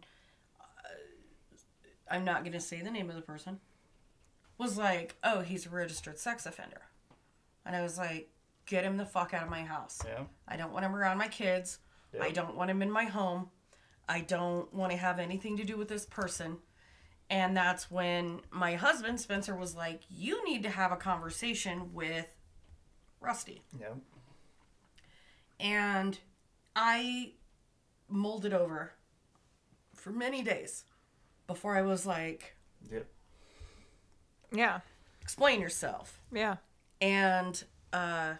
[2.10, 3.60] I'm not going to say the name of the person
[4.58, 6.82] was like, "Oh, he's a registered sex offender."
[7.66, 8.30] And I was like,
[8.66, 10.02] "Get him the fuck out of my house.
[10.06, 10.24] Yeah.
[10.48, 11.80] I don't want him around my kids.
[12.14, 12.24] Yeah.
[12.24, 13.50] I don't want him in my home.
[14.08, 16.58] I don't want to have anything to do with this person."
[17.30, 22.28] And that's when my husband Spencer was like, "You need to have a conversation with
[23.20, 23.96] Rusty." Yeah.
[25.60, 26.20] and
[26.76, 27.34] I
[28.10, 28.94] mulled it over
[29.94, 30.84] for many days
[31.54, 32.56] before I was like,
[32.92, 33.06] Yep.
[34.52, 34.80] Yeah.
[35.22, 36.20] explain yourself.
[36.32, 36.58] Yeah.
[37.02, 38.34] And uh,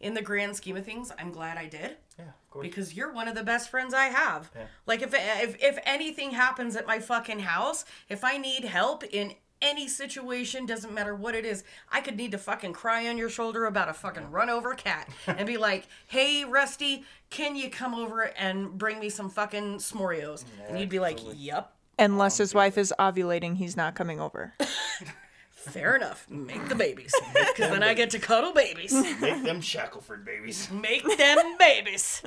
[0.00, 2.26] in the grand scheme of things, I'm glad I did Yeah.
[2.28, 2.66] Of course.
[2.66, 4.50] because you're one of the best friends I have.
[4.54, 4.66] Yeah.
[4.86, 9.34] Like if, if if anything happens at my fucking house, if I need help in
[9.62, 13.30] any situation, doesn't matter what it is, I could need to fucking cry on your
[13.30, 17.94] shoulder about a fucking run over cat and be like, "Hey, Rusty, can you come
[17.94, 21.42] over and bring me some fucking s'morios?" and you'd be like, absolutely.
[21.42, 24.54] "Yep." Unless his wife is ovulating, he's not coming over.
[25.50, 26.28] Fair enough.
[26.30, 27.12] Make the babies.
[27.56, 28.92] Because then I get to cuddle babies.
[28.92, 30.70] Make them Shackleford babies.
[30.72, 32.22] Make them babies.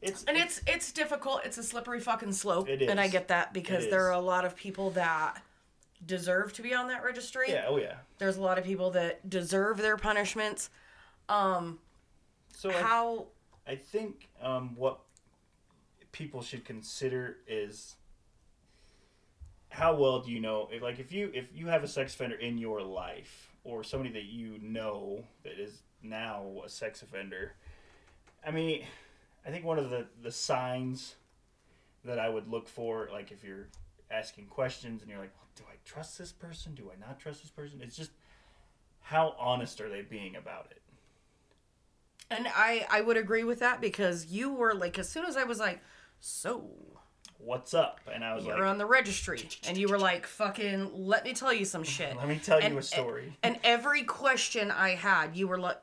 [0.00, 1.42] It's And it's it's difficult.
[1.44, 2.66] It's a slippery fucking slope.
[2.68, 5.42] It And I get that because It there are a lot of people that
[6.04, 7.46] deserve to be on that registry.
[7.50, 7.66] yeah.
[7.68, 7.96] Oh yeah.
[8.16, 10.70] There's a lot of people that deserve their punishments.
[11.28, 11.78] Um
[12.56, 13.26] So I how
[13.66, 15.00] I think um, what
[16.10, 17.96] people should consider is
[19.70, 22.36] how well do you know if, like if you if you have a sex offender
[22.36, 27.52] in your life or somebody that you know that is now a sex offender
[28.46, 28.82] i mean
[29.46, 31.16] i think one of the the signs
[32.04, 33.68] that i would look for like if you're
[34.10, 36.74] asking questions and you're like well, do i trust this person?
[36.74, 37.80] Do i not trust this person?
[37.82, 38.10] It's just
[39.00, 40.82] how honest are they being about it?
[42.30, 45.44] And I I would agree with that because you were like as soon as I
[45.44, 45.80] was like
[46.20, 46.70] So,
[47.38, 48.00] What's up?
[48.12, 51.32] And I was like you're on the registry, and you were like, fucking, let me
[51.34, 52.16] tell you some shit.
[52.16, 53.36] let me tell and, you a story.
[53.42, 55.78] And every question I had, you were like,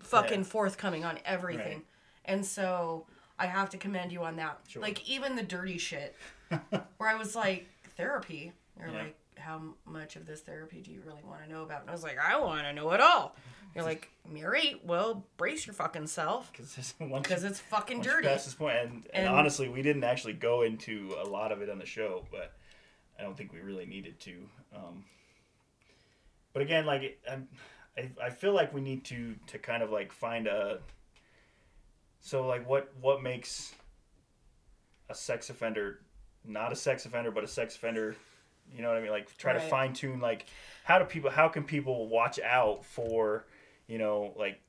[0.00, 0.44] fucking Yeah.
[0.44, 1.78] forthcoming on everything.
[1.78, 1.84] Right.
[2.26, 3.06] And so
[3.38, 4.58] I have to commend you on that.
[4.68, 4.82] Sure.
[4.82, 6.14] Like, even the dirty shit,
[6.98, 7.66] where I was like,
[7.96, 8.52] therapy.
[8.78, 8.98] You're Yeah.
[8.98, 11.82] like, how much of this therapy do you really want to know about?
[11.82, 13.36] And I was like, I want to know it all.
[13.74, 18.26] You're like, Mary, well, brace your fucking self Because once because you- it's fucking dirty.
[18.26, 21.60] pass this point, and, and, And- honestly, we didn't actually go into a lot of
[21.62, 22.52] it on the show, but
[23.18, 24.34] I don't think we really needed to.
[24.74, 25.04] Um,
[26.52, 27.48] but again, like I'm,
[27.98, 30.78] I, I feel like we need to to kind of like find a.
[32.20, 33.74] So like what what makes
[35.10, 36.00] a sex offender
[36.44, 38.16] not a sex offender but a sex offender
[38.74, 40.46] you know what i mean like try to fine tune like
[40.84, 43.46] how do people how can people watch out for
[43.86, 44.60] you know like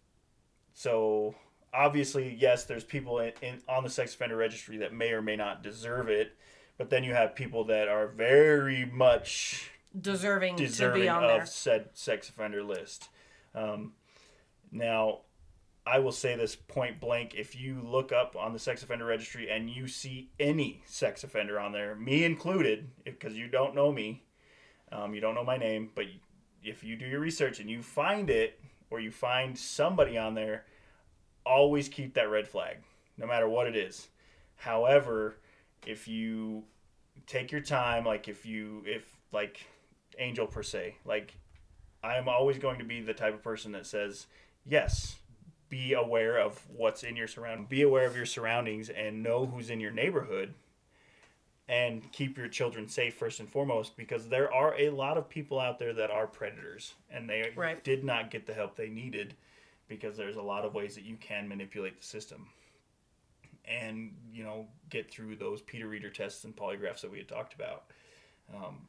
[0.74, 1.36] so
[1.74, 5.36] obviously yes there's people in, in on the sex offender registry that may or may
[5.36, 6.36] not deserve it
[6.78, 11.30] but then you have people that are very much deserving, to deserving be on of
[11.30, 11.46] there.
[11.46, 13.10] said sex offender list.
[13.56, 13.94] Um,
[14.72, 15.22] now,
[15.88, 19.50] I will say this point blank: if you look up on the sex offender registry
[19.50, 24.24] and you see any sex offender on there, me included, because you don't know me,
[24.92, 26.06] um, you don't know my name, but
[26.64, 28.60] if you do your research and you find it
[28.90, 30.66] or you find somebody on there,
[31.46, 32.78] always keep that red flag,
[33.18, 34.10] no matter what it is.
[34.56, 35.38] However,
[35.86, 36.64] if you
[37.26, 39.66] take your time, like if you, if like
[40.20, 41.38] Angel per se, like
[42.04, 44.28] I am always going to be the type of person that says,
[44.66, 45.16] yes,
[45.70, 49.70] be aware of what's in your surroundings, be aware of your surroundings, and know who's
[49.70, 50.54] in your neighborhood,
[51.68, 55.60] and keep your children safe first and foremost, because there are a lot of people
[55.60, 57.84] out there that are predators, and they Right.
[57.84, 59.36] did not get the help they needed,
[59.90, 62.48] because there's a lot of ways that you can manipulate the system,
[63.66, 67.54] and you know get through those Peter Reader tests and polygraphs that we had talked
[67.54, 67.92] about.
[68.56, 68.88] Um,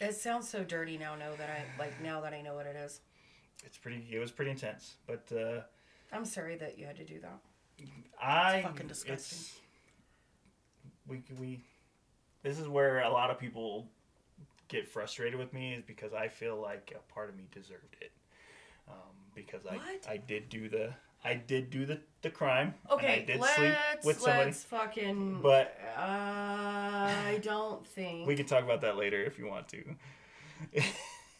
[0.00, 1.14] It sounds so dirty now.
[1.16, 3.00] Know that I like now that I know what it is.
[3.64, 4.06] it's pretty.
[4.10, 5.32] It was pretty intense, but.
[5.32, 5.62] Uh,
[6.12, 7.38] I'm sorry that you had to do that.
[8.20, 9.38] I fucking disgusting.
[9.38, 9.60] it's-
[11.06, 11.60] we we
[12.42, 13.88] this is where a lot of people
[14.68, 18.12] get frustrated with me is because I feel like a part of me deserved it.
[18.88, 18.94] Um,
[19.34, 20.06] because I What?
[20.08, 20.94] I did do the
[21.24, 22.74] I did do the, the crime.
[22.90, 23.74] Okay, I did let's sleep
[24.04, 24.44] with somebody.
[24.46, 25.40] let's fucking.
[25.42, 29.84] But- uh, I don't think We can talk about that later if you want to.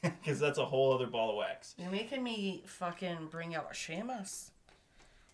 [0.01, 1.75] Because that's a whole other ball of wax.
[1.77, 4.51] you're making me fucking bring out a Seamus.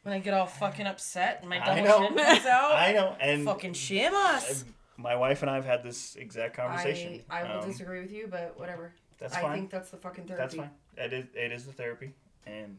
[0.04, 2.08] When I get all fucking upset and my I double know.
[2.08, 2.72] chin comes out.
[2.76, 4.64] I know, and fucking Seamus.
[4.96, 7.22] my wife and I have had this exact conversation.
[7.28, 8.92] I, I will Um, disagree with you, but whatever.
[9.18, 9.44] That's fine.
[9.50, 10.42] I think that's the fucking therapy.
[10.42, 10.70] That's fine.
[10.96, 12.12] It is it is the therapy,
[12.46, 12.76] and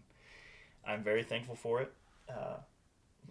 [0.87, 1.91] I'm very thankful for it.
[2.29, 2.57] Uh,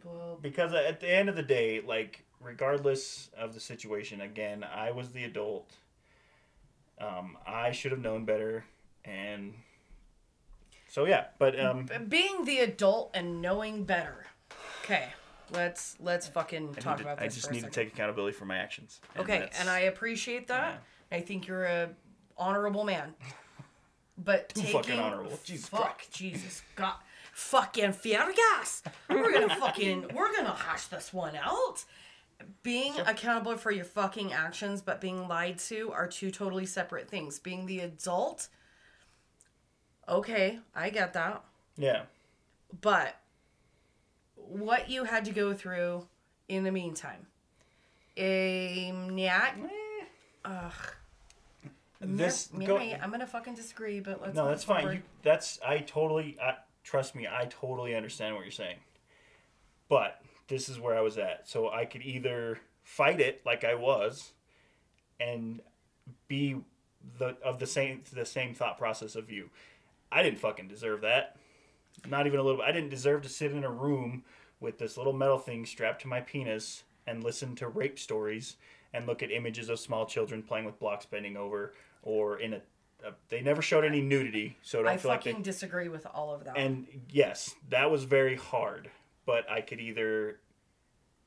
[0.05, 4.91] Well, because at the end of the day, like regardless of the situation, again, I
[4.91, 5.71] was the adult.
[7.01, 8.65] Um, I should have known better,
[9.05, 9.55] and
[10.95, 11.25] so yeah.
[11.41, 14.27] But um, being the adult and knowing better.
[14.85, 15.09] Okay,
[15.53, 17.33] let's let's fucking I, talk to- about this.
[17.33, 19.01] I just need to take accountability for my actions.
[19.19, 20.85] Okay, and I appreciate that.
[21.11, 21.91] I think you're a
[22.39, 23.13] honorable man.
[24.17, 25.41] But Too taking fucking honorable.
[25.43, 26.95] Jesus fuck, Jesus God,
[27.33, 28.83] fucking Fiergas.
[29.11, 31.85] We're gonna fucking we're gonna hash this one out.
[32.63, 37.41] Being accountable for your fucking actions, but being lied to are two totally separate things.
[37.41, 38.47] Being the adult,
[40.09, 41.43] okay, I get that.
[41.77, 42.03] yeah,
[42.81, 43.17] But
[44.37, 46.07] what you had to go through
[46.49, 47.27] in the meantime,
[48.17, 49.55] a nyak.
[50.45, 50.73] Ugh.
[52.01, 54.35] this Mary, go- Mary, I'm gonna fucking disagree, but let's.
[54.35, 54.93] no, that's fine.
[54.93, 57.27] You, that's I totally I, trust me.
[57.27, 58.77] I totally understand what you're saying,
[59.89, 61.49] but this is where I was at.
[61.49, 64.33] So I could either fight it like I was,
[65.19, 65.61] and
[66.29, 66.57] be
[67.19, 69.49] the of the same the same thought process of you.
[70.15, 71.37] I didn't fucking deserve that.
[72.09, 72.69] Not even a little bit.
[72.69, 74.23] I didn't deserve to sit in a room
[74.61, 78.57] with this little metal thing strapped to my penis and listen to rape stories
[78.93, 82.57] and look at images of small children playing with blocks bending over or in a.
[83.05, 85.43] a they never showed any nudity, so I don't I feel like fucking they.
[85.43, 86.57] disagree with all of that.
[86.57, 88.91] And yes, that was very hard,
[89.27, 90.39] but I could either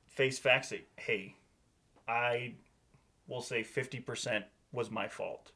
[0.06, 1.36] face facts that hey,
[2.08, 2.54] I
[3.28, 5.52] will say fifty percent was my fault.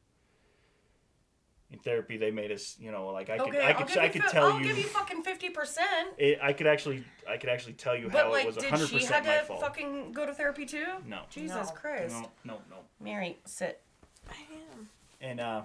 [1.72, 3.98] In therapy, they made us, you know, like I could, okay, I I'll could, give
[3.98, 6.10] I you could fi- tell I'll you, give you fucking fifty percent.
[6.18, 8.70] it, I could actually, I could actually tell you But how like, it was did
[8.70, 9.62] hundred she had percent my to fault.
[9.62, 10.86] fucking go to therapy too?
[11.08, 11.22] No.
[11.30, 11.74] Jesus No.
[11.74, 12.14] Christ.
[12.14, 12.78] No, no, no.
[13.00, 13.82] Mary, sit.
[14.30, 14.34] I
[14.74, 14.90] am.
[15.22, 15.62] And uh,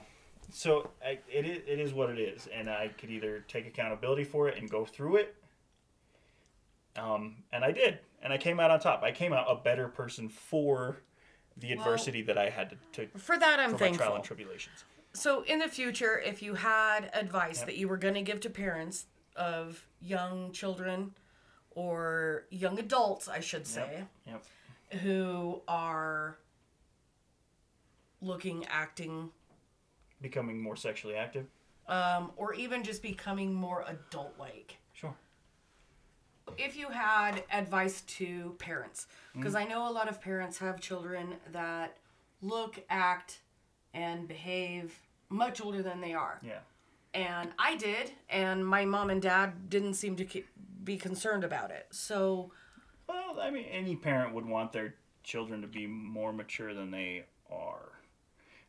[0.52, 4.22] so I, it is, it is what it is, and I could either take accountability
[4.24, 5.34] for it and go through it,
[6.96, 9.02] Um, and I did, and I came out on top.
[9.02, 10.98] I came out a better person for
[11.56, 13.86] the adversity that I had to, to For that, I'm thankful.
[13.88, 14.84] for my trial and tribulations.
[15.16, 18.50] So, in the future, if you had advice that you were going to give to
[18.50, 21.14] parents of young children
[21.70, 24.44] or young adults, I should say, Yep.
[25.02, 26.36] who are
[28.20, 29.30] looking, acting,
[30.20, 31.46] Becoming more sexually active.
[31.88, 34.76] um, or even just becoming more adult like.
[34.92, 35.14] Sure.
[36.58, 41.34] If you had advice to parents, because I know a lot of parents have children
[41.52, 41.96] that
[42.42, 43.40] look, act,
[43.94, 44.94] and behave
[45.28, 46.40] much older than they are.
[46.42, 46.60] Yeah.
[47.14, 50.26] and I did, and my mom and dad didn't seem to
[50.84, 51.86] be concerned about it.
[51.90, 52.52] So,
[53.08, 57.24] Well, I mean, any parent would want their children to be more mature than they
[57.50, 57.92] are.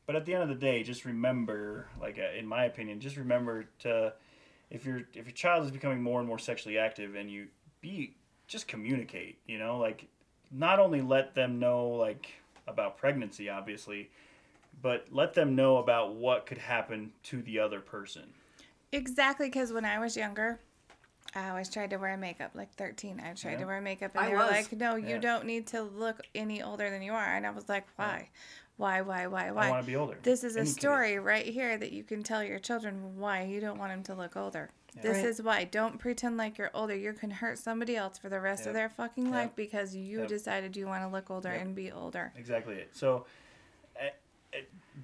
[0.05, 3.17] But at the end of the day, just remember, like uh, in my opinion, just
[3.17, 4.13] remember to,
[4.69, 7.47] if your if your child is becoming more and more sexually active, and you
[7.81, 8.15] be
[8.47, 10.07] just communicate, you know, like
[10.49, 12.27] not only let them know like
[12.67, 14.09] about pregnancy, obviously,
[14.81, 18.33] but let them know about what could happen to the other person.
[18.91, 20.59] Exactly, because when I was younger,
[21.35, 22.51] I always tried to wear makeup.
[22.53, 23.57] Like 13, I tried Yeah.
[23.59, 24.51] to wear makeup, and I they were was.
[24.51, 25.17] like, no, you Yeah.
[25.19, 27.25] don't need to look any older than you are.
[27.35, 28.29] And I was like, why?
[28.77, 30.17] Why, why, why, Why?" I want to be older.
[30.21, 30.73] This is a Any kid.
[30.79, 34.13] story right here that you can tell your children why you don't want them to
[34.15, 34.69] look older.
[35.01, 35.25] This Right.
[35.25, 35.63] is why.
[35.65, 36.95] Don't pretend like you're older.
[36.95, 38.67] You can hurt somebody else for the rest Yep.
[38.69, 40.27] of their fucking life because you Yep.
[40.29, 41.61] decided you want to look older Yep.
[41.61, 42.33] and be older.
[42.35, 42.95] Exactly it.
[42.95, 43.25] So,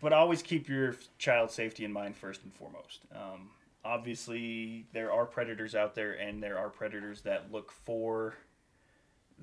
[0.02, 3.02] but always keep your child's safety in mind first and foremost.
[3.14, 3.50] Um,
[3.86, 8.36] obviously, there are predators out there, and there are predators that look for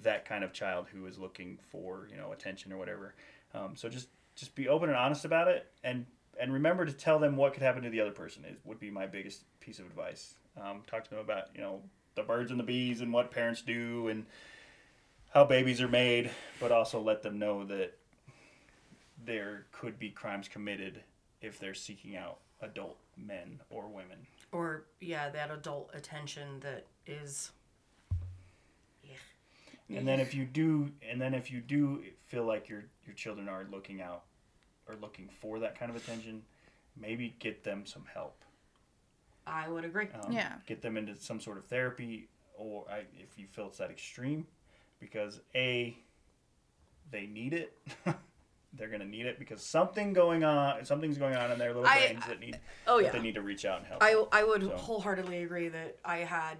[0.03, 3.15] that kind of child who is looking for you know attention or whatever.
[3.55, 6.07] Um, so just just be open and honest about it, and
[6.41, 8.45] and remember to tell them what could happen to the other person.
[8.45, 10.35] Is would be my biggest piece of advice.
[10.61, 11.83] Um, talk to them about you know
[12.15, 14.27] the birds and the bees and what parents do and
[15.33, 17.97] how babies are made, but also let them know that
[19.25, 21.03] there could be crimes committed
[21.41, 24.27] if they're seeking out adult men or women.
[24.53, 27.51] or yeah, that adult attention that is.
[29.05, 29.99] Yeah.
[29.99, 33.49] And then if you do, and then if you do feel like your your children
[33.49, 34.23] are looking out
[34.87, 36.43] or looking for that kind of attention,
[36.97, 38.45] maybe get them some help.
[39.47, 40.09] I would agree.
[40.23, 40.53] Um, Yeah.
[40.67, 44.47] Get them into some sort of therapy, or I, if you feel it's that extreme,
[45.01, 45.97] because a,
[47.11, 47.77] they need it.
[48.73, 52.07] They're gonna need it because something going on, something's going on in their little I-
[52.09, 52.61] brains that need.
[52.87, 53.11] Oh that yeah.
[53.13, 54.03] They need to reach out and help.
[54.03, 56.57] I, I would So- wholeheartedly agree that I had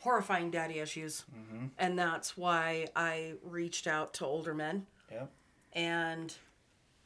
[0.00, 1.24] horrifying daddy issues.
[1.34, 1.66] Mm-hmm.
[1.78, 4.86] And that's why I reached out to older men.
[5.10, 5.30] Yep.
[5.72, 6.34] And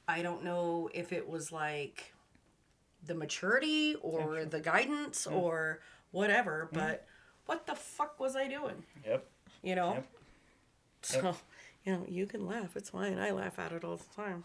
[0.09, 2.13] I don't know if it was like
[3.07, 5.79] the maturity or the guidance or
[6.11, 7.07] whatever, but
[7.47, 8.83] what the fuck was I doing?
[9.07, 9.25] Yep.
[9.63, 9.93] You know?
[9.95, 10.07] Yep.
[11.03, 11.37] So,
[11.89, 12.77] you know, you can laugh.
[12.77, 13.19] It's fine.
[13.19, 14.45] I laugh at it all the time.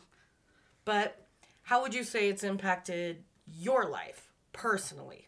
[0.85, 1.25] But
[1.63, 5.27] how would you say it's impacted your life personally,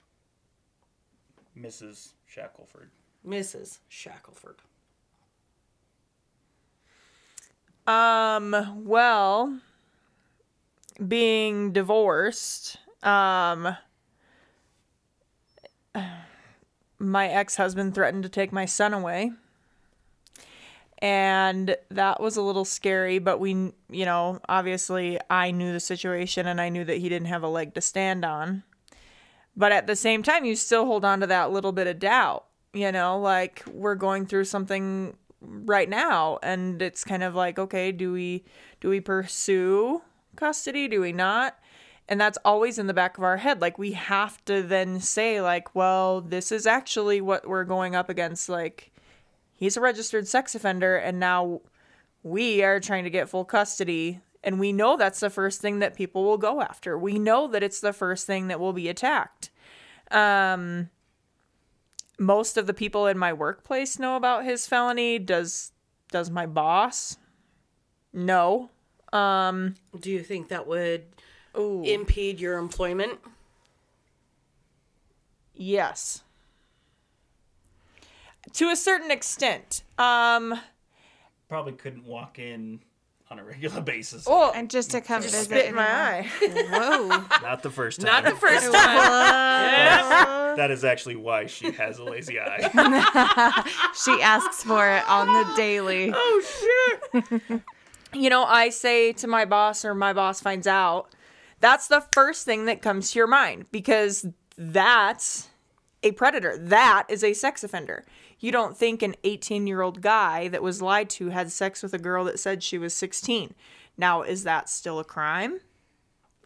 [1.60, 2.14] Mrs.
[2.26, 2.92] Shackelford.
[3.28, 3.80] Mrs.
[3.90, 4.60] Shackelford?
[7.86, 9.60] Um, well,
[11.06, 13.76] being divorced, um,
[16.98, 19.34] my ex husband threatened to take my son away.
[21.00, 26.48] And that was a little scary, but we, you know, obviously I knew the situation
[26.48, 28.64] and I knew that he didn't have a leg to stand on.
[29.58, 32.46] But at the same time, you still hold on to that little bit of doubt,
[32.74, 37.92] you know, like we're going through something right now and it's kind of like okay
[37.92, 38.44] do we
[38.82, 40.02] do we pursue
[40.36, 40.88] custody?
[40.88, 41.58] Do we not?
[42.08, 43.62] And that's always in the back of our head.
[43.62, 48.10] Like we have to then say like well this is actually what we're going up
[48.10, 48.92] against like
[49.56, 51.62] he's a registered sex offender and now
[52.24, 55.96] we are trying to get full custody and we know that's the first thing that
[55.96, 56.98] people will go after.
[56.98, 59.50] We know that it's the first thing that will be attacked.
[60.12, 60.90] Um
[62.18, 65.20] most of the people in my workplace know about his felony.
[65.20, 65.72] Does
[66.12, 67.18] does my boss?
[68.14, 68.70] No.
[69.12, 71.06] Um Do you think that would
[71.58, 73.20] ooh, impede your employment?
[75.58, 76.22] yes
[78.56, 80.60] to a certain extent um
[81.48, 82.80] Probably couldn't walk in
[83.30, 84.26] on a regular basis.
[84.28, 85.46] oh And just to come Just visit.
[85.50, 86.32] spit in my anymore.
[86.42, 87.08] eye
[87.40, 87.40] Whoa.
[87.48, 88.08] Not the first time.
[88.08, 90.58] Not the first time.
[90.58, 93.64] That is actually why she has a lazy eye.
[94.06, 96.12] she asks for it on the daily.
[96.16, 96.44] oh
[97.22, 97.62] shit
[98.14, 101.10] you know i say to my boss or my boss finds out
[101.60, 104.26] that's the first thing that comes to your mind because
[104.58, 105.50] that's
[106.04, 108.06] a predator that is a sex offender
[108.46, 111.94] you don't think an 18 year old guy that was lied to had sex with
[111.96, 113.56] a girl that said she was 16.
[113.98, 115.62] Now, is that still a crime?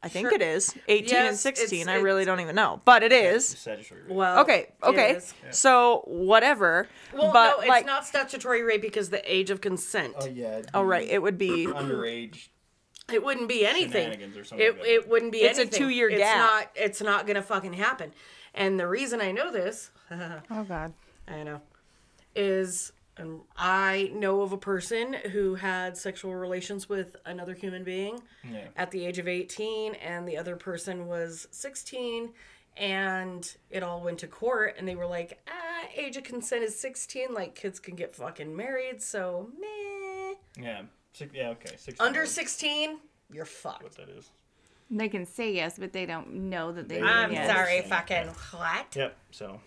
[0.02, 0.36] I think Sure.
[0.36, 0.74] it is.
[0.88, 1.82] 18 and 16.
[1.82, 2.80] it's- I really don't even know.
[2.86, 3.68] But it is.
[4.08, 5.20] Well, Okay, okay.
[5.52, 6.88] So, whatever.
[7.14, 10.16] Well, but no, it's like not statutory rape because the age of consent.
[10.22, 10.62] Oh yeah.
[10.74, 12.48] Oh right, it would be Underage.
[13.12, 14.04] It wouldn't be anything.
[14.04, 16.38] Shenanigans or something It, like it wouldn't be It's a two-year it's gap.
[16.38, 18.14] Not, it's not gonna fucking happen.
[18.54, 20.94] And the reason I know this, Oh God.
[21.28, 21.62] I know,
[22.40, 28.22] is um, I know of a person who had sexual relations with another human being
[28.50, 28.68] Yeah.
[28.78, 32.30] at the age of 18, and the other person was 16,
[32.78, 36.80] and it all went to court, and they were like, ah, age of consent is
[36.80, 40.36] 16, like kids can get fucking married, so meh.
[40.64, 40.82] Yeah.
[41.12, 41.50] Six, yeah.
[41.50, 41.76] Okay.
[41.78, 42.00] Six.
[42.00, 43.00] Under 16,
[43.34, 43.84] you're fucked.
[43.84, 44.30] What that is.
[44.90, 46.96] They can say yes, but they don't know that they.
[46.96, 47.52] They- I'm yes.
[47.54, 47.88] sorry, Yeah.
[47.88, 48.96] fucking what?
[48.96, 49.16] Yep.
[49.32, 49.60] So.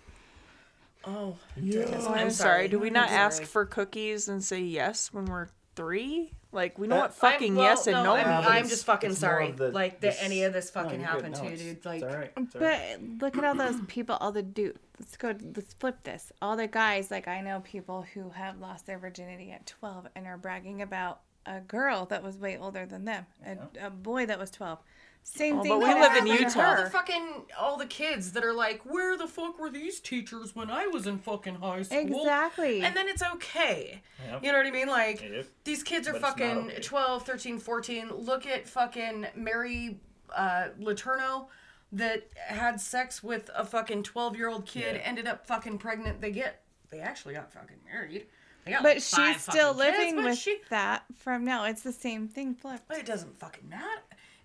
[1.05, 2.31] Oh, I'm, I'm sorry.
[2.31, 2.69] sorry.
[2.69, 3.20] Do we I'm not sorry.
[3.20, 6.33] ask for cookies and say yes when we're three?
[6.55, 8.47] Like we know Uh, what fucking well, yes and no, I'm, Yeah, means.
[8.51, 9.53] I'm just fucking sorry.
[9.53, 11.85] the- like that any of this fucking you're happened No, to you, it's- dude.
[11.87, 12.33] Like, it's all right.
[12.37, 12.99] It's all right.
[13.19, 14.79] But look at all those people, all the dude.
[15.01, 15.35] Let's go.
[15.57, 16.31] Let's flip this.
[16.43, 20.27] All the guys, like I know people who have lost their virginity at 12 and
[20.27, 24.39] are bragging about a girl that was way older than them, a, a boy that
[24.39, 24.79] was 12.
[25.24, 25.70] Same Oh, thing.
[25.70, 26.61] but we live in Utah.
[26.77, 30.55] all the fucking all the kids that are like, where the fuck were these teachers
[30.55, 31.99] when I was in fucking high school?
[31.99, 32.82] Exactly.
[32.82, 34.03] And then it's okay.
[34.27, 34.44] Yep.
[34.44, 34.89] You know what I mean?
[34.89, 35.47] Like Yep.
[35.65, 36.81] these kids are But fucking okay.
[36.81, 38.11] 12, 13, 14.
[38.11, 40.01] Look at fucking Mary
[40.35, 41.47] uh, Letourneau
[41.93, 45.03] that had sex with a fucking 12 year old kid, Yeah.
[45.03, 46.20] ended up fucking pregnant.
[46.20, 48.27] They get, they actually got fucking married.
[48.65, 51.65] But like she's still fucking kids, living but with she, that from now.
[51.65, 52.86] It's the same thing flipped.
[52.89, 54.03] But it doesn't fucking matter.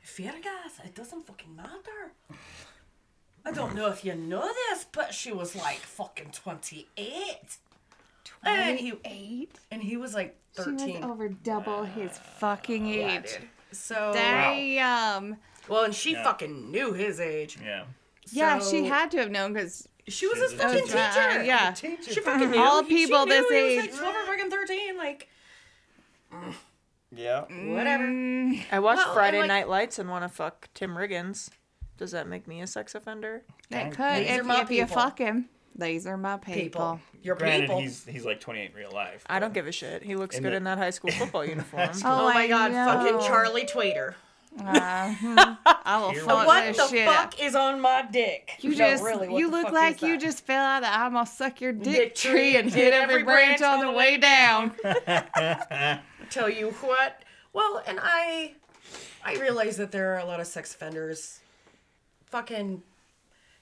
[0.07, 2.13] Fiergas, it doesn't fucking matter.
[3.45, 7.57] I don't know if you know this, but she was like fucking 28.
[8.43, 9.51] And he, Eight.
[9.71, 11.01] and he was like She 13.
[11.01, 13.33] was over double his fucking Yeah, age.
[13.39, 13.49] dude.
[13.71, 15.37] So, Damn.
[15.67, 16.23] well, and she Yeah.
[16.23, 17.57] fucking knew his age.
[17.63, 17.83] Yeah.
[18.31, 20.93] Yeah, she had to have known because She was his was a fucking teacher.
[20.93, 21.39] teacher.
[21.39, 21.73] Uh, yeah.
[21.73, 22.59] She fucking knew.
[22.59, 23.91] All He- she people knew this he was, age.
[23.91, 24.97] Like 12 or fucking 13.
[24.97, 25.29] Like,
[27.15, 27.41] Yeah.
[27.73, 28.03] whatever.
[28.71, 31.49] I watched Well, Friday like- Night Lights and want to fuck Tim Riggins.
[31.97, 33.43] Does that make me a sex offender?
[33.71, 34.95] It could These are if, my if you people.
[35.01, 35.49] fuck him.
[35.75, 36.61] These are my people.
[36.61, 36.99] People.
[37.23, 37.79] Your Granted, people.
[37.81, 39.23] he's he's like 28 in real life.
[39.27, 40.03] I don't give a shit.
[40.03, 41.89] He looks In good the- in that high school football uniform.
[42.05, 43.19] Oh, my I god, fucking.
[43.27, 44.13] Charlie Twaiter.
[44.59, 44.63] Uh,
[45.85, 46.47] I will fuck.
[46.47, 47.39] What this the shit fuck up.
[47.39, 48.53] is on my dick?
[48.61, 51.61] You No, just really, you look like you just fell out of I'm gonna suck
[51.61, 54.71] your dick, Dick tree tree and hit every branch on the way down.
[56.29, 57.23] tell you what.
[57.53, 58.53] Well, and I
[59.23, 61.39] I realize that there are a lot of sex offenders.
[62.27, 62.81] Fucking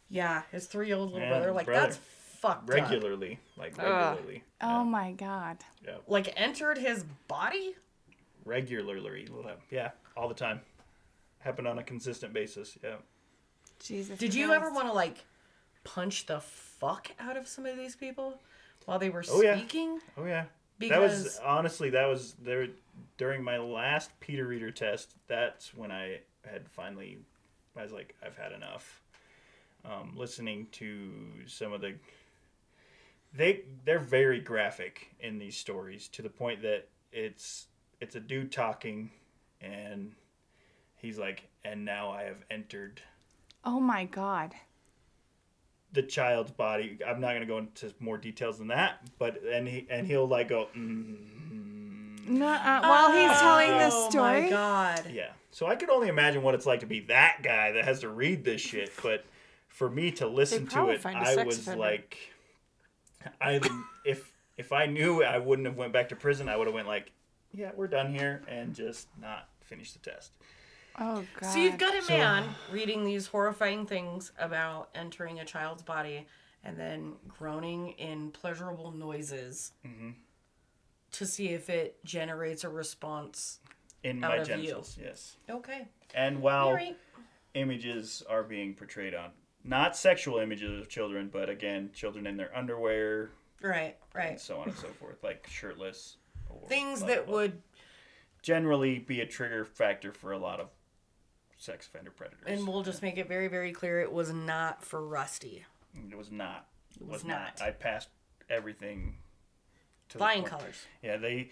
[0.10, 1.52] yeah, his three year old little brother.
[1.52, 1.82] Like brother.
[1.88, 2.76] that's fucked up.
[2.76, 4.44] regularly, like regularly.
[4.62, 5.58] Oh my god.
[5.86, 5.96] Yeah.
[6.08, 7.76] Like entered his body.
[8.46, 9.28] Regularly.
[9.72, 9.92] Yeah.
[10.16, 10.62] All the time.
[11.40, 12.78] Happen on a consistent basis.
[12.84, 12.96] Yeah.
[13.80, 14.18] Jesus.
[14.18, 14.62] Did you Christ.
[14.64, 15.24] ever want to like
[15.84, 18.40] punch the fuck out of some of these people
[18.86, 19.56] while they were Oh, yeah.
[19.58, 20.00] speaking?
[20.18, 20.46] Oh yeah.
[20.80, 22.68] That was honestly that was there
[23.18, 25.16] during my last Peter Reader test.
[25.28, 27.20] That's when I had finally.
[27.78, 29.02] I was like, I've had enough.
[29.84, 31.12] Um, listening to
[31.46, 31.96] some of the.
[33.34, 37.68] They they're very graphic in these stories to the point that it's
[38.00, 39.12] it's a dude talking,
[39.62, 40.14] and
[40.96, 43.02] he's like, and now I have entered
[43.66, 44.54] Oh my god.
[45.96, 47.00] The child's body.
[47.06, 50.50] I'm not gonna go into more details than that, but and he and he'll like
[50.50, 50.68] go.
[50.78, 54.06] Mm, No, uh, while he's telling this story.
[54.06, 54.42] Oh story.
[54.44, 55.06] my god.
[55.12, 55.32] Yeah.
[55.52, 58.10] So I could only imagine what it's like to be that guy that has to
[58.10, 58.92] read this shit.
[59.02, 59.26] But
[59.70, 61.80] for me to listen to it, find a I sex was offender.
[61.80, 62.18] like,
[63.42, 63.60] I
[64.06, 66.88] if if I knew I wouldn't have went back to prison, I would have went
[66.88, 67.12] like,
[67.54, 70.34] yeah, we're done here, and just not finished the test.
[71.00, 71.50] Oh god.
[71.54, 76.26] So you've got a man reading these horrifying things about entering a child's body
[76.64, 80.12] and then groaning in pleasurable noises Mm-hmm.
[81.12, 83.60] to see if it generates a response.
[84.04, 84.56] In Out my of you.
[84.56, 85.38] genitals, yes.
[85.50, 85.88] Okay.
[86.14, 86.96] And while Alright.
[87.56, 89.32] images are being portrayed on,
[89.64, 93.32] not sexual images of children, but again, children in their underwear,
[93.64, 94.40] Right, and right.
[94.40, 96.18] so on and so forth, like shirtless.
[96.52, 97.42] or Things blah, that blah, blah.
[97.42, 97.62] would
[98.44, 100.68] generally be a trigger factor for a lot of
[101.66, 102.44] sex offender predators.
[102.48, 105.66] and we'll just make it very, very clear it was not for Rusty.
[105.98, 106.68] Mm, it was not.
[107.00, 107.60] It was not.
[107.62, 108.10] I passed
[108.50, 109.16] everything.
[110.10, 110.52] To Flying point.
[110.52, 110.86] colors.
[111.02, 111.50] Yeah, they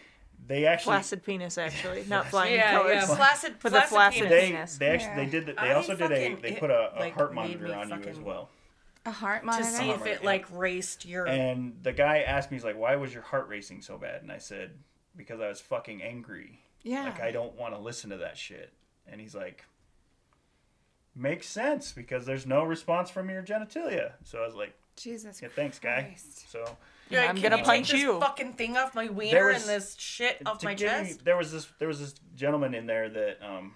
[0.48, 2.94] they actually Flaccid penis, actually, not flying yeah, colors.
[3.10, 3.16] yeah.
[3.16, 3.90] Flaccid, With a flaccid
[4.28, 4.78] flaccid penis.
[4.78, 5.56] they they actually they did that.
[5.56, 8.20] They I also did a they put a, a like, heart monitor on you as
[8.20, 8.50] well.
[9.06, 9.64] A heart to monitor.
[9.66, 10.26] see if it Yeah.
[10.28, 11.28] like raced your.
[11.28, 14.32] And the guy asked me, he's like, "Why was your heart racing so bad?" And
[14.32, 14.78] I said,
[15.18, 16.62] "Because I was fucking angry.
[16.84, 17.06] yeah.
[17.06, 18.72] Like I don't want to listen to that shit."
[19.08, 19.66] And he's like,
[21.16, 25.50] "Makes sense because there's no response from your genitalia." So I was like, Jesus "Yeah,
[25.56, 26.50] thanks, guy." Christ.
[26.52, 26.78] So
[27.10, 29.14] You're like, I'm "Can gonna you punch take this you." fucking thing off my There
[29.14, 31.26] wiener was- and this shit off to my give you- chest.
[31.26, 33.76] there was this there was this gentleman in there that um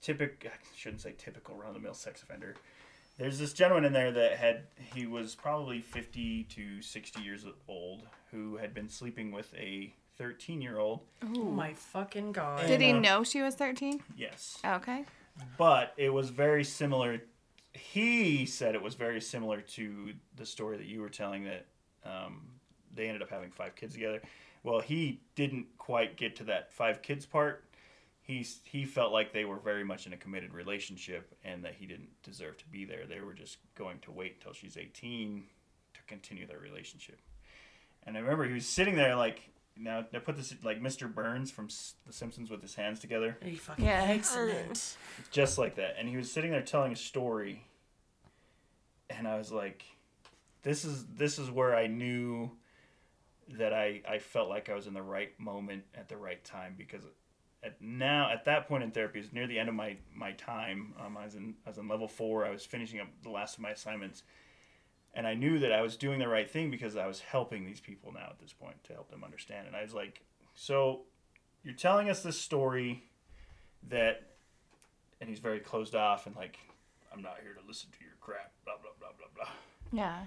[0.00, 2.54] typical I shouldn't say typical run of the mill sex offender.
[3.18, 4.62] There's this gentleman in there that had
[4.94, 10.60] he was probably 50 to 60 years old who had been sleeping with a 13
[10.62, 11.00] year old.
[11.22, 12.66] Oh my fucking god.
[12.66, 14.02] Did he uh, know she was 13?
[14.16, 14.58] Yes.
[14.64, 15.04] Okay.
[15.58, 17.20] But it was very similar
[17.74, 21.66] he said it was very similar to the story that you were telling that
[22.04, 22.42] um,
[22.94, 24.20] they ended up having five kids together.
[24.62, 27.64] Well, he didn't quite get to that five kids part.
[28.20, 31.86] He's he felt like they were very much in a committed relationship and that he
[31.86, 33.06] didn't deserve to be there.
[33.06, 35.42] They were just going to wait until she's 18
[35.94, 37.18] to continue their relationship.
[38.04, 41.12] And I remember he was sitting there like now I put this like Mr.
[41.12, 44.04] Burns from S- The Simpsons with his hands together Are you fucking Yeah.
[44.08, 44.96] excellent?
[45.30, 47.64] just like that and he was sitting there telling a story
[49.10, 49.84] and i was like
[50.62, 52.50] this is this is where i knew
[53.58, 56.74] that i i felt like i was in the right moment at the right time
[56.78, 57.02] because
[57.62, 60.32] at now at that point in therapy it was near the end of my my
[60.32, 63.30] time um, i was in i was in level four i was finishing up the
[63.30, 64.22] last of my assignments
[65.14, 67.80] and i knew that i was doing the right thing because i was helping these
[67.80, 70.22] people now at this point to help them understand and i was like
[70.54, 71.02] so
[71.64, 73.02] you're telling us this story
[73.88, 74.22] that
[75.20, 76.58] and he's very closed off and like
[77.12, 79.52] i'm not here to listen to your crap blah blah blah blah blah
[79.92, 80.18] Yeah.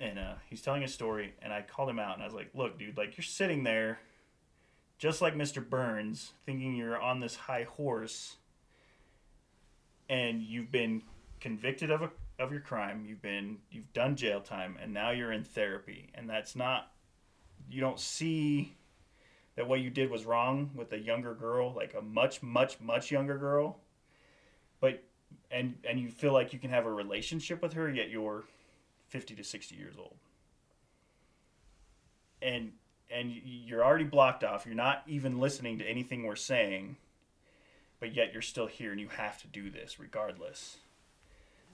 [0.00, 2.50] and uh, he's telling a story and i called him out and i was like
[2.54, 3.98] look dude like you're sitting there
[4.98, 8.36] just like mr burns thinking you're on this high horse
[10.08, 11.02] and you've been
[11.40, 15.32] convicted of a of your crime you've been you've done jail time and now you're
[15.32, 16.10] in therapy.
[16.14, 16.92] And that's not
[17.70, 18.74] you don't see
[19.56, 23.10] that what you did was wrong with a younger girl like a much much much
[23.10, 23.78] younger girl.
[24.80, 25.02] But
[25.50, 28.44] and and you feel like you can have a relationship with her yet you're
[29.08, 30.16] 50 to 60 years old.
[32.40, 32.72] And
[33.10, 34.66] and you're already blocked off.
[34.66, 36.96] You're not even listening to anything we're saying
[38.00, 40.76] but yet you're still here and you have to do this regardless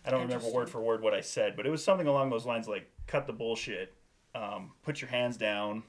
[0.04, 2.46] i don't remember word for word what i said but it was something along those
[2.46, 3.94] lines like cut the bullshit
[4.34, 5.84] um, put your hands down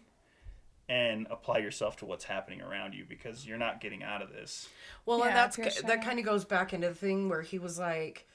[0.87, 4.69] and apply yourself to what's happening around you because you're not getting out of this
[5.05, 5.87] Well, Yeah, and that's sure.
[5.87, 8.27] that kind of goes back into the thing where he was like,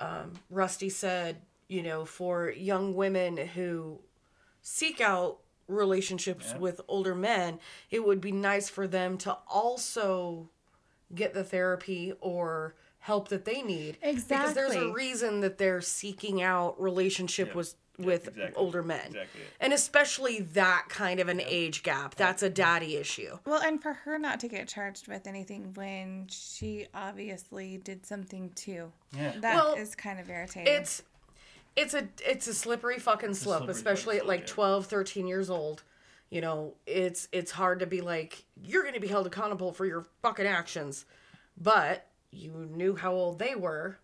[0.00, 4.00] um, Rusty said, you know, for young women who
[4.62, 5.38] seek out
[5.68, 6.58] relationships Yeah.
[6.58, 10.50] with older men, it would be nice for them to also
[11.14, 13.98] get the therapy or help that they need.
[14.02, 14.36] Exactly.
[14.36, 17.54] Because there's a reason that they're seeking out relationship Yeah.
[17.54, 18.54] with Yeah, with exactly.
[18.56, 19.06] older men.
[19.08, 19.42] Exactly.
[19.60, 22.14] And especially that kind of an age gap.
[22.14, 23.38] That's a daddy issue.
[23.44, 28.50] Well, and for her not to get charged with anything when she obviously did something
[28.54, 28.90] too.
[29.12, 30.72] yeah That is Well, kind of irritating.
[30.72, 31.02] it's
[31.76, 34.84] it's a it's a slippery fucking slope slippery especially at like slope, yeah.
[34.84, 35.82] 12 13 years old
[36.30, 39.84] you know it's it's hard to be like you're going to be held accountable for
[39.86, 41.04] your fucking actions
[41.60, 43.98] but you knew how old they were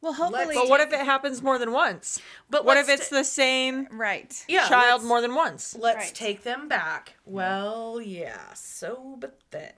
[0.00, 0.54] well, hopefully.
[0.54, 2.20] But what if it happens more than once?
[2.50, 4.44] but What if it's ta- the same Right.
[4.48, 5.76] yeah, child let's, more than once?
[5.78, 6.14] let's Right.
[6.14, 9.72] take them back well yeah so but then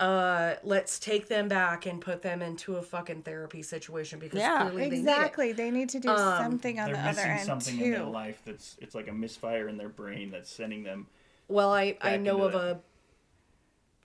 [0.00, 4.60] uh let's take them back and put them into a fucking therapy situation because Yeah.
[4.70, 4.98] clearly they need it.
[5.00, 5.52] Exactly.
[5.52, 8.04] They need to do Um, something on they're the other missing end something in their
[8.04, 11.06] life that's it's like a misfire in their brain that's sending them
[11.48, 12.60] Well, I I know of that.
[12.76, 12.80] a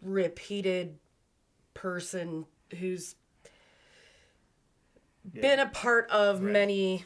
[0.02, 0.98] repeated
[1.74, 2.46] person
[2.76, 3.16] who's
[5.32, 6.54] been a part of Right.
[6.54, 7.06] many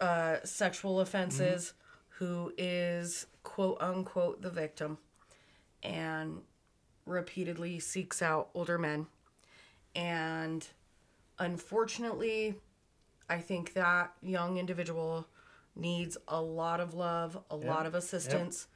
[0.00, 1.74] uh, sexual offenses
[2.18, 4.98] who is quote unquote the victim
[5.82, 6.42] and
[7.06, 9.06] repeatedly seeks out older men.
[9.94, 10.66] And
[11.38, 12.54] unfortunately
[13.30, 15.26] i think that young individual
[15.74, 18.66] needs a lot of love a lot of assistance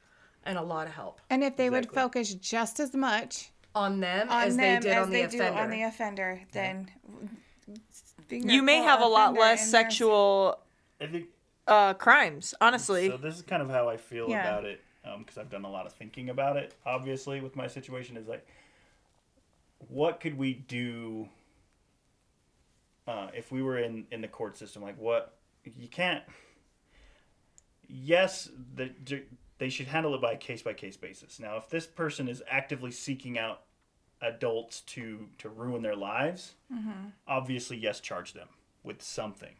[0.43, 1.21] and a lot of help.
[1.29, 4.97] And if they would focus just as much on them on as them they did
[4.97, 5.59] as on the they do offender.
[5.59, 6.89] on the offender, then
[8.27, 10.59] finger You may have a lot less sexual
[11.01, 11.25] i think
[11.67, 13.09] uh, crimes, honestly.
[13.09, 14.41] So this is kind of how I feel Yeah.
[14.41, 14.81] about it,
[15.17, 16.75] because I've done a lot of thinking about it.
[16.85, 18.47] Obviously, with my situation, is like,
[19.89, 21.27] what could we do
[23.07, 24.83] uh, if we were in in the court system?
[24.83, 26.23] Like, what you can't.
[27.87, 28.91] Yes, the,
[29.57, 31.39] they should handle it by a case by case basis.
[31.39, 33.61] Now, if this person is actively seeking out
[34.25, 36.53] adults to to ruin their lives,
[37.27, 38.47] obviously, yes, charge them
[38.83, 39.55] with something.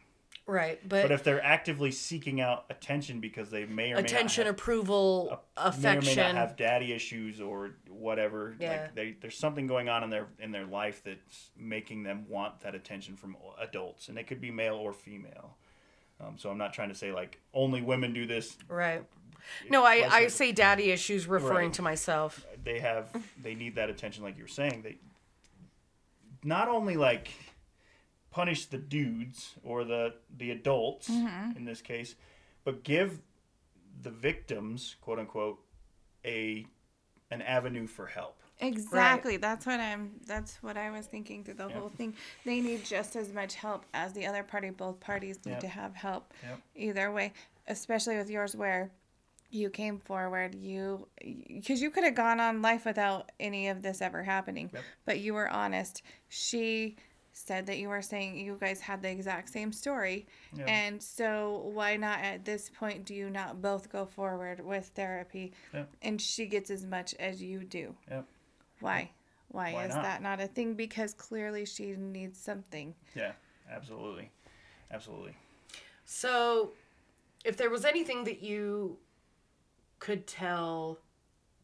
[0.47, 4.43] Right, but, But if they're actively seeking out attention because they may or may attention,
[4.43, 6.05] not have, approval, affection.
[6.05, 8.69] may or may not have daddy issues or whatever, Yeah.
[8.83, 12.59] like they, there's something going on in their in their life that's making them want
[12.59, 15.57] that attention from adults, and it could be male or female.
[16.21, 18.55] Um, so I'm not trying to say like only women do this.
[18.67, 19.03] right.
[19.69, 21.73] No, I, I say daddy issues referring Right.
[21.73, 22.45] to myself.
[22.63, 23.09] They have
[23.41, 24.81] they need that attention, like you were saying.
[24.83, 24.97] They
[26.43, 27.29] not only like
[28.31, 31.57] punish the dudes or the the adults Mm-hmm.
[31.57, 32.15] in this case,
[32.63, 33.19] but give
[34.01, 35.59] the victims, quote unquote,
[36.23, 36.65] a
[37.31, 38.41] an avenue for help.
[38.59, 39.35] Exactly.
[39.37, 40.11] That's what I'm.
[40.25, 41.77] That's what I was thinking through the Yep.
[41.77, 42.13] whole thing.
[42.45, 44.69] They need just as much help as the other party.
[44.69, 45.59] Both parties need Yep.
[45.61, 46.33] to have help.
[46.43, 46.59] Yep.
[46.75, 47.33] Either way,
[47.67, 48.91] especially with yours, where
[49.51, 51.07] you came forward, you
[51.47, 54.83] because you could have gone on life without any of this ever happening, Yep.
[55.05, 56.01] but you were honest.
[56.29, 56.95] She
[57.31, 60.65] said that you were saying you guys had the exact same story, Yeah.
[60.65, 65.51] and so why not at this point do you not both go forward with therapy,
[65.73, 65.89] Yep.
[66.01, 67.95] and she gets as much as you do?
[68.09, 68.25] Yep.
[68.79, 69.11] Why?
[69.49, 70.03] Why, Why is not?
[70.03, 70.73] that not a thing?
[70.75, 72.95] Because clearly she needs something.
[73.13, 73.33] Yeah,
[73.69, 74.31] absolutely,
[74.91, 75.35] absolutely.
[76.05, 76.71] So,
[77.43, 78.97] if there was anything that you
[79.99, 80.99] could tell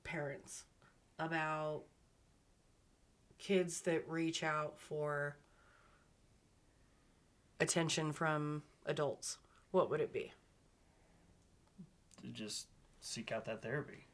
[0.04, 0.64] parents
[1.20, 1.84] about
[3.38, 5.38] kids that reach out for
[7.60, 9.38] attention from adults,
[9.72, 10.32] what would it be?
[12.34, 12.68] just
[13.02, 14.06] seek out that therapy.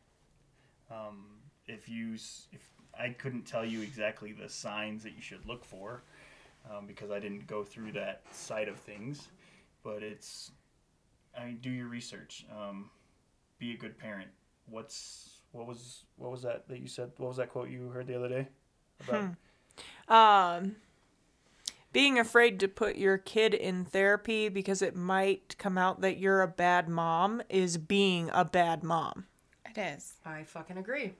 [0.89, 1.25] Um,
[1.67, 6.03] if you, if I couldn't tell you exactly the signs that you should look for,
[6.71, 9.27] um, because I didn't go through that side of things,
[9.83, 10.51] but it's,
[11.37, 12.45] I mean, do your research.
[12.51, 12.89] Um,
[13.59, 14.29] be a good parent.
[14.69, 17.11] What's what was what was that that you said?
[17.17, 18.47] What was that quote you heard the other day?
[19.07, 19.35] About
[20.07, 20.75] Um,
[21.93, 26.41] being afraid to put your kid in therapy because it might come out that you're
[26.41, 29.25] a bad mom is being a bad mom.
[29.65, 30.13] It is.
[30.25, 31.13] I fucking agree.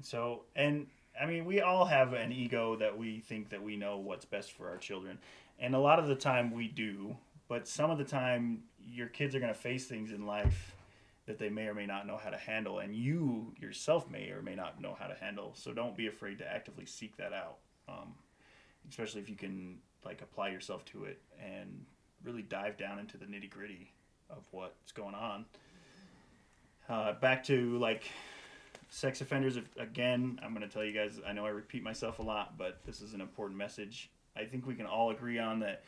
[0.00, 0.86] So, and
[1.20, 4.52] I mean, we all have an ego that we think that we know what's best
[4.52, 5.18] for our children.
[5.58, 7.16] And a lot of the time we do,
[7.48, 10.74] but some of the time your kids are going to face things in life
[11.32, 12.80] that they may or may not know how to handle.
[12.80, 15.52] And you yourself may or may not know how to handle.
[15.54, 17.56] So don't be afraid to actively seek that out.
[17.88, 18.14] Um,
[18.90, 21.86] especially if you can like apply yourself to it and
[22.22, 23.90] really dive down into the nitty gritty
[24.28, 25.46] of what's going on.
[26.86, 28.04] Uh, back to like
[28.90, 32.22] sex offenders again i'm going to tell you guys i know i repeat myself a
[32.22, 35.82] lot but this is an important message i think we can all agree on that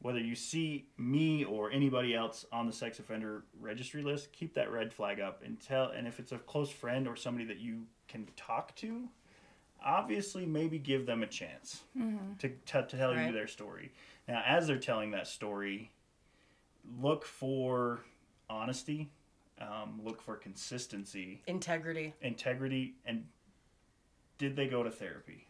[0.00, 4.70] whether you see me or anybody else on the sex offender registry list keep that
[4.70, 7.82] red flag up and tell and if it's a close friend or somebody that you
[8.06, 9.08] can talk to
[9.84, 11.82] obviously maybe give them a chance
[12.38, 13.92] to, to tell you their story.
[14.26, 15.90] Now as they're telling that story
[17.00, 18.00] look for
[18.48, 19.10] honesty
[19.60, 21.42] um, look for consistency.
[21.48, 22.14] Integrity.
[22.22, 23.24] integrity and
[24.38, 25.47] did they go to therapy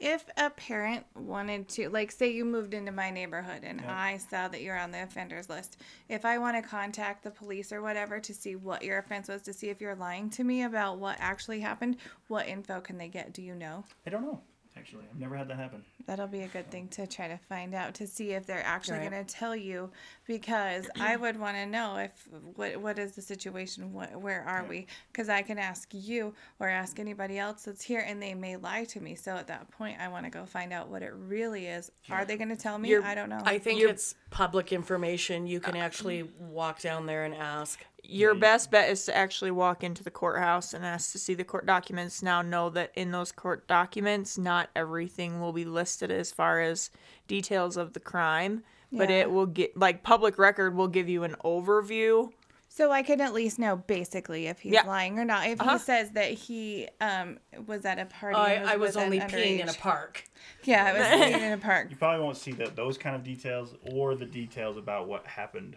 [0.00, 3.94] If a parent wanted to, like, say you moved into my neighborhood and Yeah.
[3.94, 7.72] I saw that you're on the offenders list, if I want to contact the police
[7.72, 10.62] or whatever to see what your offense was, to see if you're lying to me
[10.62, 11.96] about what actually happened,
[12.28, 13.32] what info can they get?
[13.32, 13.84] Do you know?
[14.06, 14.40] i don't know
[14.76, 17.74] actually i've never had that happen That'll be a good thing to try to find
[17.74, 19.10] out to see if they're actually Right.
[19.10, 19.90] going to tell you
[20.26, 24.62] because I would want to know if what what is the situation what, where are
[24.62, 24.68] Yeah.
[24.68, 28.56] we because I can ask you or ask anybody else that's here and they may
[28.56, 31.12] lie to me so at that point I want to go find out what it
[31.14, 33.92] really is are they going to tell me You're- I don't know I think You're-
[33.92, 35.46] it's public information.
[35.46, 37.84] You can uh, actually walk down there and ask.
[38.06, 38.40] Your Yeah.
[38.40, 41.64] best bet is to actually walk into the courthouse and ask to see the court
[41.66, 42.22] documents.
[42.22, 46.90] Now, know that in those court documents, not everything will be listed as far as
[47.28, 48.62] details of the crime,
[48.92, 52.30] but it will get like public record will give you an overview.
[52.68, 54.82] so I can at least know basically if he's Yeah.
[54.84, 55.74] lying or not if Uh-huh.
[55.74, 59.60] he says that he um was at a party I, and I was only peeing
[59.60, 60.24] in a park.
[60.64, 63.22] yeah I was peeing in a park you probably won't see that those kind of
[63.22, 65.76] details or the details about what happened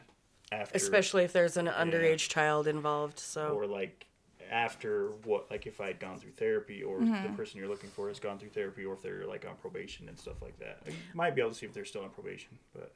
[0.52, 3.20] after Especially if there's an underage child involved.
[3.20, 3.50] So.
[3.50, 4.06] Or like
[4.50, 7.36] after what like if i had gone through therapy or the mm-hmm.
[7.36, 10.18] person you're looking for has gone through therapy or if they're like on probation and
[10.18, 10.80] stuff like that.
[10.88, 12.94] You might be able to see if they're still on probation but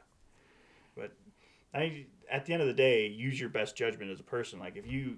[0.96, 1.12] but
[1.74, 4.60] i at the end of the day use your best judgment as a person.
[4.60, 5.18] Like if you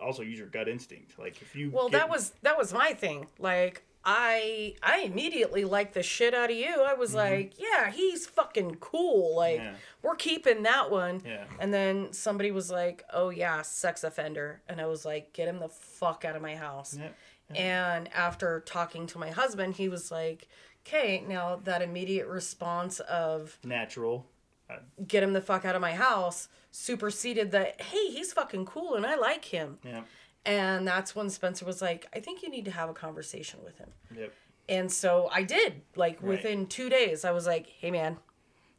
[0.00, 1.18] also use your gut instinct.
[1.18, 3.26] Like if you Well, get- that was that was my thing.
[3.38, 6.82] Like I I immediately liked the shit out of you.
[6.82, 7.18] I was mm-hmm.
[7.18, 9.34] like, yeah, he's fucking cool.
[9.36, 9.74] Like Yeah.
[10.00, 11.22] we're keeping that one.
[11.26, 11.44] Yeah.
[11.58, 15.58] And then somebody was like, "Oh yeah, sex offender." And I was like, "Get him
[15.58, 17.08] the fuck out of my house." Yeah.
[17.54, 20.48] And after talking to my husband, he was like,
[20.86, 24.26] "Okay, now that immediate response of natural
[24.70, 24.76] uh,
[25.06, 29.06] get him the fuck out of my house superseded the hey he's fucking cool and
[29.06, 29.78] I like him.
[29.82, 30.02] Yeah.
[30.46, 33.76] And that's when Spencer was like, I think you need to have a conversation with
[33.78, 33.90] him.
[34.16, 34.32] Yep.
[34.68, 35.82] And so I did.
[35.96, 36.30] Like Right.
[36.30, 38.16] within two days, I was like, hey man,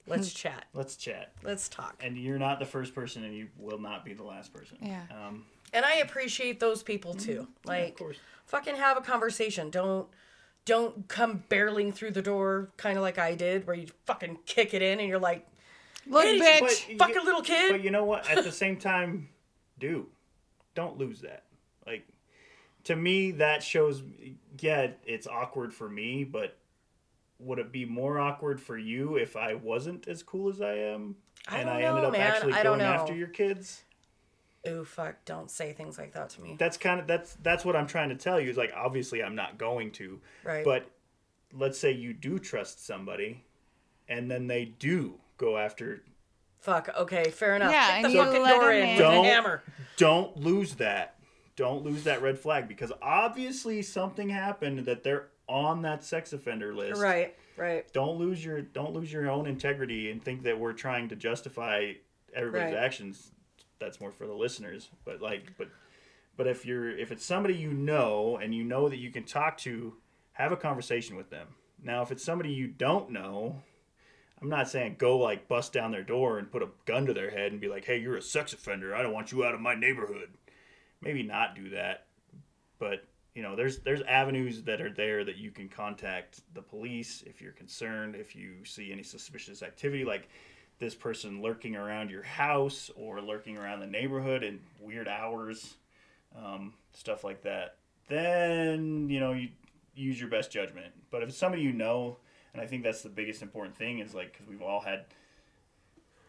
[0.07, 0.65] let's chat.
[0.73, 1.33] Let's chat.
[1.43, 2.01] Let's talk.
[2.03, 4.77] And you're not the first person, and you will not be the last person.
[4.81, 5.01] Yeah.
[5.11, 7.47] Um, And I appreciate those people too.
[7.65, 8.17] Like course.
[8.45, 9.69] fucking have a conversation.
[9.69, 10.07] Don't
[10.65, 14.73] don't come barreling through the door kind of like I did where you fucking kick
[14.73, 15.45] it in and you're like,
[16.05, 16.59] Look, Hey, bitch.
[16.61, 17.71] but you- fucking little kid.
[17.71, 18.29] But you know what?
[18.29, 19.27] At the same time,
[19.79, 20.07] do
[20.75, 21.43] don't lose that.
[21.87, 22.07] Like
[22.83, 24.03] to me, that shows.
[24.59, 26.57] Yeah, it's awkward for me, but
[27.39, 31.15] would it be more awkward for you if I wasn't as cool as I am?
[31.47, 32.21] I and I know, ended up man.
[32.21, 32.85] actually I going know.
[32.85, 33.83] after your kids.
[34.67, 36.55] Ooh, fuck, don't say things like that to me.
[36.59, 38.49] That's kind of that's that's what I'm trying to tell you.
[38.49, 40.65] Is like obviously I'm not going to, Right.
[40.65, 40.89] but
[41.53, 43.45] let's say you do trust somebody,
[44.09, 46.03] and then they do go after
[46.59, 47.71] Fuck, okay, fair enough.
[47.71, 48.89] Yeah, Kick and the you fucking let door in in.
[48.97, 49.63] with a Don't- hammer.
[49.95, 51.15] don't lose that.
[51.57, 56.73] Don't lose that red flag because obviously something happened that they're on that sex offender
[56.73, 57.01] list.
[57.01, 57.91] Right, right.
[57.93, 61.93] Don't lose your don't lose your own integrity and think that we're trying to justify
[62.33, 62.83] everybody's Right.
[62.83, 63.31] actions.
[63.79, 64.89] That's more for the listeners.
[65.03, 65.67] But like but
[66.37, 69.57] but if you're if it's somebody you know and you know that you can talk
[69.59, 69.95] to,
[70.33, 71.47] have a conversation with them.
[71.81, 73.63] Now if it's somebody you don't know,
[74.39, 77.31] I'm not saying go like bust down their door and put a gun to their
[77.31, 78.93] head and be like, "Hey, you're a sex offender.
[78.93, 80.29] I don't want you out of my neighborhood."
[81.01, 82.07] Maybe not do that,
[82.79, 83.05] but
[83.37, 87.39] you know, there's there's avenues that are there that you can contact the police if
[87.39, 90.27] you're concerned, if you see any suspicious activity like
[90.79, 95.75] this person lurking around your house or lurking around the neighborhood in weird hours,
[96.35, 97.75] um, stuff like that.
[98.07, 99.49] Then you know you
[99.93, 100.91] use your best judgment.
[101.11, 102.17] But if it's somebody you know,
[102.53, 105.05] and I think that's the biggest important thing is like because we've all had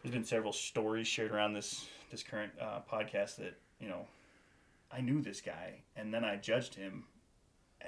[0.03, 4.05] there's been several stories shared around this this current uh, podcast that you know
[4.91, 7.05] I knew this guy and then I judged him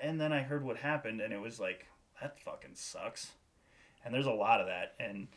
[0.01, 1.87] and then I heard what happened and it was like
[2.21, 3.31] that fucking sucks
[4.05, 5.27] and there's a lot of that and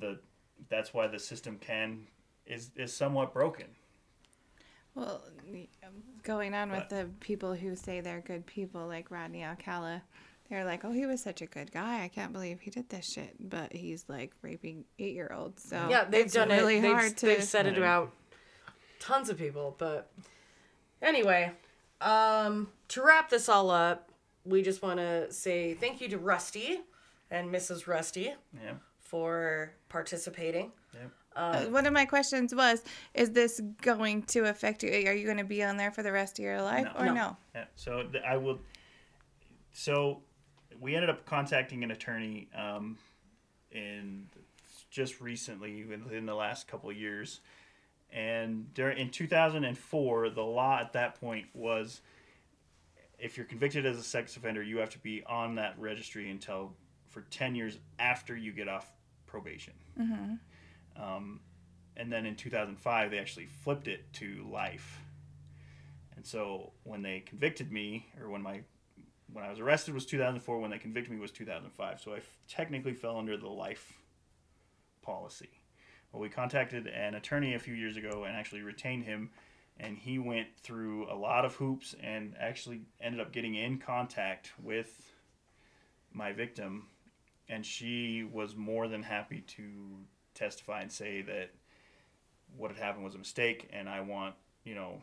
[0.00, 0.18] the
[0.68, 2.06] that's why the system can
[2.46, 3.66] is is somewhat broken
[4.94, 5.22] Well,
[5.84, 5.90] um,
[6.22, 10.02] going on with the people who say they're good people, like Rodney Alcala,
[10.48, 12.02] they're like, "Oh, he was such a good guy.
[12.02, 15.62] I can't believe he did this shit." But he's like raping eight-year-olds.
[15.68, 16.80] So Yeah, they've it's done really it.
[16.82, 17.26] They've, hard to.
[17.26, 17.80] they've said it Yeah.
[17.80, 18.12] about
[19.00, 19.74] tons of people.
[19.76, 20.10] But
[21.02, 21.52] anyway,
[22.00, 24.10] um, to wrap this all up,
[24.44, 26.80] we just want to say thank you to Rusty
[27.30, 27.86] and Mrs.
[27.86, 30.72] Rusty yeah for participating.
[31.34, 32.82] Uh, one of my questions was,
[33.12, 34.88] "Is this going to affect you?
[34.90, 36.92] Are you going to be on there for the rest of your life, No.
[37.00, 37.12] or No.
[37.14, 37.64] no?" Yeah.
[37.74, 38.58] So th- I will.
[39.72, 40.22] So
[40.80, 42.96] we ended up contacting an attorney um,
[43.70, 44.28] in
[44.90, 47.40] just recently, within the last couple of years,
[48.12, 52.00] and during in 2004, the law at that point was
[53.18, 56.72] if you're convicted as a sex offender, you have to be on that registry until
[57.08, 58.90] for 10 years after you get off
[59.26, 59.72] probation.
[61.02, 61.40] Um,
[61.96, 65.00] and then in 2005, they actually flipped it to life.
[66.16, 68.60] And so when they convicted me, or when my
[69.32, 72.00] when I was arrested was 2004, when they convicted me was 2005.
[72.00, 73.98] So I f- technically fell under the life
[75.02, 75.50] policy.
[76.12, 79.30] Well, we contacted an attorney a few years ago and actually retained him,
[79.78, 84.52] and he went through a lot of hoops and actually ended up getting in contact
[84.62, 85.12] with
[86.12, 86.86] my victim,
[87.48, 89.62] and she was more than happy to
[90.34, 91.50] testify and say that
[92.56, 94.34] what had happened was a mistake, and I want
[94.64, 95.02] you know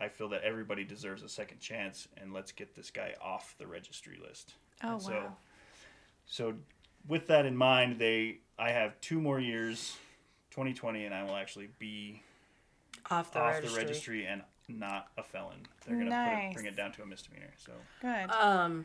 [0.00, 3.66] I feel that everybody deserves a second chance, and let's get this guy off the
[3.66, 4.54] registry list.
[4.82, 5.36] Oh And so, wow!
[6.26, 6.54] so
[7.06, 9.96] with that in mind, they I have two more years,
[10.50, 12.22] 2020, and I will actually be
[13.10, 13.68] Off the off registry.
[13.80, 15.66] the registry and not a felon.
[15.86, 16.54] They're gonna put it, Nice.
[16.54, 17.52] bring it down to a misdemeanor.
[17.56, 18.30] So Good.
[18.30, 18.84] Um,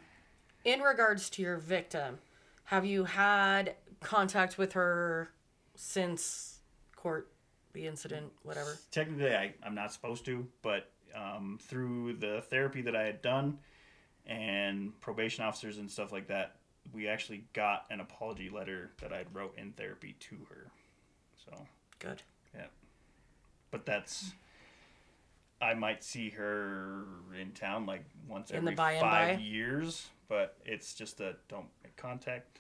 [0.64, 2.20] in regards to your victim,
[2.66, 5.30] have you had contact with her
[5.76, 6.60] since
[6.96, 7.32] court,
[7.74, 8.78] the incident, whatever?
[8.92, 13.60] technically, I I'm not supposed to, but um, through the therapy that I had done
[14.26, 16.56] and probation officers and stuff like that,
[16.94, 20.72] we actually got an apology letter that I wrote in therapy to her.
[21.50, 21.56] So.
[22.00, 22.22] Good.
[22.56, 22.66] Yeah,
[23.72, 24.34] but that's
[25.62, 27.04] I might see her
[27.40, 29.42] in town like once In every by five by?
[29.44, 32.60] years, but it's just a don't make contact.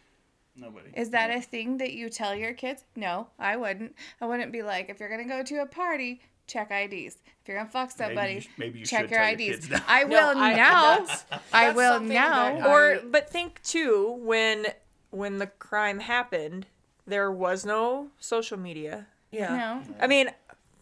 [0.57, 0.90] Nobody.
[0.95, 2.86] Is that a thing that you tell your kids?
[2.95, 3.94] No, I wouldn't.
[4.22, 7.16] I wouldn't be like, if you're gonna go to a party, check IDs.
[7.41, 9.41] If you're gonna fuck somebody, maybe you, maybe you check your IDs.
[9.41, 9.84] Your kids now.
[9.88, 10.99] I No, will I- now.
[10.99, 12.72] that's- I will now.
[12.74, 14.68] or but think too when
[15.12, 16.68] when the crime happened
[17.06, 19.07] there was no social media.
[19.32, 19.56] Yeah.
[19.88, 19.95] No.
[19.99, 20.30] I mean,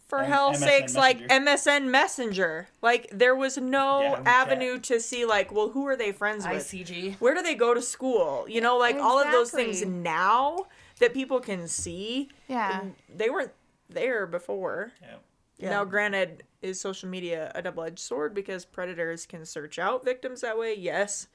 [0.06, 2.68] for M- hell's MSN sakes, like MSN Messenger.
[2.82, 4.26] Like there was no Yeah, WeChat.
[4.26, 6.62] avenue to see like, well, who are they friends with?
[6.62, 7.16] ICQ.
[7.16, 8.46] Where do they go to school?
[8.48, 10.66] You know, like all of those things now
[11.00, 12.28] that people can see.
[12.48, 12.84] Yeah.
[13.14, 13.52] They weren't
[13.88, 14.92] there before.
[15.02, 15.16] Yeah.
[15.58, 15.70] Yeah.
[15.70, 20.40] Now, granted, is social media a double edged sword because predators can search out victims
[20.40, 20.74] that way?
[20.76, 21.28] Yes.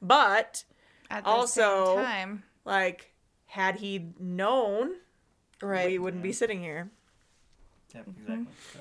[0.00, 0.64] But,
[1.10, 2.42] At the Also- same time.
[2.64, 3.12] like,
[3.56, 4.96] had he known,
[5.62, 5.86] Right.
[5.86, 6.90] we wouldn't be sitting here.
[7.94, 8.46] Yep, exactly.
[8.74, 8.80] So.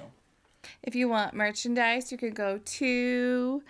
[0.84, 3.64] If you want merchandise, you can go to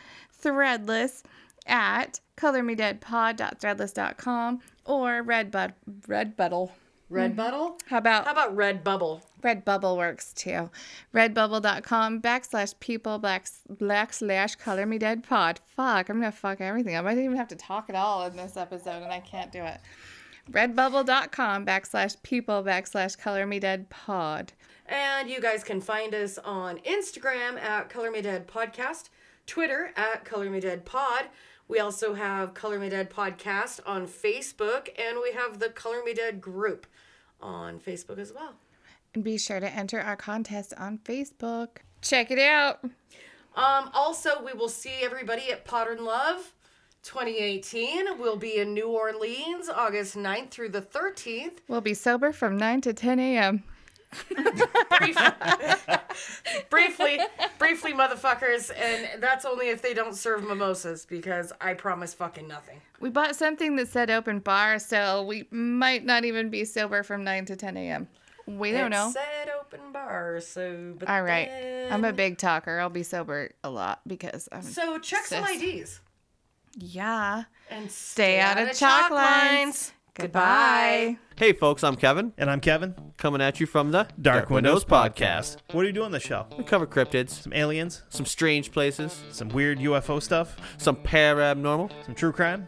[0.43, 1.21] Threadless
[1.67, 5.73] at colormedeadpod.threadless.com or Redbud
[6.07, 6.71] Redbubble.
[7.07, 7.73] Red Bubble.
[7.77, 7.89] Mm-hmm.
[7.89, 9.21] How about How about Red Bubble?
[9.43, 10.71] Redbubble works too.
[11.13, 15.59] Redbubble.com backslash people back, backslash color me dead pod.
[15.75, 16.97] Fuck, I'm gonna fuck everything.
[16.97, 19.61] I might even have to talk at all in this episode and I can't do
[19.63, 19.77] it.
[20.51, 24.53] Redbubble.com backslash people backslash color me dead pod.
[24.87, 29.09] And you guys can find us on Instagram at Color Me Dead Podcast,
[29.47, 31.25] Twitter at Color Me Dead Pod.
[31.67, 36.13] We also have Color Me Dead Podcast on Facebook, and we have the Color Me
[36.13, 36.85] Dead group
[37.41, 38.53] on Facebook as well.
[39.15, 41.77] And be sure to enter our contest on Facebook.
[42.01, 42.83] Check it out.
[43.55, 46.53] Um, also, we will see everybody at Modern Love
[47.05, 48.17] 2018.
[48.19, 51.59] We'll be in New Orleans August 9th through the 13th.
[51.67, 53.63] We'll be sober from 9 to 10 a.m.
[54.97, 55.17] Brief-
[56.69, 57.19] briefly,
[57.59, 62.81] briefly, motherfuckers, and that's only if they don't serve mimosas because I promise fucking nothing.
[62.99, 67.23] We bought something that said open bar, so we might not even be sober from
[67.23, 68.07] 9 to 10 a.m.
[68.47, 69.11] We don't It know.
[69.11, 70.93] said open bar, so.
[70.97, 71.49] But All right.
[71.91, 72.79] I'm a big talker.
[72.79, 74.61] I'll be sober a lot because I'm.
[74.61, 75.99] So check some IDs
[76.75, 77.43] yeah.
[77.69, 79.91] and Stay out of chalk lines.
[80.13, 81.17] Goodbye.
[81.35, 82.95] Hey, folks, I'm Kevin, And I'm Kevin.
[83.17, 85.57] coming at you from the Dark, Windows, Podcast.
[85.73, 86.45] What do you do on the show?
[86.57, 92.15] We cover cryptids, Some aliens, some strange places, some weird UFO stuff, some parabnormal, some
[92.15, 92.65] true crime,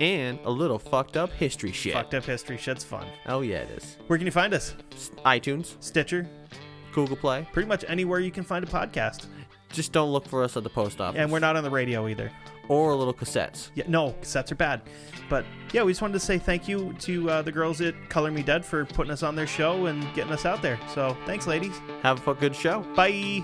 [0.00, 1.94] and a little fucked up history shit.
[1.94, 2.56] fucked up history.
[2.58, 3.06] Shit's fun.
[3.26, 3.96] Oh, yeah, it is.
[4.06, 4.76] Where can you find us?
[4.92, 6.28] S- iTunes, Stitcher,
[6.92, 7.44] Google Play.
[7.52, 9.26] pretty much anywhere you can find a podcast.
[9.72, 11.18] Just don't look for us at the post office.
[11.18, 12.30] And we're not on the radio either
[12.68, 13.70] or little cassettes.
[13.74, 14.82] Yeah, no, cassettes are bad.
[15.28, 18.30] But yeah, we just wanted to say thank you to uh, the girls at Color
[18.30, 20.78] Me Dead for putting us on their show and getting us out there.
[20.94, 21.80] So thanks, ladies.
[22.02, 22.80] Have a good show.
[22.94, 23.42] Bye.